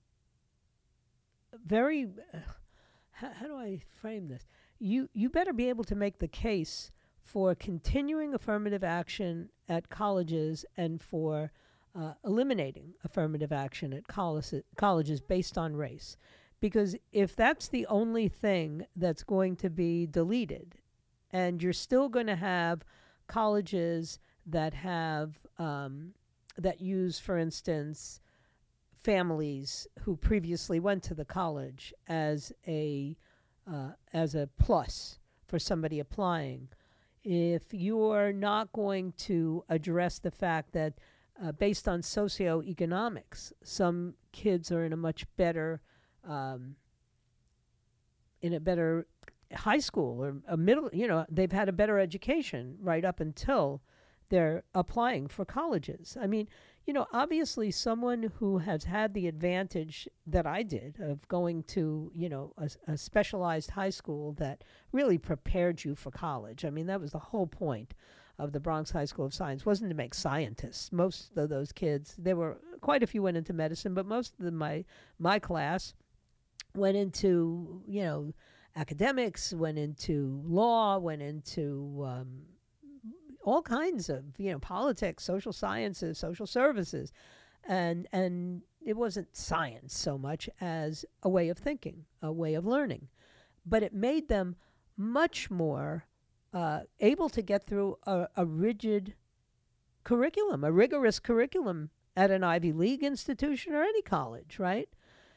very 1.64 2.08
uh, 2.34 2.38
how, 3.12 3.30
how 3.32 3.46
do 3.46 3.56
I 3.56 3.80
frame 4.00 4.28
this? 4.28 4.46
You 4.78 5.08
you 5.12 5.30
better 5.30 5.52
be 5.52 5.68
able 5.68 5.84
to 5.84 5.94
make 5.94 6.18
the 6.18 6.28
case 6.28 6.90
for 7.22 7.54
continuing 7.54 8.34
affirmative 8.34 8.82
action 8.82 9.50
at 9.68 9.88
colleges 9.88 10.64
and 10.76 11.00
for 11.00 11.52
uh, 11.94 12.12
eliminating 12.24 12.94
affirmative 13.04 13.52
action 13.52 13.92
at 13.92 14.06
college, 14.06 14.52
colleges 14.76 15.20
based 15.20 15.58
on 15.58 15.76
race. 15.76 16.16
Because 16.60 16.94
if 17.12 17.34
that's 17.34 17.68
the 17.68 17.86
only 17.86 18.28
thing 18.28 18.86
that's 18.94 19.24
going 19.24 19.56
to 19.56 19.70
be 19.70 20.06
deleted, 20.06 20.76
and 21.32 21.62
you're 21.62 21.72
still 21.72 22.08
going 22.08 22.26
to 22.26 22.36
have 22.36 22.84
colleges 23.26 24.18
that 24.46 24.74
have, 24.74 25.38
um, 25.58 26.12
that 26.58 26.80
use, 26.80 27.18
for 27.18 27.38
instance, 27.38 28.20
families 29.02 29.86
who 30.00 30.16
previously 30.16 30.78
went 30.78 31.02
to 31.04 31.14
the 31.14 31.24
college 31.24 31.94
as 32.08 32.52
a 32.66 33.16
uh, 33.70 33.90
as 34.12 34.34
a 34.34 34.48
plus 34.58 35.18
for 35.46 35.58
somebody 35.58 36.00
applying. 36.00 36.68
If 37.22 37.62
you're 37.72 38.32
not 38.32 38.72
going 38.72 39.12
to 39.18 39.64
address 39.68 40.18
the 40.18 40.30
fact 40.30 40.72
that, 40.72 40.94
uh, 41.42 41.52
based 41.52 41.88
on 41.88 42.02
socioeconomics, 42.02 43.52
some 43.62 44.14
kids 44.32 44.70
are 44.70 44.84
in 44.84 44.92
a 44.92 44.96
much 44.96 45.26
better, 45.36 45.80
um, 46.28 46.76
in 48.42 48.52
a 48.52 48.60
better 48.60 49.06
high 49.54 49.78
school 49.78 50.22
or 50.22 50.36
a 50.48 50.56
middle, 50.56 50.90
you 50.92 51.08
know, 51.08 51.26
they've 51.30 51.52
had 51.52 51.68
a 51.68 51.72
better 51.72 51.98
education 51.98 52.76
right 52.80 53.04
up 53.04 53.20
until 53.20 53.82
they're 54.28 54.62
applying 54.74 55.26
for 55.26 55.44
colleges. 55.44 56.16
I 56.20 56.26
mean, 56.26 56.48
you 56.86 56.94
know, 56.94 57.06
obviously, 57.12 57.70
someone 57.70 58.32
who 58.38 58.58
has 58.58 58.84
had 58.84 59.12
the 59.12 59.26
advantage 59.26 60.08
that 60.26 60.46
I 60.46 60.62
did 60.62 60.98
of 61.00 61.26
going 61.28 61.64
to, 61.64 62.10
you 62.14 62.28
know, 62.28 62.52
a, 62.56 62.70
a, 62.86 62.96
specialized 62.96 63.70
high 63.70 63.90
school 63.90 64.32
that 64.34 64.64
really 64.90 65.18
prepared 65.18 65.84
you 65.84 65.94
for 65.94 66.10
college. 66.10 66.64
I 66.64 66.70
mean, 66.70 66.86
that 66.86 67.00
was 67.00 67.12
the 67.12 67.18
whole 67.18 67.46
point 67.46 67.92
of 68.40 68.52
the 68.52 68.60
Bronx 68.60 68.90
High 68.90 69.04
School 69.04 69.26
of 69.26 69.34
Science 69.34 69.66
wasn't 69.66 69.90
to 69.90 69.96
make 69.96 70.14
scientists. 70.14 70.90
Most 70.90 71.36
of 71.36 71.48
those 71.48 71.72
kids, 71.72 72.14
there 72.18 72.36
were 72.36 72.58
quite 72.80 73.02
a 73.02 73.06
few 73.06 73.22
went 73.22 73.36
into 73.36 73.52
medicine, 73.52 73.94
but 73.94 74.06
most 74.06 74.34
of 74.38 74.44
the, 74.44 74.50
my 74.50 74.84
my 75.18 75.38
class 75.38 75.94
went 76.74 76.96
into, 76.96 77.82
you 77.86 78.02
know, 78.02 78.32
academics, 78.76 79.52
went 79.52 79.78
into 79.78 80.42
law, 80.46 80.98
went 80.98 81.22
into 81.22 82.04
um, 82.06 82.42
all 83.44 83.62
kinds 83.62 84.08
of 84.08 84.24
you 84.38 84.50
know 84.50 84.58
politics, 84.58 85.24
social 85.24 85.52
sciences, 85.52 86.18
social 86.18 86.46
services, 86.46 87.12
and 87.68 88.08
and 88.12 88.62
it 88.80 88.96
wasn't 88.96 89.36
science 89.36 89.96
so 89.96 90.16
much 90.16 90.48
as 90.60 91.04
a 91.22 91.28
way 91.28 91.50
of 91.50 91.58
thinking, 91.58 92.06
a 92.22 92.32
way 92.32 92.54
of 92.54 92.64
learning, 92.66 93.08
but 93.66 93.82
it 93.82 93.92
made 93.92 94.28
them 94.28 94.56
much 94.96 95.50
more 95.50 96.04
uh, 96.52 96.80
able 97.00 97.28
to 97.28 97.42
get 97.42 97.64
through 97.64 97.96
a, 98.06 98.26
a 98.36 98.44
rigid 98.44 99.14
curriculum, 100.04 100.64
a 100.64 100.72
rigorous 100.72 101.18
curriculum 101.18 101.90
at 102.16 102.30
an 102.30 102.42
Ivy 102.42 102.72
League 102.72 103.02
institution 103.02 103.74
or 103.74 103.82
any 103.82 104.02
college, 104.02 104.58
right? 104.58 104.88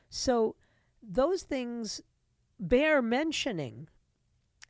So 0.09 0.55
those 1.01 1.43
things 1.43 2.01
bear 2.59 3.01
mentioning 3.01 3.87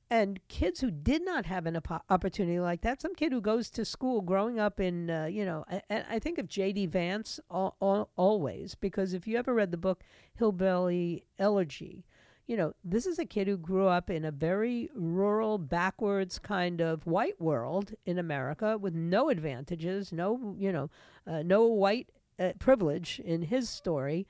and 0.09 0.39
kids 0.47 0.79
who 0.81 0.91
did 0.91 1.25
not 1.25 1.47
have 1.47 1.65
an 1.65 1.75
op- 1.75 2.05
opportunity 2.07 2.59
like 2.59 2.81
that, 2.81 3.01
some 3.01 3.15
kid 3.15 3.31
who 3.31 3.41
goes 3.41 3.71
to 3.71 3.83
school 3.83 4.21
growing 4.21 4.59
up 4.59 4.79
in, 4.79 5.09
uh, 5.09 5.25
you 5.25 5.43
know, 5.43 5.65
I, 5.67 5.81
I 5.89 6.19
think 6.19 6.37
of 6.37 6.47
J.D. 6.47 6.85
Vance 6.87 7.39
all, 7.49 7.77
all, 7.79 8.11
always, 8.15 8.75
because 8.75 9.13
if 9.13 9.25
you 9.25 9.37
ever 9.37 9.55
read 9.55 9.71
the 9.71 9.77
book 9.77 10.03
Hillbilly 10.35 11.25
Elegy, 11.39 12.05
you 12.47 12.57
know, 12.57 12.73
this 12.83 13.05
is 13.05 13.19
a 13.19 13.25
kid 13.25 13.47
who 13.47 13.57
grew 13.57 13.87
up 13.87 14.09
in 14.09 14.25
a 14.25 14.31
very 14.31 14.89
rural, 14.95 15.57
backwards 15.57 16.39
kind 16.39 16.81
of 16.81 17.05
white 17.05 17.39
world 17.39 17.93
in 18.05 18.19
America 18.19 18.77
with 18.77 18.93
no 18.93 19.29
advantages, 19.29 20.11
no, 20.11 20.55
you 20.57 20.71
know, 20.71 20.89
uh, 21.25 21.41
no 21.43 21.65
white 21.65 22.09
uh, 22.39 22.51
privilege 22.59 23.21
in 23.23 23.43
his 23.43 23.69
story. 23.69 24.27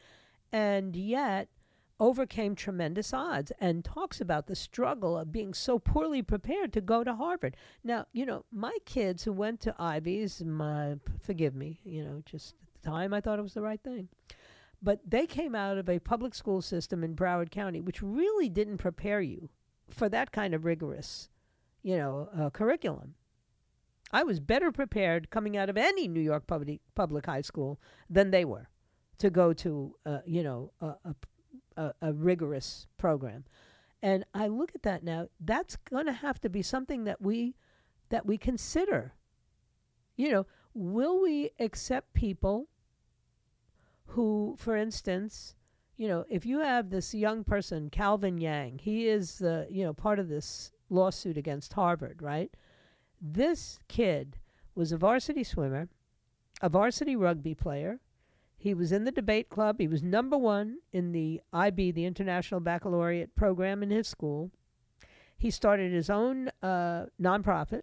And 0.52 0.96
yet, 0.96 1.48
overcame 2.00 2.56
tremendous 2.56 3.14
odds 3.14 3.52
and 3.60 3.86
talks 3.86 4.20
about 4.20 4.48
the 4.48 4.56
struggle 4.56 5.18
of 5.18 5.32
being 5.32 5.54
so 5.54 5.80
poorly 5.80 6.22
prepared 6.22 6.74
to 6.74 6.82
go 6.82 7.04
to 7.04 7.16
Harvard. 7.16 7.56
Now, 7.84 8.08
you 8.12 8.26
know, 8.26 8.46
my 8.52 8.78
kids 8.86 9.24
who 9.24 9.32
went 9.32 9.62
to 9.62 9.76
Ivies, 9.80 10.44
my 10.44 10.98
forgive 11.22 11.56
me, 11.56 11.80
you 11.84 12.04
know, 12.04 12.22
just 12.26 12.56
at 12.62 12.82
the 12.82 12.90
time 12.90 13.14
I 13.14 13.22
thought 13.22 13.40
it 13.40 13.44
was 13.44 13.54
the 13.54 13.62
right 13.62 13.82
thing. 13.82 14.10
But 14.84 15.00
they 15.08 15.26
came 15.26 15.56
out 15.56 15.78
of 15.78 15.88
a 15.88 16.00
public 16.00 16.36
school 16.36 16.62
system 16.62 17.04
in 17.04 17.16
Broward 17.16 17.52
County 17.52 17.80
which 17.80 18.02
really 18.02 18.50
didn't 18.50 18.78
prepare 18.78 19.22
you 19.22 19.50
for 19.90 20.10
that 20.10 20.32
kind 20.32 20.54
of 20.54 20.66
rigorous, 20.66 21.30
you 21.82 21.98
know, 21.98 22.30
uh, 22.38 22.50
curriculum. 22.50 23.16
I 24.12 24.24
was 24.24 24.40
better 24.40 24.72
prepared 24.72 25.32
coming 25.32 25.58
out 25.58 25.70
of 25.70 25.78
any 25.78 26.08
New 26.08 26.20
York 26.20 26.46
public 26.46 26.82
public 26.96 27.26
high 27.26 27.42
school 27.42 27.80
than 28.10 28.32
they 28.32 28.46
were 28.46 28.70
to 29.20 29.30
go 29.30 29.54
to, 29.54 29.96
uh, 30.06 30.20
you 30.26 30.44
know, 30.44 30.72
a, 30.82 30.96
a 31.06 31.16
a, 31.78 32.14
rigorous 32.14 32.88
program. 32.98 33.46
And 34.02 34.26
I 34.34 34.48
look 34.48 34.74
at 34.76 34.84
that 34.84 35.04
now, 35.04 35.28
that's 35.40 35.76
going 35.76 36.06
to 36.08 36.14
have 36.14 36.40
to 36.42 36.50
be 36.50 36.62
something 36.62 37.06
that 37.06 37.22
we 37.22 37.56
that 38.10 38.26
we 38.26 38.38
consider. 38.38 39.14
You 40.16 40.32
know, 40.32 40.46
will 40.74 41.22
we 41.22 41.52
accept 41.60 42.14
people 42.14 42.68
who, 44.08 44.56
for 44.58 44.76
instance, 44.76 45.56
you 45.98 46.08
know, 46.08 46.26
if 46.30 46.46
you 46.46 46.60
have 46.60 46.90
this 46.90 47.14
young 47.14 47.44
person, 47.44 47.90
Calvin 47.90 48.38
Yang, 48.38 48.80
he 48.80 49.08
is 49.08 49.38
the, 49.38 49.68
you 49.70 49.84
know, 49.84 49.94
part 49.94 50.20
of 50.20 50.30
this 50.30 50.72
lawsuit 50.90 51.38
against 51.38 51.74
Harvard, 51.74 52.22
right? 52.22 52.54
This 53.22 53.80
kid 53.88 54.38
was 54.76 54.92
a 54.92 54.98
varsity 54.98 55.44
swimmer, 55.44 55.90
a 56.62 56.70
varsity 56.70 57.16
rugby 57.16 57.56
player, 57.56 58.00
he 58.64 58.74
was 58.74 58.94
in 58.94 59.04
the 59.04 59.12
debate 59.12 59.50
club. 59.50 59.76
He 59.78 59.90
was 59.90 60.02
number 60.02 60.38
one 60.38 60.78
in 60.94 61.12
the 61.12 61.42
IB, 61.52 61.92
the 61.92 62.06
International 62.06 62.62
Baccalaureate 62.62 63.36
program 63.36 63.84
in 63.84 63.90
his 63.90 64.08
school. 64.08 64.52
He 65.36 65.52
started 65.52 65.92
his 65.92 66.10
own 66.10 66.50
uh, 66.62 67.08
nonprofit, 67.22 67.82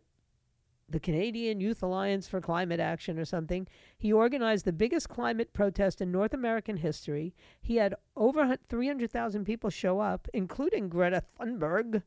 the 0.91 1.01
Canadian 1.01 1.61
Youth 1.61 1.83
Alliance 1.83 2.27
for 2.27 2.41
Climate 2.41 2.81
Action 2.81 3.19
or 3.19 3.25
something. 3.25 3.67
He 3.97 4.13
organized 4.13 4.65
the 4.65 4.73
biggest 4.73 5.09
climate 5.09 5.53
protest 5.53 6.01
in 6.01 6.11
North 6.11 6.35
American 6.35 6.77
history. 6.79 7.35
He 7.61 7.77
had 7.77 7.95
over 8.17 8.57
300,000 8.69 9.45
people 9.45 9.71
show 9.71 10.01
up, 10.01 10.29
including 10.35 10.89
Greta 10.89 11.23
Thunberg. 11.39 12.03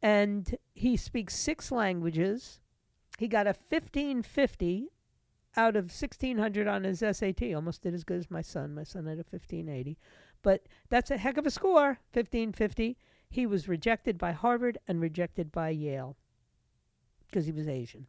And 0.00 0.56
he 0.74 0.96
speaks 0.96 1.34
six 1.34 1.70
languages. 1.70 2.60
He 3.18 3.28
got 3.28 3.46
a 3.46 3.54
1550 3.68 4.88
out 5.56 5.76
of 5.76 5.84
1600 5.84 6.66
on 6.66 6.84
his 6.84 7.00
SAT, 7.00 7.52
almost 7.54 7.82
did 7.82 7.94
as 7.94 8.04
good 8.04 8.18
as 8.18 8.30
my 8.30 8.40
son. 8.40 8.74
My 8.74 8.84
son 8.84 9.06
had 9.06 9.18
a 9.18 9.26
1580. 9.28 9.98
But 10.42 10.66
that's 10.88 11.10
a 11.10 11.18
heck 11.18 11.36
of 11.36 11.46
a 11.46 11.50
score, 11.50 11.98
1550. 12.12 12.96
He 13.28 13.46
was 13.46 13.68
rejected 13.68 14.18
by 14.18 14.32
Harvard 14.32 14.78
and 14.88 15.00
rejected 15.00 15.52
by 15.52 15.70
Yale 15.70 16.16
because 17.32 17.46
he 17.46 17.52
was 17.52 17.66
Asian. 17.66 18.06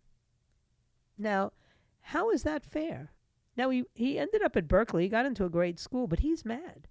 Now, 1.17 1.53
how 2.01 2.30
is 2.30 2.43
that 2.43 2.65
fair? 2.65 3.13
Now, 3.55 3.69
he, 3.69 3.86
he 3.95 4.19
ended 4.19 4.43
up 4.43 4.57
at 4.57 4.67
Berkeley, 4.67 5.03
he 5.03 5.09
got 5.09 5.26
into 5.26 5.45
a 5.45 5.49
great 5.49 5.80
school, 5.80 6.07
but 6.07 6.19
he's 6.19 6.43
mad. 6.43 6.88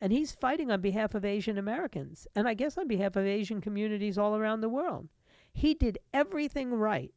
And 0.00 0.12
he's 0.12 0.32
fighting 0.32 0.70
on 0.70 0.80
behalf 0.80 1.14
of 1.14 1.24
Asian 1.24 1.56
Americans, 1.56 2.26
and 2.34 2.48
I 2.48 2.54
guess 2.54 2.76
on 2.76 2.88
behalf 2.88 3.14
of 3.14 3.24
Asian 3.24 3.60
communities 3.60 4.18
all 4.18 4.36
around 4.36 4.60
the 4.60 4.68
world. 4.68 5.08
He 5.52 5.74
did 5.74 5.98
everything 6.12 6.74
right, 6.74 7.12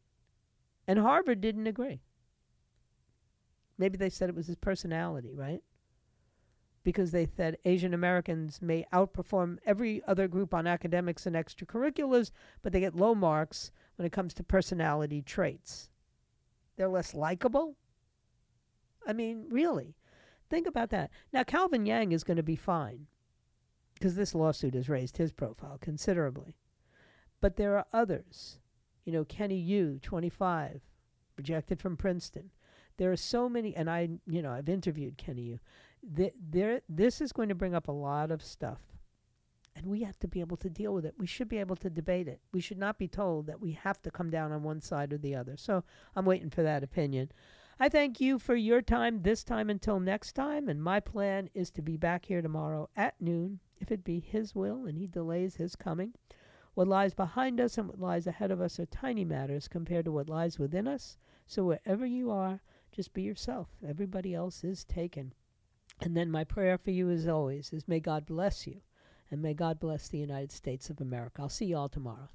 and 0.88 1.00
Harvard 1.00 1.42
didn't 1.42 1.66
agree. 1.66 2.02
Maybe 3.78 3.98
they 3.98 4.10
said 4.10 4.30
it 4.30 4.36
was 4.36 4.48
his 4.48 4.56
personality, 4.56 5.34
right? 5.34 5.64
Because 6.84 7.12
they 7.12 7.26
said 7.26 7.58
Asian 7.66 7.94
Americans 7.94 8.62
may 8.62 8.86
outperform 8.94 9.58
every 9.66 10.04
other 10.08 10.28
group 10.28 10.54
on 10.54 10.68
academics 10.68 11.26
and 11.26 11.36
extracurriculars, 11.36 12.30
but 12.62 12.72
they 12.72 12.82
get 12.82 12.96
low 12.96 13.16
marks 13.16 13.72
when 13.96 14.06
it 14.06 14.12
comes 14.12 14.34
to 14.36 14.44
personality 14.44 15.22
traits. 15.22 15.90
They're 16.76 16.88
less 16.88 17.14
likable? 17.14 17.76
I 19.08 19.14
mean, 19.14 19.46
really. 19.50 19.96
Think 20.50 20.68
about 20.68 20.90
that. 20.90 21.10
Now, 21.34 21.44
Calvin 21.44 21.86
Yang 21.86 22.12
is 22.12 22.24
going 22.24 22.38
to 22.38 22.44
be 22.44 22.56
fine 22.56 23.08
because 23.94 24.16
this 24.16 24.36
lawsuit 24.36 24.74
has 24.74 24.90
raised 24.90 25.18
his 25.18 25.32
profile 25.32 25.78
considerably. 25.80 26.58
But 27.42 27.56
there 27.56 27.78
are 27.78 27.86
others. 27.94 28.60
You 29.06 29.14
know, 29.14 29.26
Kenny 29.26 29.58
Yu, 29.58 30.00
25, 30.02 30.82
rejected 31.38 31.80
from 31.80 31.98
Princeton. 31.98 32.52
There 32.98 33.12
are 33.12 33.18
so 33.18 33.50
many, 33.50 33.76
and 33.76 33.90
I, 33.90 34.10
you 34.26 34.42
know, 34.42 34.52
I've 34.52 34.70
interviewed 34.70 35.18
Kenny 35.18 35.42
Yu. 35.44 35.60
The, 36.02 36.32
there, 36.40 36.82
this 36.88 37.22
is 37.22 37.32
going 37.32 37.50
to 37.50 37.56
bring 37.56 37.76
up 37.76 37.88
a 37.88 37.94
lot 37.94 38.32
of 38.32 38.44
stuff, 38.44 38.80
and 39.76 39.86
we 39.88 40.04
have 40.04 40.18
to 40.20 40.28
be 40.28 40.40
able 40.40 40.58
to 40.58 40.70
deal 40.70 40.94
with 40.94 41.06
it. 41.06 41.16
We 41.18 41.28
should 41.28 41.50
be 41.50 41.58
able 41.58 41.76
to 41.78 41.90
debate 41.90 42.28
it. 42.28 42.40
We 42.54 42.62
should 42.62 42.78
not 42.78 42.98
be 42.98 43.10
told 43.10 43.48
that 43.48 43.60
we 43.60 43.74
have 43.74 44.02
to 44.04 44.12
come 44.12 44.30
down 44.30 44.52
on 44.52 44.64
one 44.64 44.82
side 44.82 45.12
or 45.12 45.18
the 45.18 45.36
other. 45.36 45.58
So 45.58 45.84
I'm 46.16 46.26
waiting 46.26 46.50
for 46.50 46.64
that 46.64 46.84
opinion. 46.84 47.32
I 47.78 47.90
thank 47.90 48.22
you 48.22 48.40
for 48.40 48.56
your 48.56 48.82
time 48.82 49.22
this 49.22 49.44
time 49.44 49.70
until 49.70 50.00
next 50.00 50.32
time, 50.32 50.70
and 50.70 50.82
my 50.82 51.02
plan 51.02 51.50
is 51.54 51.70
to 51.72 51.82
be 51.82 51.98
back 51.98 52.26
here 52.26 52.42
tomorrow 52.42 52.90
at 52.96 53.20
noon, 53.20 53.60
if 53.82 53.92
it 53.92 54.06
be 54.06 54.22
His 54.22 54.56
will 54.56 54.86
and 54.86 54.98
He 54.98 55.08
delays 55.08 55.58
His 55.58 55.76
coming. 55.76 56.14
What 56.74 56.88
lies 56.88 57.14
behind 57.14 57.60
us 57.60 57.78
and 57.78 57.90
what 57.90 58.00
lies 58.00 58.28
ahead 58.28 58.52
of 58.52 58.62
us 58.62 58.80
are 58.80 58.86
tiny 58.86 59.26
matters 59.26 59.68
compared 59.68 60.06
to 60.06 60.12
what 60.14 60.30
lies 60.30 60.58
within 60.58 60.88
us. 60.88 61.18
So 61.48 61.66
wherever 61.66 62.06
you 62.06 62.32
are, 62.32 62.62
just 62.94 63.14
be 63.14 63.24
yourself. 63.24 63.68
Everybody 63.86 64.34
else 64.34 64.64
is 64.64 64.86
taken. 64.86 65.34
And 66.02 66.16
then 66.16 66.32
my 66.32 66.46
prayer 66.46 66.78
for 66.78 66.92
you, 66.92 67.10
as 67.10 67.28
always, 67.28 67.74
is 67.74 67.90
may 67.90 68.00
God 68.00 68.26
bless 68.26 68.66
you 68.66 68.82
and 69.32 69.42
may 69.42 69.54
God 69.54 69.80
bless 69.80 70.08
the 70.08 70.18
United 70.18 70.52
States 70.52 70.90
of 70.90 71.02
America. 71.02 71.42
I'll 71.42 71.50
see 71.50 71.66
you 71.66 71.78
all 71.78 71.90
tomorrow. 71.90 72.30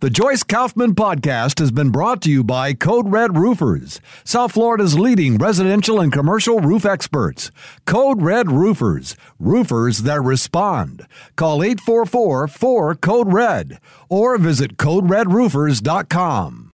The 0.00 0.10
Joyce 0.10 0.44
Kaufman 0.44 0.94
podcast 0.94 1.58
has 1.58 1.72
been 1.72 1.90
brought 1.90 2.22
to 2.22 2.30
you 2.30 2.44
by 2.44 2.72
Code 2.72 3.10
Red 3.10 3.36
Roofers, 3.36 4.00
South 4.22 4.52
Florida's 4.52 4.96
leading 4.96 5.38
residential 5.38 6.00
and 6.00 6.12
commercial 6.12 6.60
roof 6.60 6.86
experts. 6.86 7.50
Code 7.84 8.22
Red 8.22 8.52
Roofers, 8.52 9.16
roofers 9.40 10.04
that 10.04 10.22
respond. 10.22 11.04
Call 11.34 11.64
844 11.64 12.46
4 12.46 12.94
Code 12.94 13.32
Red 13.32 13.80
or 14.08 14.38
visit 14.38 14.76
CodeRedRoofers.com. 14.76 16.66